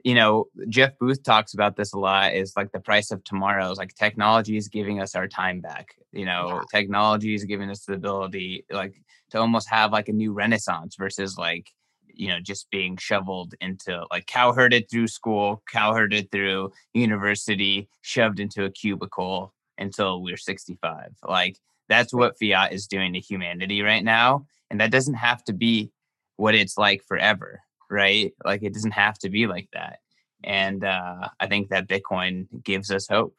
you 0.04 0.14
know 0.14 0.46
Jeff 0.68 0.98
Booth 0.98 1.22
talks 1.22 1.54
about 1.54 1.76
this 1.76 1.94
a 1.94 1.98
lot. 1.98 2.34
Is 2.34 2.52
like 2.56 2.72
the 2.72 2.80
price 2.80 3.10
of 3.10 3.24
tomorrow 3.24 3.70
is 3.70 3.78
like 3.78 3.94
technology 3.94 4.56
is 4.56 4.68
giving 4.68 5.00
us 5.00 5.14
our 5.14 5.28
time 5.28 5.60
back. 5.60 5.94
You 6.12 6.26
know, 6.26 6.48
yeah. 6.48 6.60
technology 6.70 7.34
is 7.34 7.44
giving 7.44 7.70
us 7.70 7.84
the 7.84 7.94
ability 7.94 8.66
like 8.70 9.00
to 9.30 9.38
almost 9.38 9.70
have 9.70 9.92
like 9.92 10.08
a 10.08 10.12
new 10.12 10.32
renaissance 10.32 10.96
versus 10.96 11.38
like 11.38 11.70
you 12.12 12.28
know 12.28 12.40
just 12.40 12.68
being 12.70 12.96
shoveled 12.96 13.54
into 13.60 14.04
like 14.10 14.26
cowherded 14.26 14.90
through 14.90 15.08
school, 15.08 15.62
cowherded 15.70 16.30
through 16.32 16.72
university, 16.92 17.88
shoved 18.02 18.40
into 18.40 18.64
a 18.64 18.70
cubicle 18.70 19.54
until 19.78 20.22
we're 20.22 20.36
65. 20.36 21.12
Like 21.26 21.56
that's 21.88 22.12
what 22.12 22.36
fiat 22.38 22.72
is 22.72 22.88
doing 22.88 23.12
to 23.12 23.20
humanity 23.20 23.82
right 23.82 24.04
now 24.04 24.46
and 24.70 24.80
that 24.80 24.90
doesn't 24.90 25.14
have 25.14 25.42
to 25.44 25.52
be 25.52 25.90
what 26.36 26.54
it's 26.54 26.78
like 26.78 27.02
forever 27.06 27.60
right 27.90 28.32
like 28.44 28.62
it 28.62 28.72
doesn't 28.72 28.92
have 28.92 29.18
to 29.18 29.28
be 29.28 29.46
like 29.46 29.68
that 29.72 29.98
and 30.44 30.84
uh, 30.84 31.28
i 31.40 31.46
think 31.46 31.68
that 31.68 31.88
bitcoin 31.88 32.46
gives 32.62 32.90
us 32.90 33.06
hope 33.08 33.34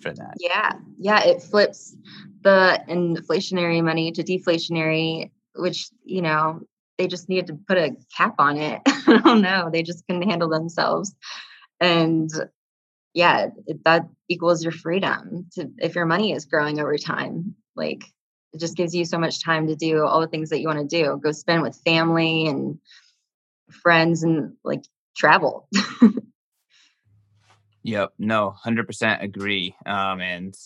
for 0.00 0.12
that 0.12 0.34
yeah 0.38 0.72
yeah 0.98 1.22
it 1.24 1.42
flips 1.42 1.96
the 2.42 2.80
inflationary 2.88 3.82
money 3.82 4.12
to 4.12 4.22
deflationary 4.22 5.30
which 5.54 5.88
you 6.04 6.22
know 6.22 6.60
they 6.98 7.06
just 7.06 7.28
needed 7.28 7.46
to 7.48 7.58
put 7.66 7.78
a 7.78 7.96
cap 8.16 8.34
on 8.38 8.56
it. 8.56 8.80
I 8.86 9.20
don't 9.22 9.42
know. 9.42 9.70
They 9.72 9.82
just 9.82 10.06
couldn't 10.06 10.28
handle 10.28 10.48
themselves. 10.48 11.14
And 11.80 12.30
yeah, 13.14 13.48
that 13.84 14.08
equals 14.28 14.62
your 14.62 14.72
freedom 14.72 15.46
to 15.54 15.70
if 15.78 15.94
your 15.94 16.06
money 16.06 16.32
is 16.32 16.44
growing 16.44 16.80
over 16.80 16.96
time. 16.96 17.54
Like 17.74 18.04
it 18.52 18.60
just 18.60 18.76
gives 18.76 18.94
you 18.94 19.04
so 19.04 19.18
much 19.18 19.42
time 19.42 19.66
to 19.68 19.76
do 19.76 20.04
all 20.04 20.20
the 20.20 20.28
things 20.28 20.50
that 20.50 20.60
you 20.60 20.68
want 20.68 20.78
to 20.88 21.02
do. 21.02 21.18
Go 21.22 21.32
spend 21.32 21.62
with 21.62 21.80
family 21.84 22.46
and 22.46 22.78
friends 23.70 24.22
and 24.22 24.54
like 24.64 24.84
travel. 25.16 25.68
yep. 27.82 28.12
No, 28.18 28.54
100% 28.64 29.22
agree. 29.22 29.74
Um, 29.84 30.20
and 30.20 30.56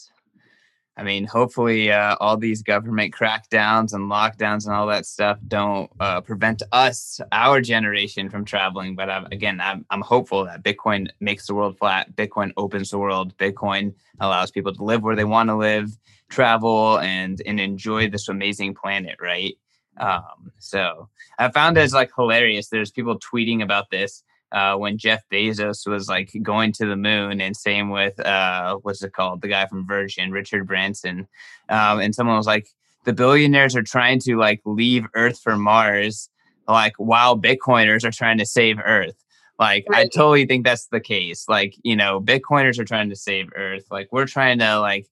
I 1.01 1.03
mean, 1.03 1.25
hopefully, 1.25 1.91
uh, 1.91 2.15
all 2.21 2.37
these 2.37 2.63
government 2.63 3.15
crackdowns 3.15 3.95
and 3.95 4.11
lockdowns 4.11 4.67
and 4.67 4.75
all 4.75 4.87
that 4.89 5.07
stuff 5.07 5.39
don't 5.49 5.91
uh, 5.99 6.21
prevent 6.21 6.63
us, 6.73 7.23
our 7.33 7.63
generation, 7.63 8.29
from 8.29 8.45
traveling. 8.45 8.97
But 8.97 9.09
I'm, 9.09 9.25
again, 9.33 9.63
I'm, 9.63 9.87
I'm 9.89 10.03
hopeful 10.03 10.45
that 10.45 10.63
Bitcoin 10.63 11.09
makes 11.19 11.47
the 11.47 11.55
world 11.55 11.79
flat. 11.79 12.15
Bitcoin 12.15 12.53
opens 12.59 12.91
the 12.91 12.99
world. 12.99 13.35
Bitcoin 13.39 13.95
allows 14.21 14.51
people 14.51 14.75
to 14.75 14.85
live 14.85 15.03
where 15.03 15.17
they 15.17 15.25
want 15.25 15.49
to 15.49 15.57
live, 15.57 15.97
travel, 16.29 16.99
and 16.99 17.41
and 17.47 17.59
enjoy 17.59 18.11
this 18.11 18.29
amazing 18.29 18.75
planet. 18.75 19.17
Right. 19.23 19.57
Um, 19.97 20.53
so 20.59 21.09
I 21.39 21.51
found 21.51 21.79
it 21.79 21.93
like 21.93 22.11
hilarious. 22.15 22.69
There's 22.69 22.91
people 22.91 23.19
tweeting 23.19 23.63
about 23.63 23.89
this 23.91 24.23
uh, 24.53 24.77
when 24.77 24.99
Jeff 24.99 25.23
Bezos 25.31 25.87
was 25.87 26.09
like 26.09 26.33
going 26.43 26.73
to 26.73 26.87
the 26.87 26.97
moon, 26.97 27.41
and 27.41 27.57
same 27.57 27.91
with 27.91 28.19
uh, 28.21 28.77
what's 28.83 29.03
it 29.03 29.13
called, 29.13 29.43
the 29.43 29.49
guy 29.49 29.67
from 29.67 29.87
Virgin, 29.87 30.33
Richard 30.33 30.67
Branson, 30.67 31.29
um, 31.69 32.01
and 32.01 32.15
someone 32.15 32.37
was 32.37 32.47
like, 32.47 32.69
the 33.05 33.13
billionaires 33.13 33.77
are 33.77 33.83
trying 33.83 34.19
to 34.21 34.37
like 34.37 34.61
leave 34.65 35.07
Earth 35.15 35.41
for 35.41 35.57
Mars, 35.57 36.29
like 36.69 36.95
while 36.99 37.39
Bitcoiners 37.39 38.05
are 38.05 38.11
trying 38.11 38.39
to 38.39 38.47
save 38.47 38.79
Earth. 38.85 39.17
Like 39.59 39.87
right. 39.91 40.07
I 40.07 40.09
totally 40.09 40.47
think 40.47 40.65
that's 40.65 40.87
the 40.87 41.01
case. 41.01 41.45
Like 41.49 41.75
you 41.83 41.95
know, 41.95 42.21
Bitcoiners 42.21 42.79
are 42.79 42.85
trying 42.85 43.11
to 43.11 43.17
save 43.17 43.51
Earth. 43.55 43.85
Like 43.91 44.09
we're 44.11 44.27
trying 44.27 44.59
to 44.59 44.81
like 44.81 45.07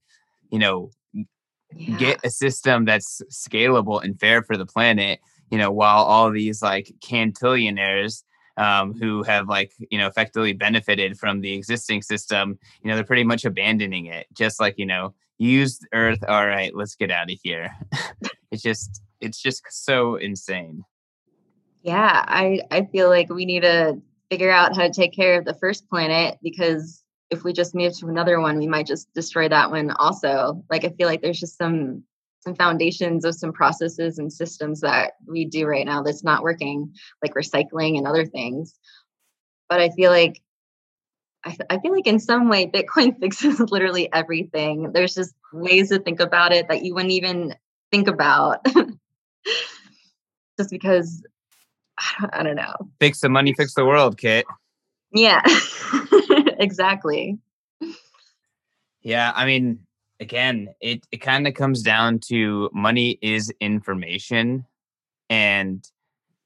you 0.51 0.59
know 0.59 0.90
yeah. 1.74 1.96
get 1.98 2.20
a 2.24 2.31
system 2.31 2.87
that's 2.87 3.22
scalable 3.31 4.03
and 4.03 4.18
fair 4.18 4.42
for 4.42 4.57
the 4.57 4.66
planet. 4.66 5.20
You 5.51 5.59
know, 5.59 5.70
while 5.70 6.03
all 6.03 6.31
these 6.31 6.62
like 6.62 6.92
cantillionaires 7.01 8.22
um, 8.58 8.92
who 8.92 9.22
have 9.22 9.48
like 9.48 9.72
you 9.90 9.98
know 9.98 10.06
effectively 10.06 10.52
benefited 10.52 11.18
from 11.18 11.40
the 11.40 11.54
existing 11.54 12.02
system 12.02 12.58
you 12.82 12.88
know 12.88 12.96
they're 12.96 13.04
pretty 13.04 13.24
much 13.24 13.44
abandoning 13.44 14.06
it 14.06 14.26
just 14.34 14.60
like 14.60 14.74
you 14.76 14.84
know 14.84 15.14
use 15.38 15.78
earth 15.94 16.18
all 16.28 16.46
right 16.46 16.74
let's 16.74 16.96
get 16.96 17.10
out 17.10 17.30
of 17.30 17.38
here. 17.42 17.70
It's 18.50 18.62
just 18.62 19.02
it's 19.20 19.42
just 19.42 19.62
so 19.68 20.16
insane. 20.16 20.82
Yeah 21.82 22.24
i 22.26 22.60
i 22.70 22.86
feel 22.86 23.10
like 23.10 23.28
we 23.28 23.44
need 23.44 23.60
to 23.60 24.00
figure 24.30 24.50
out 24.50 24.74
how 24.74 24.82
to 24.82 24.90
take 24.90 25.12
care 25.12 25.38
of 25.38 25.44
the 25.44 25.52
first 25.52 25.88
planet 25.90 26.38
because 26.42 27.04
if 27.28 27.44
we 27.44 27.52
just 27.52 27.74
move 27.74 27.94
to 27.98 28.08
another 28.08 28.40
one 28.40 28.56
we 28.56 28.66
might 28.66 28.86
just 28.86 29.12
destroy 29.12 29.50
that 29.50 29.70
one 29.70 29.90
also. 29.90 30.64
Like 30.70 30.86
i 30.86 30.88
feel 30.88 31.08
like 31.08 31.20
there's 31.20 31.38
just 31.38 31.58
some 31.58 32.04
some 32.40 32.55
foundations 32.55 33.24
of 33.24 33.35
some 33.35 33.53
processes 33.53 34.18
and 34.18 34.33
systems 34.33 34.81
that 34.81 35.12
we 35.27 35.44
do 35.44 35.66
right 35.66 35.87
now 35.87 36.03
that's 36.03 36.24
not 36.24 36.42
working, 36.42 36.94
like 37.22 37.35
recycling 37.35 37.98
and 37.98 38.07
other 38.07 38.27
things. 38.27 38.74
But 39.68 39.81
I 39.81 39.90
feel 39.90 40.11
like 40.11 40.40
I, 41.44 41.57
I 41.70 41.79
feel 41.79 41.92
like 41.92 42.07
in 42.07 42.20
some 42.20 42.48
way 42.48 42.66
Bitcoin 42.66 43.18
fixes 43.20 43.61
literally 43.61 44.12
everything. 44.12 44.92
There's 44.92 45.14
just 45.14 45.35
ways 45.53 45.90
to 45.90 45.98
think 45.98 46.20
about 46.20 46.53
it 46.53 46.68
that 46.68 46.85
you 46.85 46.94
wouldn't 46.94 47.12
even 47.12 47.55
think 47.90 48.09
about. 48.09 48.64
just 50.59 50.70
because 50.70 51.22
I 51.98 52.14
don't, 52.20 52.35
I 52.35 52.42
don't 52.42 52.57
know. 52.57 52.74
Fix 53.01 53.20
the 53.20 53.29
money, 53.29 53.55
fix 53.55 53.74
the 53.74 53.85
world, 53.85 54.18
Kit. 54.18 54.46
Yeah, 55.12 55.42
exactly. 56.59 57.38
Yeah, 59.01 59.33
I 59.35 59.46
mean, 59.46 59.81
again, 60.20 60.68
it, 60.81 61.07
it 61.12 61.18
kind 61.18 61.46
of 61.46 61.54
comes 61.54 61.83
down 61.83 62.18
to 62.28 62.70
money 62.72 63.18
is 63.22 63.52
information 63.61 64.64
and 65.31 65.88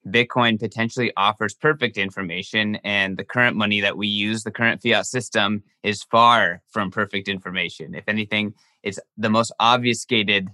Bitcoin 0.07 0.59
potentially 0.59 1.13
offers 1.17 1.55
perfect 1.55 1.97
information. 1.97 2.77
And 2.85 3.17
the 3.17 3.25
current 3.25 3.57
money 3.57 3.81
that 3.81 3.97
we 3.97 4.09
use, 4.09 4.43
the 4.43 4.51
current 4.51 4.83
fiat 4.83 5.07
system, 5.07 5.63
is 5.83 6.03
far 6.03 6.63
from 6.71 6.91
perfect 6.91 7.29
information. 7.29 7.95
If 7.95 8.09
anything, 8.09 8.55
it's 8.83 8.99
the 9.17 9.31
most 9.31 9.53
obfuscated 9.61 10.49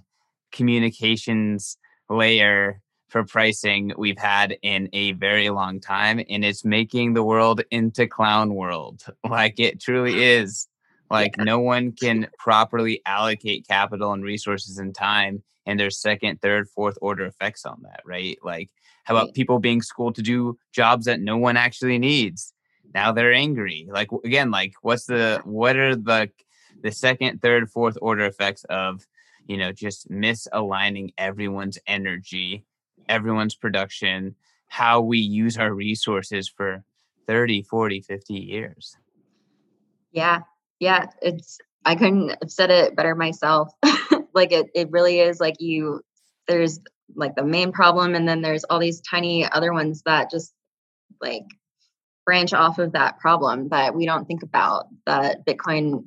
communications 0.51 1.77
layer 2.09 2.81
for 3.07 3.23
pricing 3.23 3.91
we've 3.97 4.19
had 4.19 4.55
in 4.61 4.87
a 4.93 5.13
very 5.13 5.49
long 5.49 5.79
time. 5.79 6.21
And 6.29 6.45
it's 6.45 6.63
making 6.63 7.13
the 7.13 7.23
world 7.23 7.61
into 7.71 8.07
clown 8.07 8.53
world. 8.53 9.03
Like 9.27 9.59
it 9.59 9.79
truly 9.79 10.23
is. 10.37 10.67
Like 11.09 11.35
yeah. 11.37 11.43
no 11.43 11.59
one 11.59 11.91
can 11.91 12.27
properly 12.37 13.01
allocate 13.05 13.67
capital 13.67 14.13
and 14.13 14.23
resources 14.23 14.77
and 14.77 14.93
time, 14.93 15.43
and 15.65 15.79
there's 15.79 15.99
second, 15.99 16.41
third, 16.41 16.69
fourth 16.69 16.97
order 17.01 17.25
effects 17.25 17.65
on 17.65 17.81
that, 17.83 18.01
right? 18.05 18.37
Like 18.43 18.69
how 19.03 19.15
about 19.15 19.33
people 19.33 19.59
being 19.59 19.81
schooled 19.81 20.15
to 20.15 20.21
do 20.21 20.57
jobs 20.71 21.05
that 21.05 21.19
no 21.19 21.35
one 21.35 21.57
actually 21.57 21.97
needs? 21.97 22.53
Now 22.93 23.11
they're 23.11 23.33
angry. 23.33 23.87
Like 23.89 24.09
again, 24.23 24.51
like 24.51 24.73
what's 24.81 25.05
the 25.05 25.41
what 25.45 25.75
are 25.75 25.95
the 25.95 26.29
the 26.81 26.91
second, 26.91 27.41
third, 27.41 27.71
fourth 27.71 27.97
order 28.01 28.25
effects 28.25 28.63
of 28.65 29.05
you 29.47 29.57
know 29.57 29.71
just 29.71 30.09
misaligning 30.11 31.13
everyone's 31.17 31.79
energy, 31.87 32.65
everyone's 33.07 33.55
production, 33.55 34.35
how 34.67 35.01
we 35.01 35.17
use 35.17 35.57
our 35.57 35.73
resources 35.73 36.47
for 36.47 36.83
30, 37.27 37.63
40, 37.63 38.01
50 38.01 38.33
years. 38.33 38.95
Yeah, 40.11 40.41
yeah, 40.79 41.07
it's 41.21 41.59
I 41.85 41.95
couldn't 41.95 42.29
have 42.41 42.51
said 42.51 42.71
it 42.71 42.95
better 42.95 43.15
myself. 43.15 43.71
like 44.33 44.51
it 44.51 44.67
it 44.75 44.91
really 44.91 45.19
is 45.19 45.39
like 45.39 45.55
you 45.59 46.01
there's 46.47 46.79
like 47.15 47.35
the 47.35 47.43
main 47.43 47.71
problem 47.71 48.15
and 48.15 48.27
then 48.27 48.41
there's 48.41 48.63
all 48.65 48.79
these 48.79 49.01
tiny 49.01 49.49
other 49.49 49.73
ones 49.73 50.01
that 50.03 50.29
just 50.29 50.53
like 51.21 51.43
branch 52.25 52.53
off 52.53 52.77
of 52.79 52.91
that 52.91 53.19
problem 53.19 53.69
that 53.69 53.95
we 53.95 54.05
don't 54.05 54.25
think 54.25 54.43
about 54.43 54.85
that 55.05 55.45
Bitcoin 55.45 56.03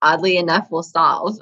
oddly 0.00 0.36
enough 0.36 0.70
will 0.70 0.82
solve. 0.82 1.38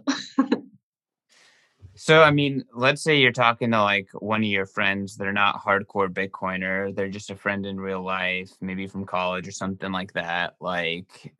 so 1.94 2.22
I 2.22 2.30
mean, 2.30 2.64
let's 2.74 3.02
say 3.02 3.18
you're 3.18 3.32
talking 3.32 3.70
to 3.70 3.82
like 3.82 4.08
one 4.14 4.42
of 4.42 4.48
your 4.48 4.66
friends, 4.66 5.16
they're 5.16 5.32
not 5.32 5.62
hardcore 5.62 6.08
Bitcoiner, 6.08 6.94
they're 6.94 7.08
just 7.08 7.30
a 7.30 7.36
friend 7.36 7.64
in 7.64 7.78
real 7.78 8.02
life, 8.02 8.50
maybe 8.60 8.86
from 8.86 9.04
college 9.04 9.46
or 9.46 9.52
something 9.52 9.92
like 9.92 10.12
that. 10.14 10.56
Like 10.60 11.32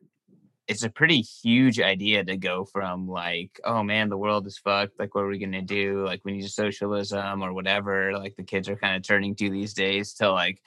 it's 0.67 0.83
a 0.83 0.89
pretty 0.89 1.21
huge 1.21 1.79
idea 1.79 2.23
to 2.23 2.37
go 2.37 2.65
from 2.65 3.07
like, 3.07 3.59
oh 3.65 3.83
man, 3.83 4.09
the 4.09 4.17
world 4.17 4.47
is 4.47 4.57
fucked. 4.57 4.97
Like, 4.99 5.13
what 5.13 5.25
are 5.25 5.27
we 5.27 5.39
gonna 5.39 5.61
do? 5.61 6.05
Like, 6.05 6.21
we 6.23 6.33
need 6.33 6.49
socialism 6.49 7.43
or 7.43 7.53
whatever. 7.53 8.17
Like, 8.17 8.35
the 8.35 8.43
kids 8.43 8.69
are 8.69 8.75
kind 8.75 8.95
of 8.95 9.03
turning 9.03 9.35
to 9.35 9.49
these 9.49 9.73
days 9.73 10.13
to 10.15 10.31
like, 10.31 10.61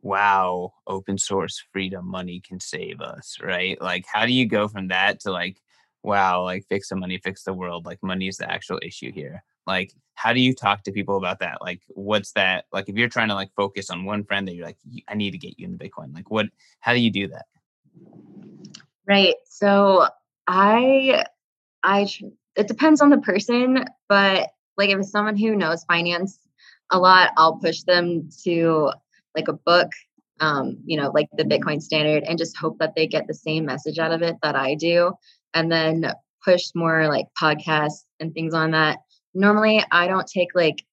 wow, 0.00 0.72
open 0.86 1.18
source 1.18 1.62
freedom 1.72 2.06
money 2.06 2.40
can 2.40 2.60
save 2.60 3.00
us, 3.00 3.36
right? 3.42 3.80
Like, 3.80 4.04
how 4.10 4.26
do 4.26 4.32
you 4.32 4.46
go 4.46 4.68
from 4.68 4.88
that 4.88 5.20
to 5.20 5.30
like, 5.30 5.58
wow, 6.02 6.42
like 6.42 6.66
fix 6.68 6.88
the 6.88 6.96
money, 6.96 7.18
fix 7.18 7.44
the 7.44 7.52
world? 7.52 7.84
Like, 7.84 8.02
money 8.02 8.28
is 8.28 8.38
the 8.38 8.50
actual 8.50 8.80
issue 8.82 9.12
here. 9.12 9.44
Like, 9.66 9.92
how 10.14 10.32
do 10.32 10.40
you 10.40 10.54
talk 10.54 10.82
to 10.84 10.92
people 10.92 11.16
about 11.18 11.40
that? 11.40 11.60
Like, 11.60 11.82
what's 11.88 12.32
that? 12.32 12.64
Like, 12.72 12.88
if 12.88 12.96
you're 12.96 13.08
trying 13.08 13.28
to 13.28 13.34
like 13.34 13.50
focus 13.54 13.90
on 13.90 14.04
one 14.04 14.24
friend 14.24 14.48
that 14.48 14.54
you're 14.54 14.66
like, 14.66 14.78
I 15.08 15.14
need 15.14 15.32
to 15.32 15.38
get 15.38 15.58
you 15.58 15.66
into 15.66 15.78
Bitcoin. 15.78 16.14
Like, 16.14 16.30
what? 16.30 16.46
How 16.80 16.94
do 16.94 17.00
you 17.00 17.10
do 17.10 17.28
that? 17.28 17.46
Right. 19.06 19.34
So 19.46 20.06
I, 20.46 21.24
I, 21.82 22.06
it 22.56 22.68
depends 22.68 23.00
on 23.00 23.10
the 23.10 23.18
person, 23.18 23.84
but 24.08 24.50
like 24.76 24.90
if 24.90 24.98
it's 24.98 25.10
someone 25.10 25.36
who 25.36 25.56
knows 25.56 25.84
finance 25.84 26.38
a 26.90 26.98
lot, 26.98 27.30
I'll 27.36 27.56
push 27.56 27.82
them 27.82 28.28
to 28.44 28.92
like 29.34 29.48
a 29.48 29.54
book, 29.54 29.88
um, 30.40 30.78
you 30.84 30.96
know, 30.96 31.10
like 31.14 31.28
the 31.36 31.44
Bitcoin 31.44 31.80
standard 31.80 32.22
and 32.24 32.38
just 32.38 32.56
hope 32.56 32.78
that 32.78 32.94
they 32.94 33.06
get 33.06 33.26
the 33.26 33.34
same 33.34 33.64
message 33.64 33.98
out 33.98 34.12
of 34.12 34.22
it 34.22 34.36
that 34.42 34.54
I 34.56 34.74
do. 34.74 35.12
And 35.54 35.70
then 35.70 36.12
push 36.44 36.70
more 36.74 37.08
like 37.08 37.26
podcasts 37.40 38.04
and 38.20 38.32
things 38.34 38.54
on 38.54 38.72
that. 38.72 38.98
Normally, 39.34 39.82
I 39.90 40.06
don't 40.06 40.26
take 40.26 40.48
like, 40.54 40.84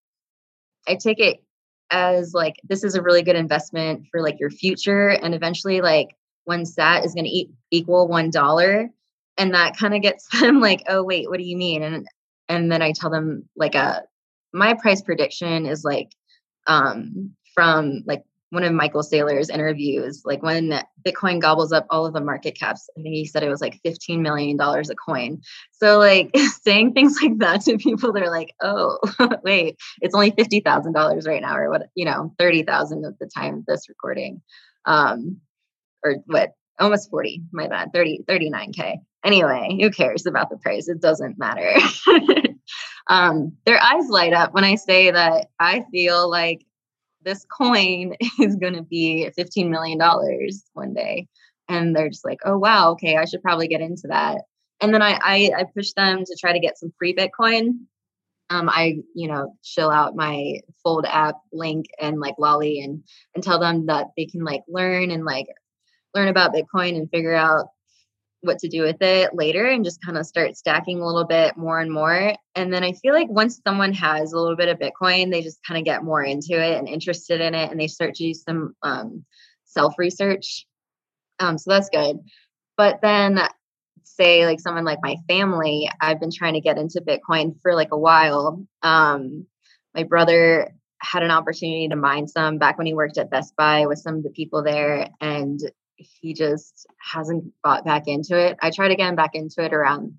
I 0.88 0.95
take 0.95 1.20
it 1.20 1.43
as 1.91 2.34
like, 2.34 2.55
this 2.68 2.84
is 2.84 2.95
a 2.95 3.01
really 3.01 3.24
good 3.24 3.36
investment 3.36 4.05
for 4.12 4.22
like 4.22 4.39
your 4.39 4.49
future. 4.49 5.10
And 5.10 5.34
eventually, 5.34 5.82
like, 5.82 6.10
one 6.49 6.65
sat 6.65 7.05
is 7.05 7.13
going 7.13 7.25
to 7.25 7.45
equal 7.71 8.07
one 8.07 8.29
dollar 8.29 8.89
and 9.37 9.53
that 9.53 9.77
kind 9.77 9.95
of 9.95 10.01
gets 10.01 10.27
them 10.39 10.59
like 10.59 10.83
oh 10.89 11.03
wait 11.03 11.29
what 11.29 11.37
do 11.37 11.45
you 11.45 11.55
mean 11.55 11.83
and 11.83 12.07
and 12.49 12.71
then 12.71 12.81
i 12.81 12.91
tell 12.91 13.09
them 13.09 13.47
like 13.55 13.75
a 13.75 13.79
uh, 13.79 13.99
my 14.51 14.73
price 14.73 15.01
prediction 15.01 15.65
is 15.65 15.83
like 15.83 16.11
um 16.67 17.31
from 17.53 18.03
like 18.05 18.23
one 18.51 18.63
of 18.63 18.73
Michael 18.73 19.03
Saylor's 19.03 19.49
interviews, 19.49 20.23
like 20.25 20.41
when 20.41 20.81
Bitcoin 21.05 21.39
gobbles 21.39 21.71
up 21.71 21.85
all 21.89 22.05
of 22.05 22.13
the 22.13 22.21
market 22.21 22.57
caps, 22.57 22.89
I 22.97 23.01
think 23.01 23.13
he 23.13 23.25
said 23.25 23.43
it 23.43 23.49
was 23.49 23.61
like 23.61 23.79
$15 23.85 24.21
million 24.21 24.59
a 24.59 24.95
coin. 24.95 25.41
So, 25.73 25.99
like 25.99 26.35
saying 26.63 26.93
things 26.93 27.17
like 27.21 27.37
that 27.39 27.61
to 27.61 27.77
people, 27.77 28.11
they're 28.11 28.31
like, 28.31 28.53
oh, 28.61 28.97
wait, 29.43 29.77
it's 30.01 30.15
only 30.15 30.31
$50,000 30.31 31.27
right 31.27 31.41
now, 31.41 31.55
or 31.55 31.69
what, 31.69 31.89
you 31.95 32.05
know, 32.05 32.33
30,000 32.39 33.05
at 33.05 33.19
the 33.19 33.27
time 33.27 33.59
of 33.59 33.65
this 33.65 33.87
recording. 33.87 34.41
Um, 34.85 35.41
or 36.03 36.17
what, 36.25 36.53
almost 36.79 37.09
40, 37.09 37.43
my 37.51 37.67
bad, 37.67 37.91
30, 37.93 38.23
39K. 38.27 38.97
Anyway, 39.23 39.77
who 39.81 39.89
cares 39.91 40.25
about 40.25 40.49
the 40.49 40.57
price? 40.57 40.87
It 40.87 41.01
doesn't 41.01 41.37
matter. 41.37 41.75
um, 43.07 43.53
their 43.65 43.81
eyes 43.81 44.07
light 44.09 44.33
up 44.33 44.53
when 44.53 44.63
I 44.63 44.75
say 44.75 45.11
that 45.11 45.47
I 45.59 45.83
feel 45.91 46.29
like 46.29 46.61
this 47.23 47.45
coin 47.45 48.15
is 48.39 48.55
going 48.55 48.75
to 48.75 48.81
be 48.81 49.29
$15 49.37 49.69
million 49.69 49.99
one 50.73 50.93
day. 50.93 51.27
And 51.67 51.95
they're 51.95 52.09
just 52.09 52.25
like, 52.25 52.39
oh, 52.45 52.57
wow, 52.57 52.91
okay, 52.91 53.17
I 53.17 53.25
should 53.25 53.43
probably 53.43 53.67
get 53.67 53.81
into 53.81 54.07
that. 54.07 54.41
And 54.81 54.93
then 54.93 55.01
I, 55.01 55.19
I, 55.21 55.51
I 55.57 55.63
push 55.75 55.91
them 55.91 56.23
to 56.25 56.37
try 56.39 56.53
to 56.53 56.59
get 56.59 56.77
some 56.77 56.91
free 56.97 57.13
Bitcoin. 57.13 57.85
Um, 58.49 58.67
I, 58.67 58.99
you 59.13 59.27
know, 59.27 59.55
chill 59.63 59.91
out 59.91 60.15
my 60.15 60.61
Fold 60.83 61.05
app 61.05 61.35
link 61.53 61.85
and 62.01 62.19
like 62.19 62.35
Lolli 62.39 62.81
and 62.81 63.03
and 63.35 63.43
tell 63.43 63.59
them 63.59 63.85
that 63.87 64.07
they 64.17 64.25
can 64.25 64.43
like 64.43 64.63
learn 64.67 65.11
and 65.11 65.23
like 65.23 65.45
learn 66.14 66.28
about 66.28 66.53
Bitcoin 66.53 66.95
and 66.97 67.10
figure 67.10 67.36
out 67.36 67.68
what 68.41 68.60
to 68.60 68.70
do 68.70 68.84
with 68.84 69.01
it 69.01 69.34
later 69.34 69.66
and 69.66 69.84
just 69.84 70.03
kind 70.03 70.18
of 70.18 70.26
start 70.26 70.55
stacking 70.55 71.01
a 71.01 71.05
little 71.05 71.26
bit 71.26 71.57
more 71.57 71.80
and 71.80 71.91
more. 71.91 72.34
And 72.55 72.72
then 72.72 72.84
I 72.84 72.93
feel 72.93 73.14
like 73.14 73.30
once 73.30 73.60
someone 73.68 73.93
has 73.93 74.32
a 74.32 74.39
little 74.39 74.55
bit 74.55 74.70
of 74.70 74.80
Bitcoin, 74.80 75.30
they 75.30 75.41
just 75.41 75.64
kind 75.68 75.78
of 75.78 75.84
get 75.84 76.03
more 76.03 76.24
into 76.24 76.53
it 76.53 76.78
and 76.78 76.88
interested 76.88 77.41
in 77.41 77.53
it 77.53 77.70
and 77.70 77.80
they 77.80 77.88
start 77.88 78.16
to 78.16 78.24
do 78.24 78.34
some 78.34 78.76
um, 78.82 79.26
self 79.66 79.95
research. 79.97 80.66
Um, 81.39 81.57
so 81.57 81.72
that's 81.72 81.89
good. 81.89 82.20
But 82.78 82.99
then, 83.01 83.41
say, 84.03 84.45
like 84.45 84.60
someone 84.60 84.86
like 84.86 84.99
my 85.01 85.18
family, 85.28 85.89
I've 86.01 86.20
been 86.20 86.32
trying 86.32 86.53
to 86.53 86.62
get 86.62 86.78
into 86.78 87.01
Bitcoin 87.01 87.62
for 87.62 87.76
like 87.76 87.91
a 87.91 87.97
while. 87.97 88.66
Um, 88.82 89.45
my 89.93 90.03
brother 90.03 90.74
had 91.01 91.24
an 91.24 91.32
opportunity 91.32 91.88
to 91.89 91.95
mine 91.95 92.28
some 92.28 92.57
back 92.57 92.78
when 92.78 92.88
he 92.88 92.93
worked 92.93 93.18
at 93.18 93.32
Best 93.32 93.55
Buy 93.55 93.86
with 93.86 93.99
some 93.99 94.16
of 94.16 94.24
the 94.24 94.30
people 94.30 94.64
there. 94.64 95.10
And 95.22 95.60
he 95.99 96.33
just 96.33 96.87
hasn't 96.99 97.45
got 97.63 97.85
back 97.85 98.03
into 98.07 98.37
it. 98.37 98.57
I 98.61 98.71
tried 98.71 98.89
to 98.89 98.95
get 98.95 99.09
him 99.09 99.15
back 99.15 99.31
into 99.33 99.63
it 99.63 99.73
around 99.73 100.13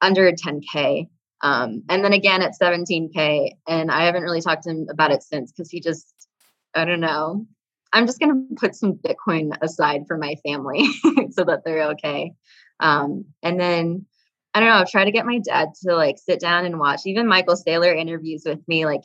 under 0.00 0.30
10K. 0.30 1.08
Um, 1.42 1.82
and 1.88 2.04
then 2.04 2.12
again 2.12 2.42
at 2.42 2.54
17K. 2.60 3.52
And 3.68 3.90
I 3.90 4.04
haven't 4.04 4.22
really 4.22 4.40
talked 4.40 4.64
to 4.64 4.70
him 4.70 4.86
about 4.90 5.10
it 5.10 5.22
since 5.22 5.52
because 5.52 5.70
he 5.70 5.80
just, 5.80 6.28
I 6.74 6.84
don't 6.84 7.00
know. 7.00 7.46
I'm 7.92 8.06
just 8.06 8.20
going 8.20 8.48
to 8.48 8.54
put 8.56 8.74
some 8.74 8.94
Bitcoin 8.94 9.52
aside 9.60 10.02
for 10.06 10.16
my 10.16 10.36
family 10.46 10.86
so 11.30 11.44
that 11.44 11.62
they're 11.64 11.90
okay. 11.90 12.32
Um, 12.80 13.26
and 13.42 13.60
then 13.60 14.06
I 14.54 14.60
don't 14.60 14.68
know, 14.68 14.76
I've 14.76 14.90
tried 14.90 15.06
to 15.06 15.12
get 15.12 15.26
my 15.26 15.38
dad 15.38 15.68
to 15.82 15.94
like 15.94 16.18
sit 16.18 16.40
down 16.40 16.66
and 16.66 16.78
watch 16.78 17.02
even 17.06 17.26
Michael 17.26 17.56
Saylor 17.56 17.96
interviews 17.96 18.42
with 18.44 18.60
me, 18.68 18.84
like, 18.84 19.00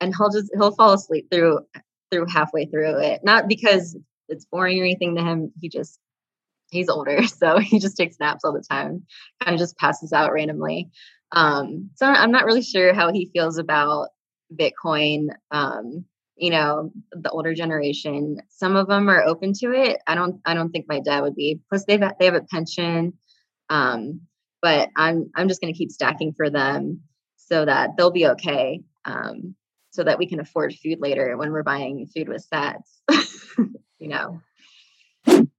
and 0.00 0.14
he'll 0.14 0.30
just, 0.30 0.50
he'll 0.54 0.74
fall 0.74 0.92
asleep 0.92 1.28
through, 1.30 1.60
through 2.10 2.26
halfway 2.26 2.66
through 2.66 2.98
it. 2.98 3.20
Not 3.22 3.48
because 3.48 3.96
it's 4.28 4.46
boring 4.46 4.80
or 4.80 4.84
anything 4.84 5.16
to 5.16 5.22
him. 5.22 5.52
He 5.60 5.68
just 5.68 5.98
he's 6.70 6.88
older, 6.88 7.22
so 7.26 7.58
he 7.58 7.78
just 7.78 7.96
takes 7.96 8.18
naps 8.18 8.44
all 8.44 8.52
the 8.52 8.64
time, 8.68 9.04
kind 9.42 9.54
of 9.54 9.58
just 9.58 9.76
passes 9.76 10.12
out 10.12 10.32
randomly. 10.32 10.90
Um, 11.32 11.90
so 11.96 12.06
I'm 12.06 12.30
not 12.30 12.44
really 12.44 12.62
sure 12.62 12.92
how 12.94 13.12
he 13.12 13.30
feels 13.32 13.58
about 13.58 14.08
Bitcoin. 14.54 15.28
Um, 15.50 16.04
you 16.36 16.50
know, 16.50 16.90
the 17.12 17.30
older 17.30 17.54
generation, 17.54 18.38
some 18.48 18.76
of 18.76 18.88
them 18.88 19.08
are 19.08 19.22
open 19.22 19.52
to 19.60 19.72
it. 19.72 20.00
I 20.06 20.14
don't 20.14 20.40
I 20.44 20.54
don't 20.54 20.70
think 20.70 20.86
my 20.88 21.00
dad 21.00 21.22
would 21.22 21.36
be. 21.36 21.60
Plus 21.68 21.84
they've 21.84 22.00
they 22.18 22.24
have 22.24 22.34
a 22.34 22.42
pension. 22.42 23.14
Um, 23.70 24.22
but 24.60 24.90
I'm 24.96 25.30
I'm 25.34 25.48
just 25.48 25.60
gonna 25.60 25.72
keep 25.72 25.90
stacking 25.90 26.32
for 26.36 26.50
them 26.50 27.02
so 27.36 27.64
that 27.64 27.90
they'll 27.96 28.10
be 28.10 28.26
okay. 28.28 28.82
Um, 29.04 29.54
so 29.90 30.04
that 30.04 30.18
we 30.18 30.26
can 30.26 30.40
afford 30.40 30.74
food 30.74 30.98
later 31.00 31.36
when 31.36 31.52
we're 31.52 31.62
buying 31.62 32.08
food 32.14 32.28
with 32.28 32.46
sats. 32.50 33.00
you 34.02 34.08
know. 34.08 34.40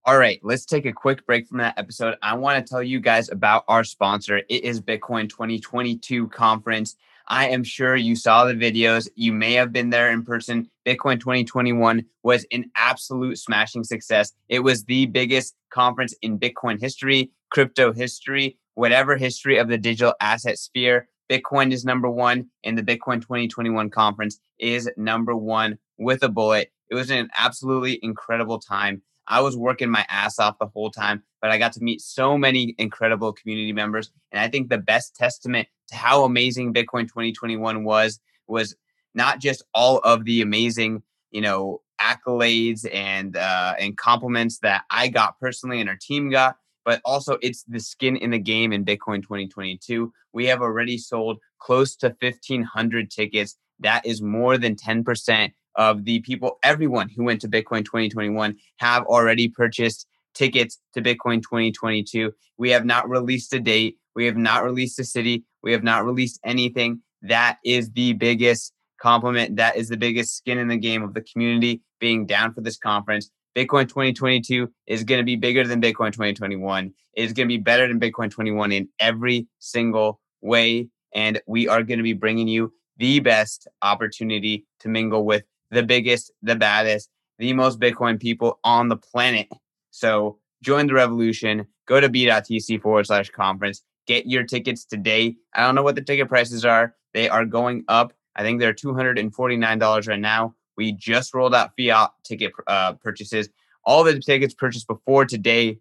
All 0.05 0.17
right, 0.17 0.39
let's 0.43 0.65
take 0.65 0.85
a 0.85 0.91
quick 0.91 1.25
break 1.25 1.47
from 1.47 1.59
that 1.59 1.77
episode. 1.77 2.17
I 2.21 2.35
want 2.35 2.63
to 2.63 2.69
tell 2.69 2.83
you 2.83 2.99
guys 2.99 3.29
about 3.29 3.63
our 3.69 3.85
sponsor. 3.85 4.41
It 4.49 4.63
is 4.65 4.81
Bitcoin 4.81 5.29
2022 5.29 6.27
conference. 6.27 6.97
I 7.29 7.47
am 7.47 7.63
sure 7.63 7.95
you 7.95 8.17
saw 8.17 8.43
the 8.43 8.53
videos. 8.53 9.07
You 9.15 9.31
may 9.31 9.53
have 9.53 9.71
been 9.71 9.89
there 9.89 10.11
in 10.11 10.25
person. 10.25 10.69
Bitcoin 10.85 11.21
2021 11.21 12.03
was 12.23 12.45
an 12.51 12.69
absolute 12.75 13.39
smashing 13.39 13.85
success. 13.85 14.33
It 14.49 14.59
was 14.59 14.83
the 14.83 15.05
biggest 15.05 15.55
conference 15.69 16.13
in 16.21 16.37
Bitcoin 16.37 16.81
history, 16.81 17.31
crypto 17.49 17.93
history, 17.93 18.57
whatever 18.75 19.15
history 19.15 19.57
of 19.57 19.69
the 19.69 19.77
digital 19.77 20.13
asset 20.19 20.59
sphere. 20.59 21.07
Bitcoin 21.29 21.71
is 21.71 21.85
number 21.85 22.09
one, 22.09 22.47
and 22.65 22.77
the 22.77 22.83
Bitcoin 22.83 23.21
2021 23.21 23.89
conference 23.89 24.39
is 24.59 24.89
number 24.97 25.33
one 25.33 25.77
with 25.97 26.23
a 26.23 26.29
bullet. 26.29 26.73
It 26.93 26.95
was 26.95 27.09
an 27.09 27.27
absolutely 27.35 27.97
incredible 28.03 28.59
time. 28.59 29.01
I 29.27 29.41
was 29.41 29.57
working 29.57 29.89
my 29.89 30.05
ass 30.09 30.37
off 30.37 30.59
the 30.59 30.67
whole 30.67 30.91
time, 30.91 31.23
but 31.41 31.49
I 31.49 31.57
got 31.57 31.73
to 31.73 31.83
meet 31.83 32.01
so 32.01 32.37
many 32.37 32.75
incredible 32.77 33.33
community 33.33 33.73
members. 33.73 34.11
And 34.31 34.39
I 34.39 34.47
think 34.47 34.69
the 34.69 34.77
best 34.77 35.15
testament 35.15 35.67
to 35.87 35.95
how 35.95 36.23
amazing 36.23 36.71
Bitcoin 36.71 37.07
2021 37.07 37.83
was 37.83 38.19
was 38.45 38.75
not 39.15 39.39
just 39.39 39.63
all 39.73 40.01
of 40.03 40.23
the 40.25 40.43
amazing, 40.43 41.01
you 41.31 41.41
know, 41.41 41.81
accolades 41.99 42.85
and 42.93 43.37
uh, 43.37 43.73
and 43.79 43.97
compliments 43.97 44.59
that 44.59 44.83
I 44.91 45.07
got 45.07 45.39
personally 45.39 45.81
and 45.81 45.89
our 45.89 45.97
team 45.99 46.29
got, 46.29 46.57
but 46.85 47.01
also 47.05 47.39
it's 47.41 47.63
the 47.63 47.79
skin 47.79 48.17
in 48.17 48.29
the 48.29 48.37
game 48.37 48.71
in 48.71 48.85
Bitcoin 48.85 49.23
2022. 49.23 50.13
We 50.31 50.45
have 50.45 50.61
already 50.61 50.99
sold 50.99 51.39
close 51.57 51.95
to 51.95 52.15
1,500 52.19 53.09
tickets. 53.09 53.57
That 53.79 54.05
is 54.05 54.21
more 54.21 54.59
than 54.59 54.75
10% 54.75 55.53
of 55.75 56.05
the 56.05 56.19
people, 56.21 56.59
everyone 56.63 57.09
who 57.09 57.23
went 57.23 57.41
to 57.41 57.47
Bitcoin 57.47 57.85
2021 57.85 58.55
have 58.77 59.03
already 59.05 59.47
purchased 59.47 60.07
tickets 60.33 60.79
to 60.93 61.01
Bitcoin 61.01 61.41
2022. 61.41 62.31
We 62.57 62.71
have 62.71 62.85
not 62.85 63.09
released 63.09 63.53
a 63.53 63.59
date. 63.59 63.97
We 64.15 64.25
have 64.25 64.37
not 64.37 64.63
released 64.63 64.99
a 64.99 65.03
city. 65.03 65.43
We 65.61 65.71
have 65.71 65.83
not 65.83 66.05
released 66.05 66.39
anything. 66.43 67.01
That 67.21 67.57
is 67.63 67.91
the 67.91 68.13
biggest 68.13 68.73
compliment. 69.01 69.57
That 69.57 69.75
is 69.75 69.89
the 69.89 69.97
biggest 69.97 70.37
skin 70.37 70.57
in 70.57 70.67
the 70.67 70.77
game 70.77 71.03
of 71.03 71.13
the 71.13 71.21
community 71.21 71.81
being 71.99 72.25
down 72.25 72.53
for 72.53 72.61
this 72.61 72.77
conference. 72.77 73.29
Bitcoin 73.55 73.87
2022 73.87 74.69
is 74.87 75.03
going 75.03 75.19
to 75.19 75.25
be 75.25 75.35
bigger 75.35 75.65
than 75.65 75.81
Bitcoin 75.81 76.11
2021. 76.11 76.91
It 77.13 77.23
is 77.23 77.33
going 77.33 77.47
to 77.47 77.53
be 77.53 77.61
better 77.61 77.87
than 77.87 77.99
Bitcoin 77.99 78.31
21 78.31 78.71
in 78.71 78.89
every 78.99 79.47
single 79.59 80.19
way. 80.41 80.87
And 81.13 81.39
we 81.45 81.67
are 81.67 81.83
going 81.83 81.99
to 81.99 82.03
be 82.03 82.13
bringing 82.13 82.47
you 82.47 82.73
the 82.97 83.19
best 83.19 83.67
opportunity 83.81 84.65
to 84.79 84.89
mingle 84.89 85.25
with 85.25 85.43
the 85.73 85.83
biggest, 85.83 86.31
the 86.41 86.55
baddest, 86.55 87.09
the 87.39 87.53
most 87.53 87.79
Bitcoin 87.79 88.19
people 88.19 88.59
on 88.63 88.89
the 88.89 88.97
planet. 88.97 89.47
So 89.91 90.39
join 90.61 90.87
the 90.87 90.93
revolution. 90.93 91.67
Go 91.87 91.99
to 91.99 92.09
b.tc 92.09 92.81
forward 92.81 93.07
slash 93.07 93.29
conference. 93.29 93.83
Get 94.07 94.25
your 94.25 94.43
tickets 94.43 94.85
today. 94.85 95.35
I 95.53 95.61
don't 95.61 95.75
know 95.75 95.83
what 95.83 95.95
the 95.95 96.01
ticket 96.01 96.27
prices 96.27 96.65
are. 96.65 96.95
They 97.13 97.29
are 97.29 97.45
going 97.45 97.83
up. 97.87 98.13
I 98.35 98.43
think 98.43 98.59
they're 98.59 98.73
$249 98.73 100.07
right 100.07 100.19
now. 100.19 100.55
We 100.75 100.91
just 100.91 101.33
rolled 101.33 101.53
out 101.53 101.71
fiat 101.77 102.11
ticket 102.23 102.51
uh, 102.67 102.93
purchases. 102.93 103.49
All 103.85 104.03
the 104.03 104.19
tickets 104.19 104.53
purchased 104.53 104.87
before 104.87 105.25
today 105.25 105.79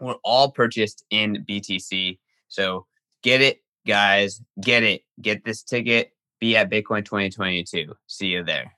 were 0.00 0.16
all 0.24 0.50
purchased 0.50 1.04
in 1.10 1.44
BTC. 1.48 2.18
So 2.48 2.86
get 3.22 3.42
it, 3.42 3.62
guys. 3.86 4.40
Get 4.60 4.82
it. 4.82 5.02
Get 5.20 5.44
this 5.44 5.62
ticket. 5.62 6.12
Be 6.40 6.56
at 6.56 6.70
Bitcoin 6.70 7.04
2022. 7.04 7.94
See 8.06 8.28
you 8.28 8.44
there. 8.44 8.72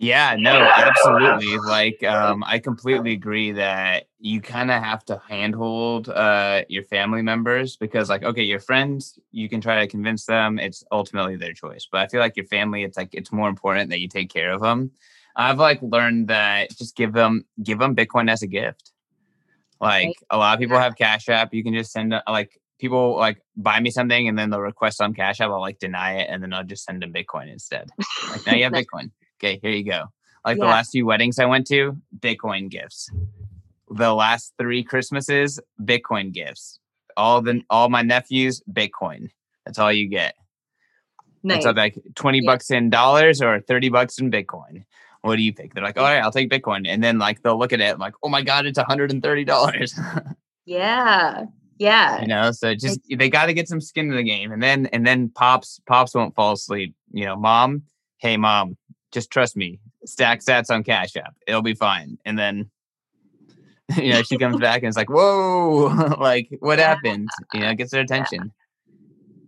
Yeah, 0.00 0.36
no, 0.38 0.52
absolutely. 0.52 1.58
Like, 1.58 2.04
um, 2.04 2.44
I 2.46 2.60
completely 2.60 3.12
agree 3.12 3.50
that 3.52 4.04
you 4.20 4.40
kind 4.40 4.70
of 4.70 4.80
have 4.80 5.04
to 5.06 5.20
handhold 5.28 6.08
uh, 6.08 6.62
your 6.68 6.84
family 6.84 7.20
members 7.20 7.76
because, 7.76 8.08
like, 8.08 8.22
okay, 8.22 8.44
your 8.44 8.60
friends, 8.60 9.18
you 9.32 9.48
can 9.48 9.60
try 9.60 9.80
to 9.80 9.88
convince 9.88 10.24
them. 10.24 10.60
It's 10.60 10.84
ultimately 10.92 11.34
their 11.34 11.52
choice. 11.52 11.88
But 11.90 12.02
I 12.02 12.06
feel 12.06 12.20
like 12.20 12.36
your 12.36 12.46
family, 12.46 12.84
it's 12.84 12.96
like 12.96 13.12
it's 13.12 13.32
more 13.32 13.48
important 13.48 13.90
that 13.90 13.98
you 13.98 14.06
take 14.06 14.30
care 14.30 14.52
of 14.52 14.60
them. 14.60 14.92
I've 15.34 15.58
like 15.58 15.80
learned 15.82 16.28
that 16.28 16.70
just 16.76 16.96
give 16.96 17.12
them 17.12 17.44
give 17.60 17.80
them 17.80 17.96
Bitcoin 17.96 18.30
as 18.30 18.42
a 18.42 18.46
gift. 18.46 18.92
Like 19.80 20.14
a 20.30 20.36
lot 20.36 20.54
of 20.54 20.60
people 20.60 20.78
have 20.78 20.96
Cash 20.96 21.28
App. 21.28 21.52
You 21.52 21.64
can 21.64 21.74
just 21.74 21.90
send 21.90 22.14
like 22.28 22.60
people 22.78 23.16
like 23.16 23.42
buy 23.56 23.80
me 23.80 23.90
something 23.90 24.28
and 24.28 24.38
then 24.38 24.50
they'll 24.50 24.60
request 24.60 25.00
on 25.00 25.12
Cash 25.12 25.40
App. 25.40 25.50
I'll 25.50 25.60
like 25.60 25.80
deny 25.80 26.18
it 26.20 26.28
and 26.30 26.40
then 26.40 26.52
I'll 26.52 26.64
just 26.64 26.84
send 26.84 27.02
them 27.02 27.12
Bitcoin 27.12 27.50
instead. 27.52 27.90
Like 28.30 28.46
now 28.46 28.54
you 28.54 28.64
have 28.64 28.72
Bitcoin 28.84 29.10
okay, 29.38 29.58
here 29.62 29.70
you 29.70 29.84
go. 29.84 30.04
Like 30.44 30.58
yeah. 30.58 30.64
the 30.64 30.70
last 30.70 30.92
few 30.92 31.06
weddings 31.06 31.38
I 31.38 31.44
went 31.46 31.66
to, 31.68 31.96
Bitcoin 32.18 32.68
gifts. 32.68 33.10
The 33.90 34.12
last 34.12 34.54
three 34.58 34.82
Christmases, 34.82 35.60
Bitcoin 35.82 36.32
gifts. 36.32 36.80
All 37.16 37.40
the 37.42 37.62
all 37.70 37.88
my 37.88 38.02
nephews, 38.02 38.62
Bitcoin. 38.70 39.30
That's 39.64 39.78
all 39.78 39.92
you 39.92 40.08
get. 40.08 40.34
Nice. 41.42 41.64
It's 41.64 41.76
like 41.76 41.98
twenty 42.14 42.40
yeah. 42.42 42.50
bucks 42.50 42.70
in 42.70 42.90
dollars 42.90 43.42
or 43.42 43.60
thirty 43.60 43.88
bucks 43.88 44.18
in 44.18 44.30
Bitcoin. 44.30 44.84
what 45.22 45.36
do 45.36 45.42
you 45.42 45.52
pick? 45.52 45.74
They're 45.74 45.82
like, 45.82 45.98
all 45.98 46.04
right, 46.04 46.22
I'll 46.22 46.32
take 46.32 46.50
Bitcoin. 46.50 46.86
And 46.86 47.02
then 47.02 47.18
like 47.18 47.42
they'll 47.42 47.58
look 47.58 47.72
at 47.72 47.80
it 47.80 47.98
like, 47.98 48.14
oh 48.22 48.28
my 48.28 48.42
God, 48.42 48.66
it's 48.66 48.78
$130. 48.78 50.34
yeah. 50.64 51.44
Yeah. 51.78 52.20
You 52.20 52.26
know, 52.26 52.50
so 52.52 52.74
just 52.74 53.00
they 53.08 53.28
got 53.28 53.46
to 53.46 53.54
get 53.54 53.68
some 53.68 53.80
skin 53.80 54.10
in 54.10 54.16
the 54.16 54.22
game. 54.22 54.52
And 54.52 54.62
then 54.62 54.86
and 54.86 55.06
then 55.06 55.30
pops 55.30 55.80
pops 55.86 56.14
won't 56.14 56.34
fall 56.34 56.52
asleep. 56.52 56.94
You 57.12 57.26
know, 57.26 57.36
mom, 57.36 57.82
hey 58.18 58.36
mom, 58.36 58.76
just 59.12 59.30
trust 59.30 59.56
me. 59.56 59.80
Stack 60.04 60.40
sats 60.40 60.70
on 60.70 60.84
Cash 60.84 61.16
App. 61.16 61.34
It'll 61.46 61.62
be 61.62 61.74
fine. 61.74 62.18
And 62.24 62.38
then 62.38 62.70
you 63.96 64.12
know, 64.12 64.22
she 64.22 64.36
comes 64.36 64.56
back 64.60 64.82
and 64.82 64.88
it's 64.88 64.96
like, 64.96 65.10
whoa, 65.10 66.14
like 66.18 66.48
what 66.60 66.78
yeah. 66.78 66.88
happened? 66.88 67.28
You 67.54 67.60
know, 67.60 67.74
gets 67.74 67.90
their 67.90 68.02
attention. 68.02 68.52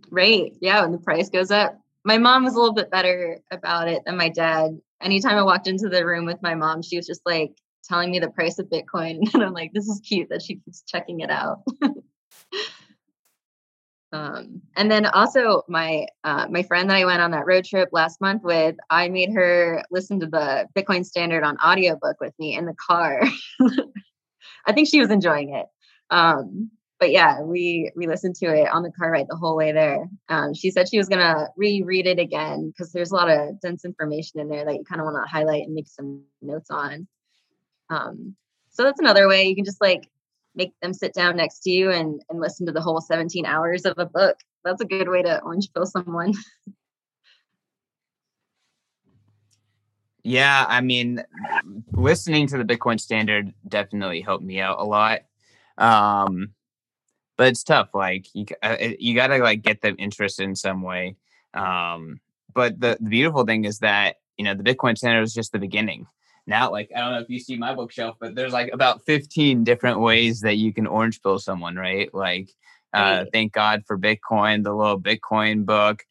Right. 0.09 0.53
Yeah. 0.61 0.81
When 0.81 0.91
the 0.91 0.97
price 0.97 1.29
goes 1.29 1.51
up. 1.51 1.77
My 2.03 2.17
mom 2.17 2.43
was 2.43 2.55
a 2.55 2.59
little 2.59 2.73
bit 2.73 2.89
better 2.89 3.39
about 3.51 3.87
it 3.87 4.03
than 4.05 4.17
my 4.17 4.29
dad. 4.29 4.79
Anytime 5.01 5.37
I 5.37 5.43
walked 5.43 5.67
into 5.67 5.87
the 5.87 6.03
room 6.03 6.25
with 6.25 6.41
my 6.41 6.55
mom, 6.55 6.81
she 6.81 6.97
was 6.97 7.05
just 7.05 7.21
like 7.25 7.51
telling 7.83 8.09
me 8.09 8.17
the 8.19 8.29
price 8.29 8.57
of 8.57 8.67
Bitcoin. 8.67 9.31
And 9.33 9.43
I'm 9.43 9.53
like, 9.53 9.71
this 9.73 9.87
is 9.87 10.01
cute 10.03 10.29
that 10.29 10.41
she 10.41 10.55
keeps 10.55 10.81
checking 10.87 11.19
it 11.19 11.29
out. 11.29 11.59
Um, 14.13 14.61
and 14.75 14.91
then 14.91 15.05
also 15.05 15.63
my 15.67 16.07
uh, 16.23 16.47
my 16.49 16.63
friend 16.63 16.89
that 16.89 16.97
I 16.97 17.05
went 17.05 17.21
on 17.21 17.31
that 17.31 17.45
road 17.45 17.65
trip 17.65 17.89
last 17.91 18.19
month 18.19 18.43
with, 18.43 18.75
I 18.89 19.07
made 19.09 19.31
her 19.33 19.83
listen 19.89 20.19
to 20.19 20.27
the 20.27 20.67
Bitcoin 20.75 21.05
Standard 21.05 21.43
on 21.43 21.57
audiobook 21.65 22.19
with 22.19 22.33
me 22.37 22.55
in 22.55 22.65
the 22.65 22.75
car. 22.75 23.23
I 24.65 24.73
think 24.73 24.89
she 24.89 24.99
was 24.99 25.11
enjoying 25.11 25.55
it. 25.55 25.65
Um, 26.09 26.71
but 26.99 27.11
yeah, 27.11 27.41
we 27.41 27.91
we 27.95 28.05
listened 28.05 28.35
to 28.35 28.47
it 28.47 28.69
on 28.69 28.83
the 28.83 28.91
car 28.91 29.11
ride 29.11 29.27
the 29.29 29.37
whole 29.37 29.55
way 29.55 29.71
there. 29.71 30.09
Um, 30.27 30.53
she 30.53 30.71
said 30.71 30.89
she 30.89 30.97
was 30.97 31.07
gonna 31.07 31.47
reread 31.55 32.05
it 32.05 32.19
again 32.19 32.67
because 32.67 32.91
there's 32.91 33.11
a 33.11 33.15
lot 33.15 33.29
of 33.29 33.59
dense 33.61 33.85
information 33.85 34.41
in 34.41 34.49
there 34.49 34.65
that 34.65 34.73
you 34.73 34.83
kind 34.83 34.99
of 34.99 35.05
want 35.05 35.15
to 35.23 35.31
highlight 35.31 35.63
and 35.63 35.73
make 35.73 35.87
some 35.87 36.23
notes 36.41 36.69
on. 36.69 37.07
Um, 37.89 38.35
so 38.69 38.83
that's 38.83 38.99
another 38.99 39.27
way 39.27 39.45
you 39.45 39.55
can 39.55 39.65
just 39.65 39.81
like 39.81 40.09
make 40.55 40.73
them 40.81 40.93
sit 40.93 41.13
down 41.13 41.37
next 41.37 41.59
to 41.61 41.71
you 41.71 41.91
and 41.91 42.21
and 42.29 42.39
listen 42.39 42.65
to 42.65 42.71
the 42.71 42.81
whole 42.81 43.01
17 43.01 43.45
hours 43.45 43.85
of 43.85 43.97
a 43.97 44.05
book. 44.05 44.37
That's 44.63 44.81
a 44.81 44.85
good 44.85 45.09
way 45.09 45.23
to 45.23 45.41
orange 45.41 45.71
pill 45.73 45.85
someone. 45.85 46.33
Yeah, 50.23 50.65
I 50.67 50.81
mean, 50.81 51.23
listening 51.91 52.47
to 52.47 52.57
the 52.57 52.63
Bitcoin 52.63 52.99
Standard 52.99 53.53
definitely 53.67 54.21
helped 54.21 54.43
me 54.43 54.59
out 54.59 54.79
a 54.79 54.83
lot. 54.83 55.21
Um, 55.77 56.53
but 57.37 57.47
it's 57.47 57.63
tough. 57.63 57.89
Like 57.93 58.27
you, 58.33 58.45
uh, 58.61 58.77
you 58.99 59.15
got 59.15 59.27
to 59.27 59.39
like 59.39 59.63
get 59.63 59.81
them 59.81 59.95
interested 59.97 60.43
in 60.43 60.55
some 60.55 60.83
way. 60.83 61.15
Um, 61.53 62.19
but 62.53 62.79
the, 62.79 62.97
the 62.99 63.09
beautiful 63.09 63.45
thing 63.45 63.65
is 63.65 63.79
that 63.79 64.17
you 64.37 64.45
know 64.45 64.53
the 64.53 64.63
Bitcoin 64.63 64.97
Standard 64.97 65.23
is 65.23 65.33
just 65.33 65.53
the 65.53 65.59
beginning. 65.59 66.05
Now, 66.47 66.71
like 66.71 66.89
I 66.95 66.99
don't 66.99 67.13
know 67.13 67.19
if 67.19 67.29
you 67.29 67.39
see 67.39 67.57
my 67.57 67.73
bookshelf, 67.73 68.17
but 68.19 68.35
there's 68.35 68.53
like 68.53 68.71
about 68.73 69.03
15 69.05 69.63
different 69.63 69.99
ways 69.99 70.41
that 70.41 70.57
you 70.57 70.73
can 70.73 70.87
orange 70.87 71.21
pill 71.21 71.39
someone, 71.39 71.75
right? 71.75 72.13
Like, 72.13 72.49
uh, 72.93 73.25
thank 73.31 73.53
God 73.53 73.83
for 73.85 73.97
Bitcoin, 73.97 74.63
the 74.63 74.73
little 74.73 74.99
Bitcoin 74.99 75.65
book 75.65 76.03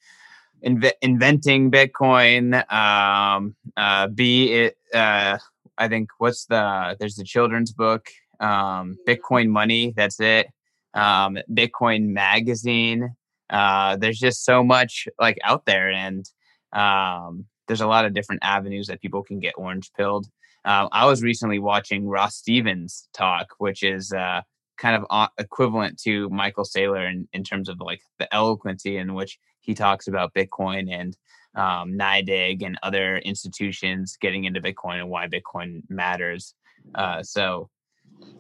inve- 0.64 0.92
inventing 1.02 1.70
Bitcoin. 1.70 2.70
Um, 2.72 3.54
uh, 3.76 4.08
B 4.08 4.52
it. 4.52 4.76
Uh, 4.92 5.38
I 5.78 5.88
think 5.88 6.10
what's 6.18 6.46
the 6.46 6.96
there's 6.98 7.16
the 7.16 7.24
children's 7.24 7.72
book. 7.72 8.08
Um, 8.38 8.96
Bitcoin 9.06 9.48
Money. 9.48 9.92
That's 9.96 10.20
it. 10.20 10.48
Um, 10.94 11.38
Bitcoin 11.50 12.08
Magazine. 12.08 13.14
Uh, 13.48 13.96
there's 13.96 14.18
just 14.18 14.44
so 14.44 14.62
much 14.62 15.08
like 15.18 15.38
out 15.44 15.66
there, 15.66 15.90
and 15.90 16.24
um, 16.72 17.46
there's 17.70 17.80
a 17.80 17.86
lot 17.86 18.04
of 18.04 18.12
different 18.12 18.42
avenues 18.42 18.88
that 18.88 19.00
people 19.00 19.22
can 19.22 19.38
get 19.38 19.54
orange 19.56 19.92
pilled. 19.96 20.26
Uh, 20.64 20.88
I 20.90 21.06
was 21.06 21.22
recently 21.22 21.60
watching 21.60 22.08
Ross 22.08 22.34
Stevens 22.34 23.08
talk, 23.12 23.54
which 23.58 23.84
is 23.84 24.12
uh, 24.12 24.40
kind 24.76 25.00
of 25.00 25.28
equivalent 25.38 25.96
to 26.00 26.28
Michael 26.30 26.64
Saylor 26.64 27.08
in, 27.08 27.28
in 27.32 27.44
terms 27.44 27.68
of 27.68 27.78
like 27.78 28.00
the 28.18 28.34
eloquency 28.34 28.96
in 28.96 29.14
which 29.14 29.38
he 29.60 29.72
talks 29.74 30.08
about 30.08 30.34
Bitcoin 30.34 30.92
and 30.92 31.16
um, 31.54 31.92
NYDIG 31.92 32.66
and 32.66 32.76
other 32.82 33.18
institutions 33.18 34.18
getting 34.20 34.46
into 34.46 34.60
Bitcoin 34.60 34.96
and 34.96 35.08
why 35.08 35.28
Bitcoin 35.28 35.82
matters. 35.88 36.54
Uh, 36.96 37.22
so, 37.22 37.70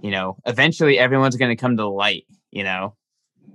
you 0.02 0.10
know, 0.10 0.38
eventually 0.44 0.98
everyone's 0.98 1.36
going 1.36 1.56
to 1.56 1.60
come 1.60 1.76
to 1.76 1.86
light, 1.86 2.26
you 2.50 2.64
know? 2.64 2.96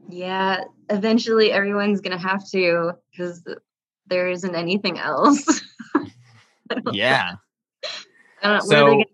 Yeah, 0.08 0.64
eventually 0.90 1.52
everyone's 1.52 2.00
going 2.00 2.18
to 2.18 2.28
have 2.28 2.50
to 2.52 2.94
because 3.12 3.44
there 4.08 4.30
isn't 4.30 4.56
anything 4.56 5.00
else. 5.00 5.62
yeah. 6.92 7.36
I 8.44 8.52
don't 8.52 8.62
so, 8.62 8.86
where 8.86 8.94
are 8.94 8.98
they 8.98 9.06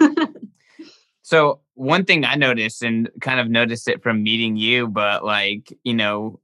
going 0.00 0.14
to 0.16 0.26
go? 0.26 0.40
so 1.22 1.60
one 1.74 2.04
thing 2.04 2.24
I 2.24 2.34
noticed 2.34 2.82
and 2.82 3.10
kind 3.20 3.40
of 3.40 3.48
noticed 3.48 3.88
it 3.88 4.02
from 4.02 4.22
meeting 4.22 4.56
you, 4.56 4.88
but 4.88 5.24
like, 5.24 5.72
you 5.84 5.94
know, 5.94 6.40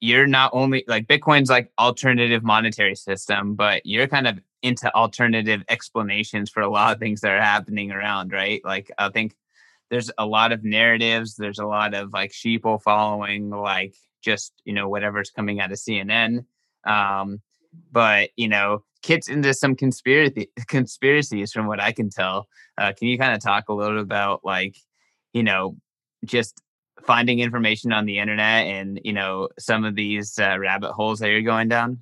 you're 0.00 0.26
not 0.26 0.50
only 0.52 0.84
like 0.86 1.06
Bitcoin's 1.06 1.48
like 1.48 1.72
alternative 1.78 2.42
monetary 2.42 2.94
system, 2.94 3.54
but 3.54 3.86
you're 3.86 4.06
kind 4.06 4.26
of 4.26 4.38
into 4.62 4.94
alternative 4.94 5.62
explanations 5.68 6.50
for 6.50 6.60
a 6.60 6.68
lot 6.68 6.92
of 6.92 6.98
things 6.98 7.22
that 7.22 7.30
are 7.30 7.40
happening 7.40 7.90
around, 7.90 8.32
right? 8.32 8.60
Like 8.64 8.90
I 8.98 9.08
think 9.08 9.34
there's 9.90 10.10
a 10.18 10.26
lot 10.26 10.52
of 10.52 10.64
narratives, 10.64 11.36
there's 11.36 11.58
a 11.58 11.66
lot 11.66 11.94
of 11.94 12.12
like 12.12 12.32
sheeple 12.32 12.82
following 12.82 13.50
like 13.50 13.94
just, 14.22 14.52
you 14.64 14.74
know, 14.74 14.88
whatever's 14.88 15.30
coming 15.30 15.60
out 15.60 15.72
of 15.72 15.78
CNN. 15.78 16.44
Um, 16.86 17.40
but 17.92 18.30
you 18.36 18.48
know, 18.48 18.84
gets 19.02 19.28
into 19.28 19.54
some 19.54 19.74
conspiracy 19.74 20.50
conspiracies 20.68 21.52
from 21.52 21.66
what 21.66 21.80
I 21.80 21.92
can 21.92 22.10
tell. 22.10 22.48
Uh, 22.78 22.92
can 22.96 23.08
you 23.08 23.18
kind 23.18 23.34
of 23.34 23.42
talk 23.42 23.68
a 23.68 23.74
little 23.74 24.00
about 24.00 24.44
like, 24.44 24.76
you 25.32 25.42
know, 25.42 25.76
just 26.24 26.60
finding 27.02 27.40
information 27.40 27.92
on 27.92 28.06
the 28.06 28.18
internet 28.18 28.66
and 28.66 29.00
you 29.04 29.12
know 29.12 29.48
some 29.58 29.84
of 29.84 29.94
these 29.94 30.38
uh, 30.38 30.56
rabbit 30.58 30.92
holes 30.92 31.18
that 31.20 31.30
you're 31.30 31.42
going 31.42 31.68
down? 31.68 31.98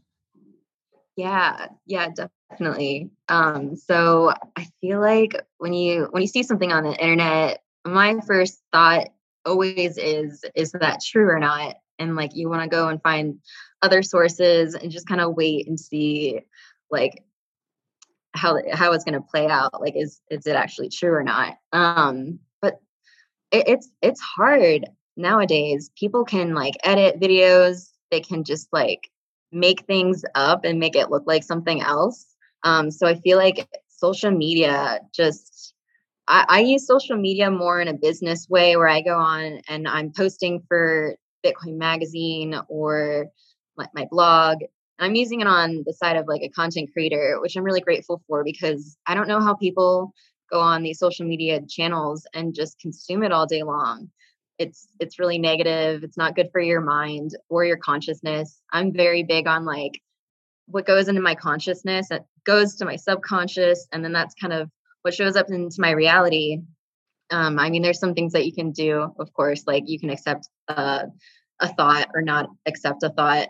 Yeah, 1.17 1.67
yeah, 1.87 2.09
definitely. 2.51 3.11
Um, 3.29 3.77
so 3.77 4.33
I 4.57 4.67
feel 4.81 5.01
like 5.01 5.35
when 5.59 5.73
you 5.73 6.09
when 6.11 6.23
you 6.23 6.29
see 6.29 6.43
something 6.43 6.73
on 6.73 6.85
the 6.85 6.95
internet, 6.95 7.63
my 7.85 8.19
first 8.27 8.63
thought 8.73 9.09
always 9.45 9.99
is 9.99 10.45
is 10.55 10.73
that 10.73 11.01
true 11.05 11.29
or 11.29 11.39
not? 11.39 11.77
And 11.99 12.17
like 12.17 12.35
you 12.35 12.49
want 12.49 12.63
to 12.63 12.69
go 12.69 12.89
and 12.89 13.03
find 13.03 13.39
other 13.83 14.03
sources 14.03 14.75
and 14.75 14.91
just 14.91 15.09
kind 15.09 15.21
of 15.21 15.35
wait 15.35 15.67
and 15.67 15.79
see 15.79 16.41
like 16.91 17.25
how 18.35 18.57
how 18.73 18.93
it's 18.93 19.05
going 19.05 19.21
to 19.21 19.29
play 19.29 19.47
out 19.49 19.81
like 19.81 19.95
is 19.97 20.21
is 20.31 20.47
it 20.47 20.57
actually 20.57 20.89
true 20.89 21.13
or 21.13 21.23
not? 21.23 21.57
Um 21.73 22.39
but 22.61 22.81
it, 23.51 23.69
it's 23.69 23.91
it's 24.01 24.21
hard 24.21 24.87
nowadays. 25.17 25.91
People 25.99 26.25
can 26.25 26.55
like 26.55 26.75
edit 26.85 27.21
videos. 27.21 27.91
They 28.11 28.21
can 28.21 28.45
just 28.45 28.69
like 28.73 29.11
make 29.51 29.85
things 29.87 30.25
up 30.35 30.65
and 30.65 30.79
make 30.79 30.97
it 30.97 31.11
look 31.11 31.25
like 31.27 31.43
something 31.43 31.83
else. 31.83 32.27
Um 32.65 32.91
so 32.91 33.07
i 33.07 33.17
feel 33.17 33.37
like 33.37 33.69
social 33.89 34.31
media 34.31 35.01
just 35.13 35.75
I, 36.29 36.45
I 36.49 36.61
use 36.61 36.87
social 36.87 37.17
media 37.17 37.51
more 37.51 37.81
in 37.81 37.89
a 37.89 37.95
business 37.95 38.49
way 38.49 38.77
where 38.77 38.89
i 38.89 39.01
go 39.01 39.17
on 39.17 39.61
and 39.69 39.87
i'm 39.87 40.13
posting 40.13 40.61
for 40.69 41.17
bitcoin 41.45 41.77
magazine 41.77 42.61
or 42.69 43.27
my, 43.77 43.87
my 43.95 44.07
blog 44.11 44.59
I'm 44.99 45.17
using 45.17 45.41
it 45.41 45.49
on 45.49 45.83
the 45.85 45.93
side 45.93 46.17
of 46.17 46.29
like 46.29 46.43
a 46.43 46.49
content 46.49 46.91
creator, 46.93 47.39
which 47.41 47.57
I'm 47.57 47.65
really 47.65 47.81
grateful 47.81 48.23
for 48.29 48.45
because 48.45 48.97
I 49.07 49.15
don't 49.15 49.27
know 49.27 49.41
how 49.41 49.55
people 49.55 50.15
go 50.51 50.61
on 50.61 50.83
these 50.83 51.01
social 51.01 51.27
media 51.27 51.61
channels 51.69 52.27
and 52.35 52.55
just 52.55 52.79
consume 52.79 53.25
it 53.25 53.33
all 53.33 53.47
day 53.47 53.63
long. 53.65 54.11
It's 54.59 54.87
it's 55.01 55.19
really 55.19 55.39
negative. 55.39 56.05
It's 56.05 56.17
not 56.17 56.37
good 56.37 56.51
for 56.53 56.61
your 56.61 56.81
mind 56.81 57.37
or 57.49 57.65
your 57.65 57.79
consciousness. 57.79 58.61
I'm 58.71 58.93
very 58.93 59.25
big 59.25 59.49
on 59.49 59.65
like 59.65 60.01
what 60.67 60.87
goes 60.87 61.09
into 61.09 61.21
my 61.21 61.35
consciousness, 61.35 62.11
it 62.11 62.23
goes 62.45 62.77
to 62.77 62.85
my 62.85 62.97
subconscious, 62.97 63.89
and 63.93 64.05
then 64.05 64.13
that's 64.13 64.35
kind 64.35 64.53
of 64.53 64.71
what 65.03 65.15
shows 65.15 65.37
up 65.37 65.51
into 65.51 65.81
my 65.81 65.91
reality. 65.91 66.61
Um, 67.31 67.59
I 67.59 67.71
mean, 67.71 67.83
there's 67.83 67.99
some 67.99 68.15
things 68.15 68.33
that 68.35 68.47
you 68.47 68.53
can 68.53 68.71
do, 68.71 69.13
of 69.19 69.33
course, 69.33 69.65
like 69.67 69.85
you 69.87 69.99
can 69.99 70.11
accept 70.11 70.49
uh, 70.69 71.05
a 71.59 71.75
thought 71.75 72.09
or 72.15 72.23
not 72.23 72.49
accept 72.67 73.03
a 73.03 73.11
thought, 73.11 73.49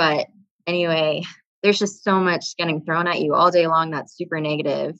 but 0.00 0.28
anyway, 0.66 1.22
there's 1.62 1.78
just 1.78 2.02
so 2.02 2.20
much 2.20 2.56
getting 2.56 2.82
thrown 2.82 3.06
at 3.06 3.20
you 3.20 3.34
all 3.34 3.50
day 3.50 3.66
long 3.66 3.90
that's 3.90 4.16
super 4.16 4.40
negative. 4.40 4.98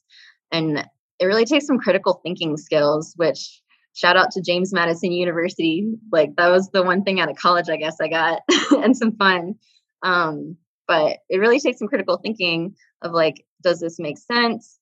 And 0.52 0.86
it 1.18 1.24
really 1.24 1.46
takes 1.46 1.66
some 1.66 1.78
critical 1.78 2.20
thinking 2.22 2.58
skills, 2.58 3.14
which 3.16 3.62
shout 3.94 4.18
out 4.18 4.32
to 4.32 4.42
James 4.42 4.74
Madison 4.74 5.10
University. 5.10 5.90
Like 6.12 6.36
that 6.36 6.48
was 6.48 6.68
the 6.68 6.82
one 6.82 7.02
thing 7.02 7.18
out 7.18 7.30
of 7.30 7.38
college, 7.38 7.70
I 7.70 7.78
guess 7.78 7.96
I 7.98 8.08
got 8.08 8.42
and 8.72 8.94
some 8.94 9.16
fun. 9.16 9.54
Um, 10.02 10.58
but 10.86 11.20
it 11.30 11.38
really 11.38 11.60
takes 11.60 11.78
some 11.78 11.88
critical 11.88 12.18
thinking 12.18 12.74
of 13.00 13.12
like, 13.12 13.46
does 13.62 13.80
this 13.80 13.98
make 13.98 14.18
sense? 14.18 14.78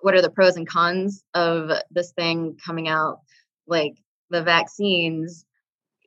What 0.00 0.14
are 0.14 0.20
the 0.20 0.28
pros 0.28 0.56
and 0.56 0.68
cons 0.68 1.24
of 1.32 1.70
this 1.90 2.12
thing 2.12 2.58
coming 2.62 2.86
out? 2.86 3.20
Like 3.66 3.94
the 4.28 4.42
vaccines, 4.42 5.46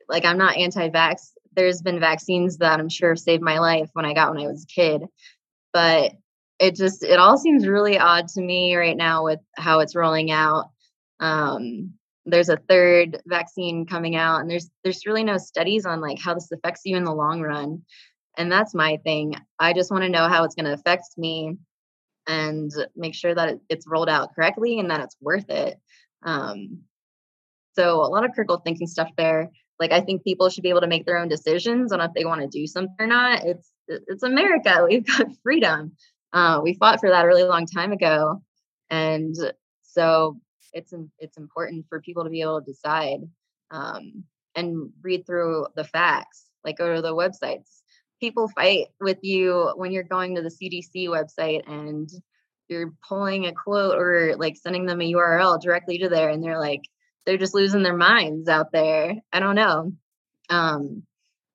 like 0.08 0.24
I'm 0.24 0.38
not 0.38 0.56
anti-vax 0.56 1.32
there's 1.58 1.82
been 1.82 1.98
vaccines 1.98 2.58
that 2.58 2.78
I'm 2.78 2.88
sure 2.88 3.16
saved 3.16 3.42
my 3.42 3.58
life 3.58 3.90
when 3.92 4.04
I 4.04 4.14
got 4.14 4.32
when 4.32 4.40
I 4.40 4.46
was 4.46 4.62
a 4.62 4.66
kid. 4.72 5.02
But 5.72 6.12
it 6.60 6.76
just 6.76 7.02
it 7.02 7.18
all 7.18 7.36
seems 7.36 7.66
really 7.66 7.98
odd 7.98 8.28
to 8.28 8.40
me 8.40 8.76
right 8.76 8.96
now 8.96 9.24
with 9.24 9.40
how 9.56 9.80
it's 9.80 9.96
rolling 9.96 10.30
out. 10.30 10.70
Um, 11.18 11.94
there's 12.26 12.48
a 12.48 12.56
third 12.68 13.20
vaccine 13.26 13.86
coming 13.86 14.14
out, 14.14 14.40
and 14.40 14.48
there's 14.48 14.70
there's 14.84 15.04
really 15.04 15.24
no 15.24 15.36
studies 15.36 15.84
on 15.84 16.00
like 16.00 16.20
how 16.20 16.34
this 16.34 16.52
affects 16.52 16.82
you 16.84 16.96
in 16.96 17.04
the 17.04 17.14
long 17.14 17.42
run. 17.42 17.82
And 18.36 18.52
that's 18.52 18.72
my 18.72 18.98
thing. 18.98 19.34
I 19.58 19.72
just 19.72 19.90
want 19.90 20.04
to 20.04 20.08
know 20.08 20.28
how 20.28 20.44
it's 20.44 20.54
going 20.54 20.66
to 20.66 20.74
affect 20.74 21.06
me 21.16 21.56
and 22.28 22.70
make 22.94 23.16
sure 23.16 23.34
that 23.34 23.48
it, 23.48 23.60
it's 23.68 23.88
rolled 23.88 24.08
out 24.08 24.32
correctly 24.32 24.78
and 24.78 24.92
that 24.92 25.00
it's 25.00 25.16
worth 25.20 25.50
it. 25.50 25.76
Um, 26.22 26.82
so 27.74 27.96
a 27.96 28.06
lot 28.06 28.24
of 28.24 28.30
critical 28.30 28.58
thinking 28.58 28.86
stuff 28.86 29.10
there. 29.16 29.50
Like 29.80 29.92
I 29.92 30.00
think 30.00 30.24
people 30.24 30.50
should 30.50 30.62
be 30.62 30.70
able 30.70 30.80
to 30.80 30.86
make 30.86 31.06
their 31.06 31.18
own 31.18 31.28
decisions 31.28 31.92
on 31.92 32.00
if 32.00 32.12
they 32.14 32.24
want 32.24 32.40
to 32.40 32.48
do 32.48 32.66
something 32.66 32.96
or 32.98 33.06
not. 33.06 33.44
It's 33.44 33.72
it's 33.86 34.22
America. 34.22 34.84
We've 34.88 35.06
got 35.06 35.28
freedom. 35.42 35.92
Uh, 36.32 36.60
we 36.62 36.74
fought 36.74 37.00
for 37.00 37.10
that 37.10 37.24
a 37.24 37.28
really 37.28 37.44
long 37.44 37.66
time 37.66 37.92
ago, 37.92 38.42
and 38.90 39.34
so 39.82 40.38
it's 40.72 40.92
it's 41.18 41.38
important 41.38 41.86
for 41.88 42.00
people 42.00 42.24
to 42.24 42.30
be 42.30 42.42
able 42.42 42.60
to 42.60 42.70
decide 42.70 43.20
um, 43.70 44.24
and 44.54 44.90
read 45.02 45.26
through 45.26 45.66
the 45.74 45.84
facts. 45.84 46.46
Like 46.64 46.76
go 46.76 46.94
to 46.94 47.02
the 47.02 47.14
websites. 47.14 47.80
People 48.20 48.48
fight 48.48 48.88
with 49.00 49.18
you 49.22 49.72
when 49.76 49.92
you're 49.92 50.02
going 50.02 50.34
to 50.34 50.42
the 50.42 50.50
CDC 50.50 51.06
website 51.06 51.62
and 51.68 52.10
you're 52.68 52.92
pulling 53.08 53.46
a 53.46 53.52
quote 53.52 53.96
or 53.96 54.34
like 54.36 54.56
sending 54.56 54.84
them 54.84 55.00
a 55.00 55.12
URL 55.12 55.60
directly 55.60 55.98
to 55.98 56.08
there, 56.08 56.28
and 56.28 56.42
they're 56.42 56.58
like 56.58 56.82
they're 57.26 57.36
just 57.38 57.54
losing 57.54 57.82
their 57.82 57.96
minds 57.96 58.48
out 58.48 58.72
there. 58.72 59.14
I 59.32 59.40
don't 59.40 59.54
know. 59.54 59.92
Um, 60.48 61.02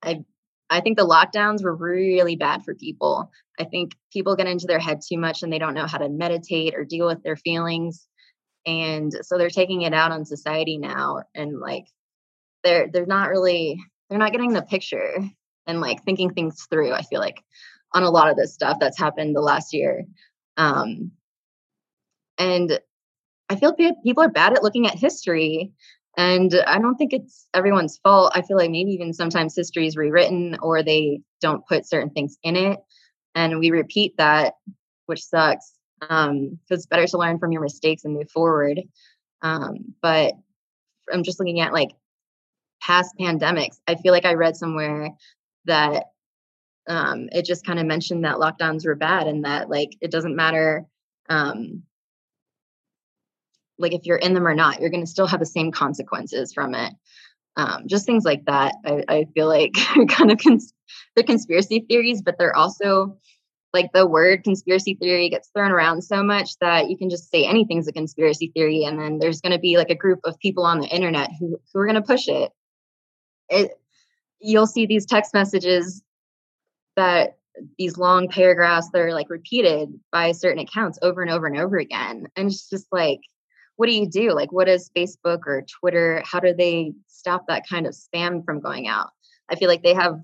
I 0.04 0.24
I 0.70 0.82
think 0.82 0.98
the 0.98 1.08
lockdowns 1.08 1.64
were 1.64 1.76
really 1.76 2.36
bad 2.36 2.64
for 2.64 2.74
people. 2.74 3.32
I 3.60 3.66
think 3.66 3.94
people 4.12 4.36
get 4.36 4.48
into 4.48 4.66
their 4.66 4.80
head 4.80 5.02
too 5.08 5.18
much 5.18 5.44
and 5.44 5.54
they 5.54 5.60
don't 5.60 5.76
know 5.76 5.86
how 5.86 6.00
to 6.00 6.10
meditate 6.10 6.74
or 6.76 6.84
deal 6.84 7.06
with 7.06 7.22
their 7.22 7.36
feelings. 7.36 8.08
And 8.66 9.14
so 9.22 9.38
they're 9.38 9.50
taking 9.50 9.82
it 9.82 9.94
out 9.94 10.12
on 10.12 10.26
society 10.26 10.78
now 10.78 11.24
and 11.36 11.60
like 11.60 11.86
they're 12.64 12.88
they're 12.92 13.06
not 13.06 13.30
really 13.30 13.80
they're 14.10 14.20
not 14.20 14.32
getting 14.32 14.54
the 14.54 14.62
picture 14.62 15.18
and 15.68 15.82
like 15.82 16.04
thinking 16.04 16.34
things 16.34 16.66
through, 16.70 16.94
I 16.94 17.04
feel 17.04 17.20
like 17.20 17.42
on 17.94 18.04
a 18.04 18.10
lot 18.10 18.30
of 18.30 18.38
this 18.38 18.54
stuff 18.54 18.78
that's 18.80 18.98
happened 18.98 19.36
the 19.36 19.42
last 19.42 19.74
year. 19.74 20.06
Um 20.58 21.12
and 22.38 22.80
I 23.54 23.56
feel 23.56 23.76
people 24.04 24.24
are 24.24 24.30
bad 24.30 24.54
at 24.54 24.64
looking 24.64 24.88
at 24.88 24.98
history 24.98 25.72
and 26.18 26.60
I 26.66 26.80
don't 26.80 26.96
think 26.96 27.14
it's 27.14 27.48
everyone's 27.54 28.00
fault. 28.02 28.32
I 28.34 28.42
feel 28.42 28.58
like 28.58 28.72
maybe 28.72 28.92
even 28.92 29.14
sometimes 29.14 29.56
history 29.56 29.86
is 29.86 29.96
rewritten 29.96 30.58
or 30.60 30.82
they 30.82 31.22
don't 31.40 31.66
put 31.68 31.88
certain 31.88 32.10
things 32.10 32.36
in 32.42 32.56
it. 32.56 32.80
And 33.36 33.60
we 33.60 33.70
repeat 33.70 34.18
that, 34.18 34.56
which 35.06 35.24
sucks. 35.24 35.74
Um, 36.10 36.58
it's 36.72 36.88
better 36.88 37.06
to 37.06 37.18
learn 37.20 37.38
from 37.38 37.52
your 37.52 37.62
mistakes 37.62 38.06
and 38.06 38.16
move 38.16 38.32
forward. 38.32 38.82
Um, 39.44 39.94
but 40.02 40.34
I'm 41.12 41.24
just 41.24 41.40
looking 41.40 41.60
at 41.60 41.74
like 41.74 41.92
past 42.82 43.14
pandemics. 43.20 43.78
I 43.88 43.96
feel 43.96 44.14
like 44.14 44.26
I 44.26 44.34
read 44.34 44.56
somewhere 44.56 45.12
that 45.66 46.06
um, 46.88 47.30
it 47.32 47.46
just 47.46 47.68
kind 47.68 47.80
of 47.80 47.86
mentioned 47.86 48.26
that 48.26 48.38
lockdowns 48.38 48.84
were 48.84 48.96
bad 48.96 49.28
and 49.28 49.46
that 49.46 49.70
like 49.70 49.96
it 50.02 50.10
doesn't 50.10 50.36
matter 50.36 50.86
um, 51.30 51.84
like 53.84 53.94
if 53.94 54.06
you're 54.06 54.18
in 54.18 54.34
them 54.34 54.48
or 54.48 54.56
not, 54.56 54.80
you're 54.80 54.90
going 54.90 55.06
to 55.06 55.10
still 55.10 55.28
have 55.28 55.40
the 55.40 55.46
same 55.46 55.72
consequences 55.72 56.54
from 56.54 56.74
it. 56.74 56.94
Um, 57.56 57.84
just 57.88 58.08
things 58.08 58.26
like 58.26 58.46
that. 58.46 58.74
I, 58.84 59.04
I 59.08 59.26
feel 59.36 59.48
like 59.48 59.74
kind 60.10 60.32
of 60.32 60.40
cons- 60.40 60.74
conspiracy 61.16 61.86
theories, 61.88 62.24
but 62.24 62.38
they're 62.40 62.56
also 62.56 63.20
like 63.74 63.92
the 63.92 64.08
word 64.08 64.44
conspiracy 64.44 64.96
theory 64.96 65.30
gets 65.30 65.50
thrown 65.50 65.72
around 65.72 66.04
so 66.04 66.24
much 66.24 66.58
that 66.60 66.90
you 66.90 66.98
can 66.98 67.10
just 67.10 67.30
say 67.30 67.46
anything's 67.46 67.88
a 67.88 67.92
conspiracy 67.92 68.52
theory, 68.54 68.84
and 68.84 69.00
then 69.00 69.20
there's 69.20 69.42
going 69.42 69.52
to 69.52 69.60
be 69.60 69.78
like 69.78 69.90
a 69.90 69.96
group 69.96 70.20
of 70.24 70.40
people 70.40 70.64
on 70.64 70.80
the 70.80 70.88
internet 70.88 71.30
who 71.40 71.60
who 71.74 71.80
are 71.80 71.86
going 71.86 71.96
to 71.96 72.02
push 72.02 72.28
it. 72.28 72.52
It 73.50 73.72
you'll 74.40 74.68
see 74.68 74.86
these 74.86 75.06
text 75.06 75.34
messages 75.34 76.04
that 76.96 77.38
these 77.78 77.98
long 77.98 78.28
paragraphs 78.30 78.90
that 78.92 79.02
are 79.02 79.14
like 79.14 79.30
repeated 79.30 79.90
by 80.12 80.32
certain 80.32 80.60
accounts 80.60 81.00
over 81.02 81.22
and 81.22 81.32
over 81.32 81.48
and 81.48 81.58
over 81.58 81.78
again, 81.78 82.28
and 82.36 82.48
it's 82.48 82.70
just 82.70 82.88
like 82.92 83.22
what 83.76 83.88
do 83.88 83.94
you 83.94 84.08
do? 84.08 84.34
Like, 84.34 84.52
what 84.52 84.70
is 84.70 84.92
Facebook 84.96 85.42
or 85.46 85.64
Twitter? 85.80 86.22
How 86.26 86.40
do 86.40 86.54
they 86.54 86.94
stop 87.08 87.48
that 87.48 87.68
kind 87.68 87.88
of 87.88 87.94
spam 87.94 88.46
from 88.46 88.60
going 88.60 88.88
out? 88.88 89.10
I 89.50 89.56
feel 89.56 89.68
like 89.68 89.84
they 89.84 89.94
have 89.94 90.20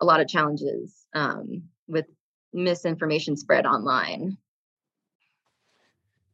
a 0.00 0.04
lot 0.04 0.20
of 0.20 0.28
challenges 0.28 1.06
um, 1.14 1.62
with 1.86 2.06
misinformation 2.52 3.36
spread 3.36 3.66
online. 3.66 4.36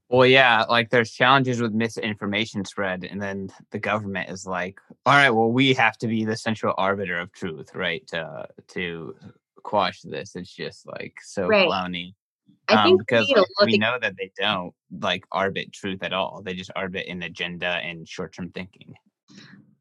Well, 0.08 0.26
yeah, 0.26 0.64
like 0.68 0.90
there's 0.90 1.10
challenges 1.10 1.60
with 1.60 1.72
misinformation 1.72 2.64
spread, 2.64 3.04
and 3.04 3.20
then 3.20 3.50
the 3.72 3.80
government 3.80 4.30
is 4.30 4.46
like, 4.46 4.78
"All 5.04 5.14
right, 5.14 5.30
well, 5.30 5.50
we 5.50 5.74
have 5.74 5.98
to 5.98 6.06
be 6.06 6.24
the 6.24 6.36
central 6.36 6.74
arbiter 6.78 7.18
of 7.18 7.32
truth, 7.32 7.74
right? 7.74 8.06
To 8.08 8.46
to 8.68 9.16
quash 9.64 10.02
this." 10.02 10.36
It's 10.36 10.54
just 10.54 10.86
like 10.86 11.14
so 11.20 11.48
right. 11.48 11.68
clowny. 11.68 12.14
I 12.68 12.88
um, 12.88 12.96
because 12.96 13.28
like, 13.28 13.66
we 13.66 13.78
know 13.78 13.98
that 14.00 14.16
they 14.18 14.30
don't 14.38 14.72
like 15.00 15.24
arbit 15.32 15.72
truth 15.72 16.02
at 16.02 16.12
all. 16.12 16.42
They 16.44 16.54
just 16.54 16.72
arbit 16.76 17.10
an 17.10 17.22
agenda 17.22 17.66
and 17.66 18.08
short 18.08 18.34
term 18.34 18.50
thinking. 18.50 18.94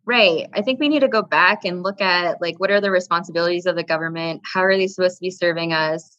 Right. 0.05 0.47
I 0.53 0.61
think 0.61 0.79
we 0.79 0.89
need 0.89 0.99
to 0.99 1.07
go 1.07 1.23
back 1.23 1.65
and 1.65 1.81
look 1.81 1.99
at 1.99 2.39
like 2.41 2.59
what 2.59 2.69
are 2.69 2.81
the 2.81 2.91
responsibilities 2.91 3.65
of 3.65 3.75
the 3.75 3.83
government? 3.83 4.41
How 4.45 4.61
are 4.61 4.77
they 4.77 4.87
supposed 4.87 5.17
to 5.17 5.21
be 5.21 5.31
serving 5.31 5.73
us? 5.73 6.17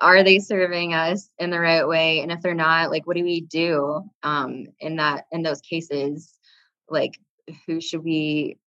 Are 0.00 0.24
they 0.24 0.40
serving 0.40 0.94
us 0.94 1.30
in 1.38 1.50
the 1.50 1.60
right 1.60 1.86
way? 1.86 2.20
And 2.20 2.32
if 2.32 2.40
they're 2.40 2.54
not, 2.54 2.90
like 2.90 3.06
what 3.06 3.16
do 3.16 3.22
we 3.22 3.42
do 3.42 4.02
um 4.24 4.66
in 4.80 4.96
that 4.96 5.26
in 5.30 5.42
those 5.42 5.60
cases? 5.60 6.34
Like 6.88 7.20
who 7.66 7.80
should 7.80 8.02
we 8.02 8.58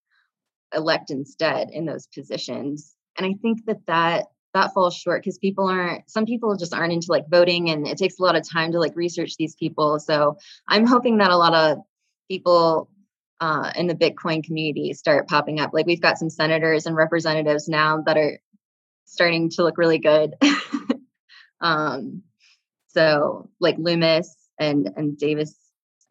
elect 0.74 1.10
instead 1.10 1.70
in 1.70 1.84
those 1.84 2.06
positions? 2.06 2.94
And 3.18 3.26
I 3.26 3.34
think 3.42 3.66
that 3.66 3.84
that 3.86 4.26
that 4.58 4.74
falls 4.74 4.96
short 4.96 5.22
because 5.22 5.38
people 5.38 5.68
aren't 5.68 6.08
some 6.10 6.26
people 6.26 6.56
just 6.56 6.74
aren't 6.74 6.92
into 6.92 7.06
like 7.10 7.28
voting 7.28 7.70
and 7.70 7.86
it 7.86 7.96
takes 7.96 8.18
a 8.18 8.22
lot 8.22 8.36
of 8.36 8.48
time 8.48 8.72
to 8.72 8.78
like 8.78 8.96
research 8.96 9.36
these 9.36 9.54
people. 9.54 9.98
So 9.98 10.36
i'm 10.68 10.86
hoping 10.86 11.18
that 11.18 11.30
a 11.30 11.36
lot 11.36 11.54
of 11.54 11.78
people 12.28 12.90
uh, 13.40 13.70
in 13.76 13.86
the 13.86 13.94
bitcoin 13.94 14.42
community 14.42 14.92
start 14.92 15.28
popping 15.28 15.60
up. 15.60 15.70
Like 15.72 15.86
we've 15.86 16.00
got 16.00 16.18
some 16.18 16.28
senators 16.28 16.86
and 16.86 16.96
representatives 16.96 17.68
now 17.68 18.02
that 18.04 18.16
are 18.16 18.40
starting 19.04 19.48
to 19.50 19.62
look 19.62 19.78
really 19.78 19.98
good. 19.98 20.34
Um 21.60 22.22
so 22.88 23.50
like 23.58 23.74
Lummis 23.78 24.32
and 24.60 24.90
and 24.96 25.18
davis 25.18 25.56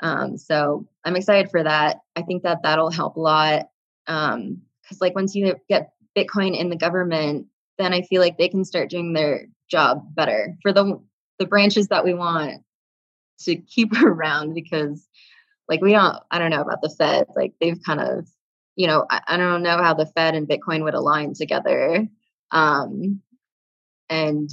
um 0.01 0.37
so 0.37 0.89
i'm 1.05 1.15
excited 1.15 1.49
for 1.49 1.63
that. 1.63 2.01
I 2.17 2.23
think 2.23 2.43
that 2.43 2.63
that'll 2.63 2.91
help 2.91 3.15
a 3.15 3.21
lot 3.21 3.69
um 4.07 4.61
because 4.81 4.99
like 4.99 5.15
once 5.15 5.35
you 5.35 5.55
get 5.69 5.91
bitcoin 6.17 6.59
in 6.59 6.69
the 6.69 6.75
government 6.75 7.47
then 7.77 7.93
I 7.93 8.01
feel 8.01 8.21
like 8.21 8.37
they 8.37 8.49
can 8.49 8.65
start 8.65 8.89
doing 8.89 9.13
their 9.13 9.45
job 9.69 10.03
better 10.15 10.55
for 10.61 10.73
the 10.73 10.99
the 11.39 11.45
branches 11.45 11.87
that 11.87 12.03
we 12.03 12.13
want 12.13 12.63
to 13.39 13.55
keep 13.55 13.91
around 14.01 14.53
because 14.53 15.07
like 15.69 15.81
we 15.81 15.91
don't 15.91 16.17
I 16.31 16.39
don't 16.39 16.51
know 16.51 16.61
about 16.61 16.81
the 16.81 16.89
Fed 16.89 17.27
like 17.35 17.53
they've 17.59 17.81
kind 17.83 17.99
of 17.99 18.27
you 18.75 18.87
know 18.87 19.05
I, 19.09 19.21
I 19.27 19.37
don't 19.37 19.63
know 19.63 19.77
how 19.77 19.93
the 19.93 20.05
Fed 20.05 20.35
and 20.35 20.47
Bitcoin 20.47 20.83
would 20.83 20.93
align 20.93 21.33
together 21.33 22.07
um 22.51 23.21
and 24.09 24.49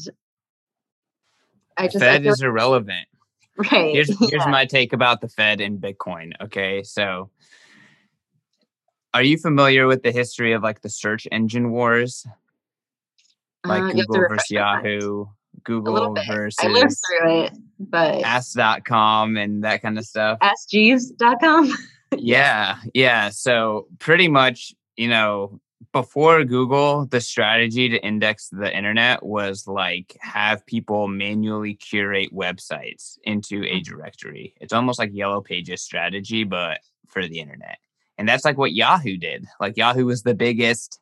I 1.76 1.86
just 1.86 1.98
Fed 1.98 2.26
is 2.26 2.40
like, 2.40 2.46
irrelevant. 2.46 3.08
Right 3.56 3.94
here's 3.94 4.08
here's 4.18 4.32
yeah. 4.32 4.50
my 4.50 4.66
take 4.66 4.92
about 4.92 5.20
the 5.20 5.28
Fed 5.28 5.60
and 5.60 5.80
Bitcoin 5.80 6.32
okay? 6.42 6.82
So 6.82 7.30
are 9.14 9.22
you 9.22 9.38
familiar 9.38 9.86
with 9.86 10.02
the 10.02 10.10
history 10.10 10.52
of 10.54 10.64
like 10.64 10.82
the 10.82 10.88
search 10.88 11.28
engine 11.30 11.70
wars 11.70 12.26
like 13.64 13.82
uh, 13.82 13.92
Google 13.92 14.28
versus 14.28 14.50
Yahoo, 14.50 15.26
Google 15.62 16.16
versus 16.26 16.56
I 16.60 16.68
lived 16.68 16.96
through 17.06 17.44
it, 17.44 17.52
but 17.78 18.22
ask.com 18.22 19.36
and 19.36 19.64
that 19.64 19.82
kind 19.82 19.98
of 19.98 20.04
stuff. 20.04 20.38
Askjeeves.com. 20.40 21.72
yeah, 22.18 22.78
yeah. 22.92 23.30
So 23.30 23.86
pretty 23.98 24.28
much, 24.28 24.74
you 24.96 25.08
know, 25.08 25.60
before 25.92 26.44
Google, 26.44 27.06
the 27.06 27.20
strategy 27.20 27.88
to 27.88 28.04
index 28.04 28.48
the 28.50 28.76
internet 28.76 29.22
was 29.22 29.66
like 29.66 30.16
have 30.20 30.66
people 30.66 31.08
manually 31.08 31.74
curate 31.74 32.34
websites 32.34 33.16
into 33.24 33.62
a 33.62 33.80
mm. 33.80 33.84
directory. 33.84 34.54
It's 34.60 34.72
almost 34.72 34.98
like 34.98 35.10
Yellow 35.12 35.40
Pages 35.40 35.82
strategy, 35.82 36.44
but 36.44 36.80
for 37.06 37.26
the 37.26 37.38
internet. 37.38 37.78
And 38.18 38.28
that's 38.28 38.44
like 38.44 38.58
what 38.58 38.72
Yahoo 38.72 39.16
did. 39.16 39.46
Like 39.60 39.76
Yahoo 39.76 40.06
was 40.06 40.22
the 40.22 40.34
biggest 40.34 41.00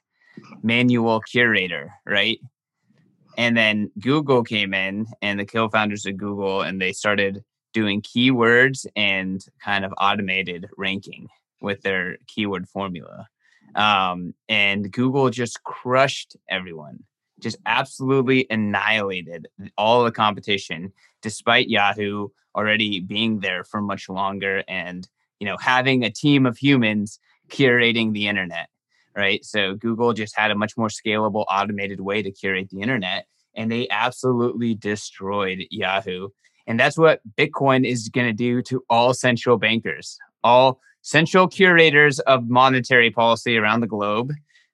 manual 0.62 1.20
curator, 1.20 1.92
right? 2.06 2.38
And 3.36 3.56
then 3.56 3.90
Google 3.98 4.42
came 4.42 4.74
in 4.74 5.06
and 5.22 5.40
the 5.40 5.46
co-founders 5.46 6.06
of 6.06 6.16
Google 6.16 6.62
and 6.62 6.80
they 6.80 6.92
started 6.92 7.42
doing 7.72 8.02
keywords 8.02 8.86
and 8.94 9.44
kind 9.64 9.84
of 9.84 9.94
automated 9.98 10.68
ranking 10.76 11.28
with 11.60 11.82
their 11.82 12.18
keyword 12.26 12.68
formula. 12.68 13.28
Um, 13.74 14.34
and 14.48 14.92
Google 14.92 15.30
just 15.30 15.62
crushed 15.62 16.36
everyone. 16.48 17.04
just 17.40 17.56
absolutely 17.66 18.46
annihilated 18.50 19.48
all 19.76 20.04
the 20.04 20.12
competition, 20.12 20.92
despite 21.22 21.68
Yahoo 21.68 22.28
already 22.54 23.00
being 23.00 23.40
there 23.40 23.64
for 23.64 23.80
much 23.80 24.08
longer 24.08 24.62
and 24.68 25.08
you 25.40 25.46
know 25.46 25.56
having 25.58 26.04
a 26.04 26.10
team 26.10 26.46
of 26.46 26.56
humans 26.56 27.18
curating 27.48 28.12
the 28.12 28.28
internet 28.28 28.68
right 29.16 29.44
so 29.44 29.74
google 29.74 30.12
just 30.12 30.36
had 30.36 30.50
a 30.50 30.54
much 30.54 30.76
more 30.76 30.88
scalable 30.88 31.44
automated 31.48 32.00
way 32.00 32.22
to 32.22 32.30
curate 32.30 32.68
the 32.70 32.80
internet 32.80 33.26
and 33.54 33.70
they 33.70 33.88
absolutely 33.90 34.74
destroyed 34.74 35.64
yahoo 35.70 36.28
and 36.66 36.78
that's 36.78 36.98
what 36.98 37.20
bitcoin 37.36 37.86
is 37.86 38.08
going 38.08 38.26
to 38.26 38.32
do 38.32 38.62
to 38.62 38.84
all 38.88 39.14
central 39.14 39.56
bankers 39.56 40.18
all 40.44 40.80
central 41.02 41.48
curators 41.48 42.18
of 42.20 42.48
monetary 42.48 43.10
policy 43.10 43.56
around 43.56 43.80
the 43.80 43.86
globe 43.86 44.32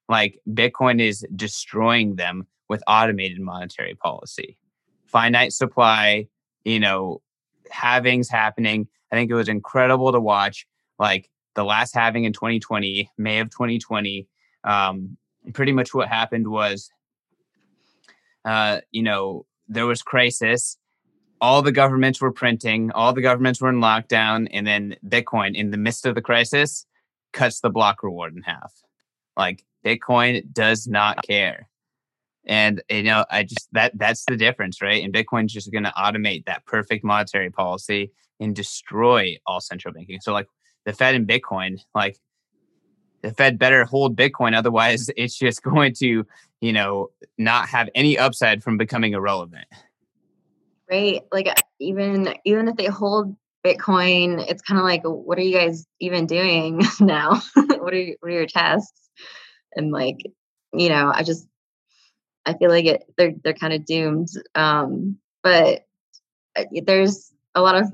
like 0.09 0.39
bitcoin 0.51 1.01
is 1.01 1.26
destroying 1.34 2.16
them 2.16 2.47
with 2.68 2.82
automated 2.86 3.41
monetary 3.41 3.95
policy 3.95 4.57
finite 5.07 5.53
supply 5.53 6.26
you 6.64 6.78
know 6.78 7.20
halvings 7.72 8.30
happening. 8.30 8.89
I 9.12 9.16
think 9.16 9.30
it 9.30 9.34
was 9.34 9.49
incredible 9.49 10.12
to 10.12 10.20
watch. 10.20 10.66
Like 10.99 11.30
the 11.55 11.65
last 11.65 11.95
halving 11.95 12.25
in 12.25 12.33
2020, 12.33 13.11
May 13.19 13.41
of 13.41 13.51
2020. 13.51 14.27
Um, 14.65 15.17
pretty 15.53 15.73
much 15.73 15.95
what 15.95 16.09
happened 16.09 16.49
was, 16.49 16.91
uh, 18.45 18.81
you 18.91 19.03
know, 19.03 19.47
there 19.69 19.87
was 19.87 20.03
crisis. 20.03 20.79
All 21.41 21.63
the 21.63 21.73
governments 21.73 22.21
were 22.21 22.33
printing. 22.33 22.91
All 22.93 23.13
the 23.13 23.23
governments 23.23 23.61
were 23.61 23.69
in 23.69 23.77
lockdown, 23.77 24.49
and 24.53 24.67
then 24.67 24.97
Bitcoin, 25.07 25.55
in 25.55 25.71
the 25.71 25.77
midst 25.77 26.07
of 26.07 26.15
the 26.15 26.23
crisis, 26.23 26.87
cuts 27.33 27.61
the 27.61 27.71
block 27.71 28.03
reward 28.03 28.35
in 28.35 28.43
half. 28.43 28.73
Like 29.37 29.65
Bitcoin 29.85 30.53
does 30.53 30.87
not 30.87 31.23
care. 31.27 31.69
And 32.47 32.83
you 32.89 33.05
know, 33.05 33.25
I 33.31 33.43
just 33.45 33.69
that 33.73 33.97
that's 33.97 34.25
the 34.27 34.37
difference, 34.37 34.81
right? 34.81 35.05
And 35.05 35.13
Bitcoin's 35.13 35.53
just 35.53 35.71
going 35.71 35.85
to 35.85 35.93
automate 35.97 36.47
that 36.47 36.65
perfect 36.67 37.05
monetary 37.05 37.51
policy 37.51 38.11
and 38.41 38.57
destroy 38.57 39.37
all 39.47 39.61
central 39.61 39.93
banking. 39.93 40.21
So 40.21 40.33
like 40.33 40.47
the 40.89 40.95
Fed 40.95 41.14
and 41.14 41.28
Bitcoin, 41.28 41.84
like 41.95 42.18
the 43.20 43.30
Fed 43.30 43.59
better 43.59 43.84
hold 43.84 44.16
Bitcoin, 44.16 44.57
otherwise 44.57 45.11
it's 45.18 45.36
just 45.36 45.62
going 45.62 45.93
to, 45.97 46.26
you 46.62 46.72
know, 46.72 47.11
not 47.36 47.68
have 47.68 47.91
any 47.95 48.16
upside 48.16 48.62
from 48.62 48.78
becoming 48.78 49.12
irrelevant. 49.12 49.66
Right. 50.91 51.20
Like 51.30 51.49
even 51.78 52.34
even 52.47 52.68
if 52.68 52.76
they 52.76 52.86
hold 52.86 53.36
Bitcoin, 53.62 54.43
it's 54.49 54.62
kind 54.62 54.78
of 54.78 54.84
like, 54.84 55.03
what 55.05 55.36
are 55.36 55.43
you 55.43 55.55
guys 55.55 55.86
even 56.01 56.24
doing 56.24 56.82
now? 57.01 57.43
what 57.55 57.93
are 57.93 58.07
what 58.20 58.30
are 58.30 58.30
your 58.30 58.47
tasks? 58.47 59.11
And 59.76 59.93
like, 59.93 60.16
you 60.72 60.89
know, 60.89 61.12
I 61.14 61.22
just 61.22 61.47
I 62.47 62.55
feel 62.55 62.70
like 62.70 62.86
it 62.86 63.05
they're 63.18 63.34
they're 63.45 63.53
kind 63.53 63.74
of 63.74 63.84
doomed. 63.84 64.28
Um, 64.55 65.18
but 65.43 65.84
uh, 66.57 66.64
there's 66.86 67.30
a 67.55 67.61
lot 67.61 67.76
of 67.76 67.93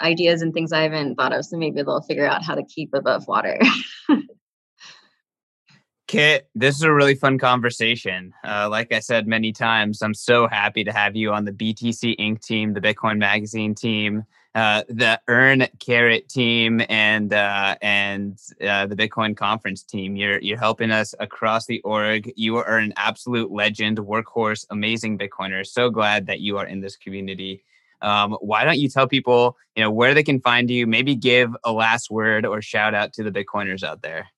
ideas 0.00 0.42
and 0.42 0.52
things 0.52 0.72
I 0.72 0.82
haven't 0.82 1.16
thought 1.16 1.32
of, 1.32 1.44
so 1.44 1.56
maybe 1.56 1.82
they'll 1.82 2.02
figure 2.02 2.26
out 2.26 2.44
how 2.44 2.54
to 2.54 2.64
keep 2.64 2.94
above 2.94 3.26
water. 3.26 3.58
Kit, 6.06 6.48
this 6.54 6.76
is 6.76 6.82
a 6.82 6.92
really 6.92 7.16
fun 7.16 7.36
conversation. 7.36 8.32
Uh, 8.44 8.68
like 8.70 8.92
I 8.92 9.00
said 9.00 9.26
many 9.26 9.52
times, 9.52 10.02
I'm 10.02 10.14
so 10.14 10.46
happy 10.46 10.84
to 10.84 10.92
have 10.92 11.16
you 11.16 11.32
on 11.32 11.44
the 11.44 11.50
BTC 11.50 12.16
Inc. 12.20 12.44
team, 12.44 12.74
the 12.74 12.80
Bitcoin 12.80 13.18
Magazine 13.18 13.74
team, 13.74 14.24
uh, 14.54 14.84
the 14.88 15.20
Earn 15.26 15.66
Carrot 15.80 16.28
team, 16.28 16.80
and 16.88 17.32
uh, 17.32 17.74
and 17.82 18.38
uh, 18.66 18.86
the 18.86 18.94
Bitcoin 18.94 19.36
Conference 19.36 19.82
team. 19.82 20.14
You're 20.14 20.40
you're 20.40 20.58
helping 20.58 20.92
us 20.92 21.12
across 21.18 21.66
the 21.66 21.80
org. 21.80 22.32
You 22.36 22.56
are 22.58 22.78
an 22.78 22.94
absolute 22.96 23.50
legend, 23.50 23.98
workhorse, 23.98 24.64
amazing 24.70 25.18
Bitcoiner. 25.18 25.66
So 25.66 25.90
glad 25.90 26.26
that 26.26 26.38
you 26.38 26.56
are 26.56 26.66
in 26.66 26.80
this 26.80 26.96
community. 26.96 27.64
Um, 28.02 28.36
why 28.40 28.64
don't 28.64 28.78
you 28.78 28.88
tell 28.88 29.08
people, 29.08 29.56
you 29.74 29.82
know, 29.82 29.90
where 29.90 30.14
they 30.14 30.22
can 30.22 30.40
find 30.40 30.70
you? 30.70 30.86
Maybe 30.86 31.14
give 31.14 31.54
a 31.64 31.72
last 31.72 32.10
word 32.10 32.46
or 32.46 32.62
shout 32.62 32.94
out 32.94 33.12
to 33.14 33.22
the 33.22 33.30
Bitcoiners 33.30 33.82
out 33.82 34.02
there. 34.02 34.28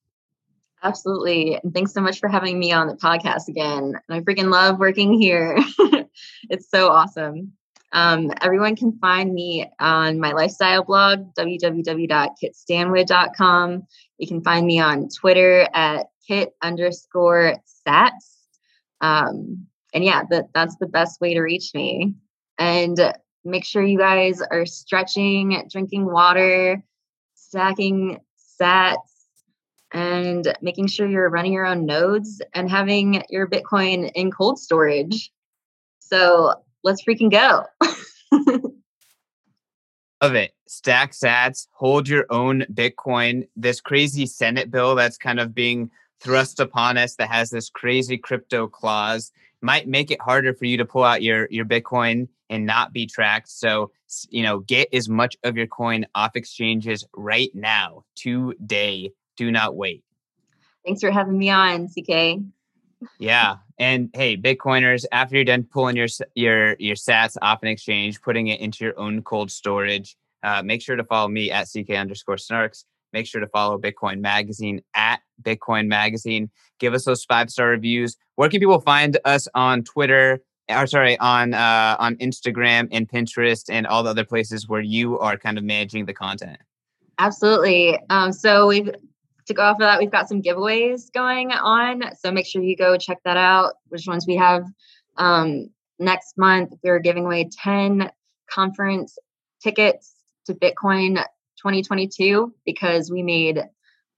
Absolutely. 0.82 1.58
And 1.62 1.72
thanks 1.74 1.92
so 1.92 2.00
much 2.00 2.20
for 2.20 2.28
having 2.28 2.58
me 2.58 2.72
on 2.72 2.86
the 2.86 2.94
podcast 2.94 3.48
again. 3.48 3.94
I 4.08 4.20
freaking 4.20 4.50
love 4.50 4.78
working 4.78 5.20
here. 5.20 5.58
it's 6.48 6.70
so 6.70 6.88
awesome. 6.88 7.52
Um, 7.92 8.32
everyone 8.42 8.76
can 8.76 8.98
find 8.98 9.32
me 9.32 9.66
on 9.80 10.20
my 10.20 10.32
lifestyle 10.32 10.84
blog, 10.84 11.32
www.kitstanwood.com. 11.34 13.86
You 14.18 14.28
can 14.28 14.42
find 14.42 14.66
me 14.66 14.78
on 14.78 15.08
Twitter 15.08 15.66
at 15.72 16.08
kit 16.26 16.52
underscore 16.62 17.54
sats. 17.86 18.34
Um, 19.00 19.66
and 19.94 20.04
yeah, 20.04 20.24
that, 20.30 20.48
that's 20.52 20.76
the 20.76 20.86
best 20.86 21.18
way 21.20 21.34
to 21.34 21.40
reach 21.40 21.70
me. 21.74 22.14
And 22.58 22.98
make 23.48 23.64
sure 23.64 23.82
you 23.82 23.98
guys 23.98 24.40
are 24.42 24.66
stretching, 24.66 25.66
drinking 25.70 26.04
water, 26.04 26.82
stacking 27.34 28.18
sats, 28.60 28.96
and 29.92 30.54
making 30.60 30.86
sure 30.86 31.08
you're 31.08 31.30
running 31.30 31.52
your 31.52 31.66
own 31.66 31.86
nodes 31.86 32.42
and 32.54 32.70
having 32.70 33.22
your 33.30 33.46
Bitcoin 33.46 34.10
in 34.14 34.30
cold 34.30 34.58
storage. 34.58 35.32
So 35.98 36.54
let's 36.84 37.02
freaking 37.04 37.30
go. 37.30 37.64
Love 40.22 40.34
it. 40.34 40.52
Stack 40.66 41.12
sats, 41.12 41.68
hold 41.70 42.08
your 42.08 42.26
own 42.28 42.66
Bitcoin. 42.72 43.48
This 43.56 43.80
crazy 43.80 44.26
Senate 44.26 44.70
bill 44.70 44.94
that's 44.94 45.16
kind 45.16 45.40
of 45.40 45.54
being 45.54 45.90
thrust 46.20 46.60
upon 46.60 46.98
us 46.98 47.14
that 47.14 47.30
has 47.30 47.50
this 47.50 47.70
crazy 47.70 48.18
crypto 48.18 48.66
clause 48.66 49.30
might 49.60 49.88
make 49.88 50.10
it 50.10 50.20
harder 50.20 50.54
for 50.54 50.64
you 50.64 50.76
to 50.76 50.84
pull 50.84 51.04
out 51.04 51.22
your 51.22 51.48
your 51.50 51.64
Bitcoin 51.64 52.28
and 52.50 52.64
not 52.64 52.92
be 52.92 53.06
tracked. 53.06 53.48
So, 53.48 53.90
you 54.30 54.42
know, 54.42 54.60
get 54.60 54.88
as 54.92 55.08
much 55.08 55.36
of 55.44 55.56
your 55.56 55.66
coin 55.66 56.06
off 56.14 56.34
exchanges 56.34 57.04
right 57.14 57.50
now, 57.54 58.04
today 58.14 59.12
do 59.36 59.50
not 59.50 59.76
wait. 59.76 60.02
Thanks 60.84 61.00
for 61.00 61.10
having 61.10 61.38
me 61.38 61.50
on, 61.50 61.88
CK. 61.88 62.42
Yeah, 63.18 63.56
and 63.78 64.10
hey, 64.12 64.36
Bitcoiners, 64.36 65.04
after 65.12 65.36
you're 65.36 65.44
done 65.44 65.64
pulling 65.64 65.96
your 65.96 66.08
your 66.34 66.74
your 66.78 66.96
Sats 66.96 67.36
off 67.40 67.62
an 67.62 67.68
exchange, 67.68 68.20
putting 68.20 68.48
it 68.48 68.60
into 68.60 68.84
your 68.84 68.98
own 68.98 69.22
cold 69.22 69.50
storage, 69.50 70.16
uh, 70.42 70.62
make 70.62 70.82
sure 70.82 70.96
to 70.96 71.04
follow 71.04 71.28
me 71.28 71.50
at 71.50 71.68
ck 71.68 71.90
underscore 71.90 72.36
snarks. 72.36 72.84
Make 73.12 73.26
sure 73.26 73.40
to 73.40 73.46
follow 73.48 73.78
Bitcoin 73.78 74.20
Magazine 74.20 74.82
at 74.94 75.20
Bitcoin 75.42 75.86
Magazine. 75.86 76.50
Give 76.78 76.94
us 76.94 77.04
those 77.04 77.24
five 77.24 77.50
star 77.50 77.68
reviews. 77.68 78.16
Where 78.36 78.48
can 78.48 78.60
people 78.60 78.80
find 78.80 79.18
us 79.24 79.48
on 79.54 79.84
Twitter? 79.84 80.40
Or 80.68 80.86
sorry, 80.86 81.18
on 81.18 81.54
uh, 81.54 81.96
on 81.98 82.16
Instagram 82.16 82.88
and 82.92 83.08
Pinterest 83.08 83.64
and 83.70 83.86
all 83.86 84.02
the 84.02 84.10
other 84.10 84.24
places 84.24 84.68
where 84.68 84.82
you 84.82 85.18
are 85.18 85.38
kind 85.38 85.56
of 85.56 85.64
managing 85.64 86.04
the 86.04 86.12
content. 86.12 86.58
Absolutely. 87.18 87.98
Um, 88.10 88.32
so 88.32 88.66
we've 88.66 88.90
to 89.48 89.54
go 89.54 89.62
off 89.62 89.76
of 89.76 89.80
that, 89.80 89.98
we've 89.98 90.10
got 90.10 90.28
some 90.28 90.42
giveaways 90.42 91.12
going 91.12 91.50
on. 91.52 92.02
So 92.16 92.30
make 92.30 92.46
sure 92.46 92.62
you 92.62 92.76
go 92.76 92.96
check 92.96 93.18
that 93.24 93.36
out, 93.36 93.74
which 93.88 94.06
ones 94.06 94.26
we 94.26 94.36
have. 94.36 94.64
Um, 95.16 95.70
next 95.98 96.38
month, 96.38 96.74
we're 96.84 97.00
giving 97.00 97.24
away 97.24 97.48
10 97.62 98.10
conference 98.48 99.18
tickets 99.62 100.14
to 100.46 100.54
Bitcoin 100.54 101.16
2022 101.56 102.54
because 102.64 103.10
we 103.10 103.22
made 103.22 103.64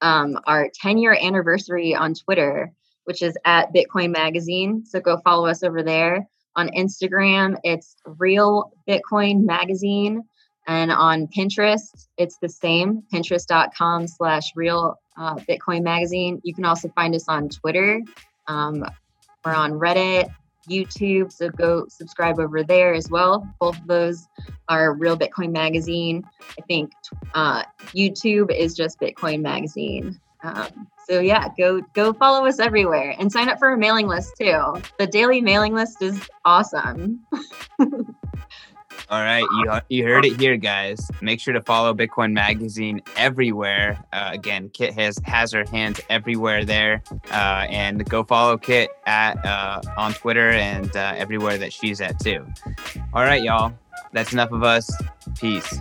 um, 0.02 0.38
our 0.46 0.70
10 0.74 0.98
year 0.98 1.16
anniversary 1.20 1.94
on 1.94 2.14
Twitter, 2.14 2.72
which 3.04 3.22
is 3.22 3.36
at 3.44 3.72
Bitcoin 3.74 4.12
Magazine. 4.12 4.84
So 4.84 5.00
go 5.00 5.18
follow 5.18 5.46
us 5.46 5.62
over 5.62 5.82
there. 5.82 6.26
On 6.56 6.68
Instagram, 6.70 7.56
it's 7.64 7.96
Real 8.04 8.72
Bitcoin 8.88 9.44
Magazine. 9.44 10.24
And 10.66 10.92
on 10.92 11.26
Pinterest, 11.26 12.06
it's 12.16 12.36
the 12.38 12.48
same, 12.48 13.02
pinterest.com 13.12 14.06
slash 14.06 14.52
real 14.54 14.96
uh, 15.16 15.36
Bitcoin 15.36 15.82
magazine. 15.82 16.40
You 16.44 16.54
can 16.54 16.64
also 16.64 16.88
find 16.90 17.14
us 17.14 17.28
on 17.28 17.48
Twitter. 17.48 18.02
Um, 18.46 18.84
we're 19.44 19.54
on 19.54 19.72
Reddit, 19.72 20.30
YouTube, 20.68 21.32
so 21.32 21.48
go 21.48 21.86
subscribe 21.88 22.38
over 22.38 22.62
there 22.62 22.94
as 22.94 23.10
well. 23.10 23.48
Both 23.60 23.78
of 23.78 23.86
those 23.86 24.28
are 24.68 24.94
Real 24.94 25.16
Bitcoin 25.16 25.52
Magazine. 25.52 26.24
I 26.42 26.62
think 26.66 26.92
uh, 27.34 27.64
YouTube 27.88 28.54
is 28.54 28.74
just 28.74 29.00
Bitcoin 29.00 29.42
Magazine. 29.42 30.20
Um, 30.42 30.88
so 31.08 31.20
yeah, 31.20 31.48
go 31.58 31.80
go 31.92 32.12
follow 32.12 32.46
us 32.46 32.58
everywhere 32.60 33.14
and 33.18 33.30
sign 33.30 33.48
up 33.48 33.58
for 33.58 33.72
a 33.72 33.78
mailing 33.78 34.06
list 34.06 34.32
too. 34.38 34.74
The 34.98 35.06
daily 35.06 35.40
mailing 35.40 35.74
list 35.74 36.02
is 36.02 36.20
awesome. 36.44 37.26
All 39.08 39.20
right, 39.20 39.42
you 39.42 39.72
you 39.88 40.04
heard 40.04 40.24
it 40.24 40.38
here, 40.38 40.56
guys. 40.56 41.10
Make 41.20 41.40
sure 41.40 41.52
to 41.52 41.60
follow 41.62 41.92
Bitcoin 41.94 42.32
Magazine 42.32 43.02
everywhere. 43.16 44.04
Uh, 44.12 44.30
again, 44.32 44.70
Kit 44.72 44.94
has 44.94 45.18
has 45.24 45.52
her 45.52 45.64
hands 45.64 46.00
everywhere 46.08 46.64
there, 46.64 47.02
uh, 47.32 47.66
and 47.68 48.08
go 48.08 48.22
follow 48.22 48.56
Kit 48.56 48.90
at 49.06 49.44
uh, 49.44 49.80
on 49.96 50.12
Twitter 50.14 50.50
and 50.50 50.94
uh, 50.96 51.14
everywhere 51.16 51.58
that 51.58 51.72
she's 51.72 52.00
at 52.00 52.20
too. 52.20 52.46
All 53.12 53.24
right, 53.24 53.42
y'all. 53.42 53.72
That's 54.12 54.32
enough 54.32 54.52
of 54.52 54.62
us. 54.62 54.90
Peace. 55.40 55.78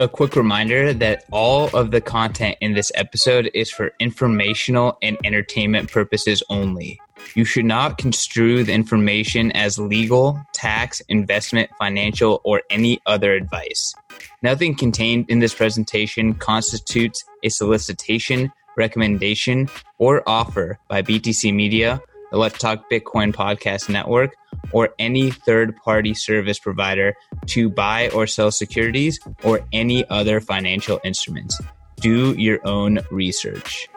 A 0.00 0.08
quick 0.08 0.34
reminder 0.34 0.94
that 0.94 1.24
all 1.30 1.68
of 1.76 1.90
the 1.90 2.00
content 2.00 2.56
in 2.62 2.72
this 2.72 2.90
episode 2.94 3.50
is 3.52 3.70
for 3.70 3.92
informational 4.00 4.96
and 5.02 5.18
entertainment 5.24 5.92
purposes 5.92 6.42
only. 6.48 6.98
You 7.34 7.44
should 7.44 7.66
not 7.66 7.98
construe 7.98 8.64
the 8.64 8.72
information 8.72 9.52
as 9.52 9.78
legal, 9.78 10.40
tax, 10.54 11.02
investment, 11.10 11.68
financial, 11.78 12.40
or 12.44 12.62
any 12.70 12.98
other 13.04 13.34
advice. 13.34 13.94
Nothing 14.40 14.74
contained 14.74 15.26
in 15.28 15.40
this 15.40 15.52
presentation 15.52 16.32
constitutes 16.32 17.22
a 17.44 17.50
solicitation, 17.50 18.50
recommendation, 18.78 19.68
or 19.98 20.26
offer 20.26 20.78
by 20.88 21.02
BTC 21.02 21.54
Media, 21.54 22.00
the 22.30 22.38
Let's 22.38 22.58
Talk 22.58 22.90
Bitcoin 22.90 23.32
podcast 23.34 23.88
network, 23.88 24.34
or 24.72 24.90
any 24.98 25.30
third 25.30 25.76
party 25.76 26.14
service 26.14 26.58
provider 26.58 27.14
to 27.46 27.68
buy 27.68 28.08
or 28.10 28.26
sell 28.26 28.50
securities 28.50 29.18
or 29.42 29.60
any 29.72 30.08
other 30.08 30.40
financial 30.40 31.00
instruments. 31.04 31.60
Do 31.96 32.34
your 32.38 32.66
own 32.66 33.00
research. 33.10 33.88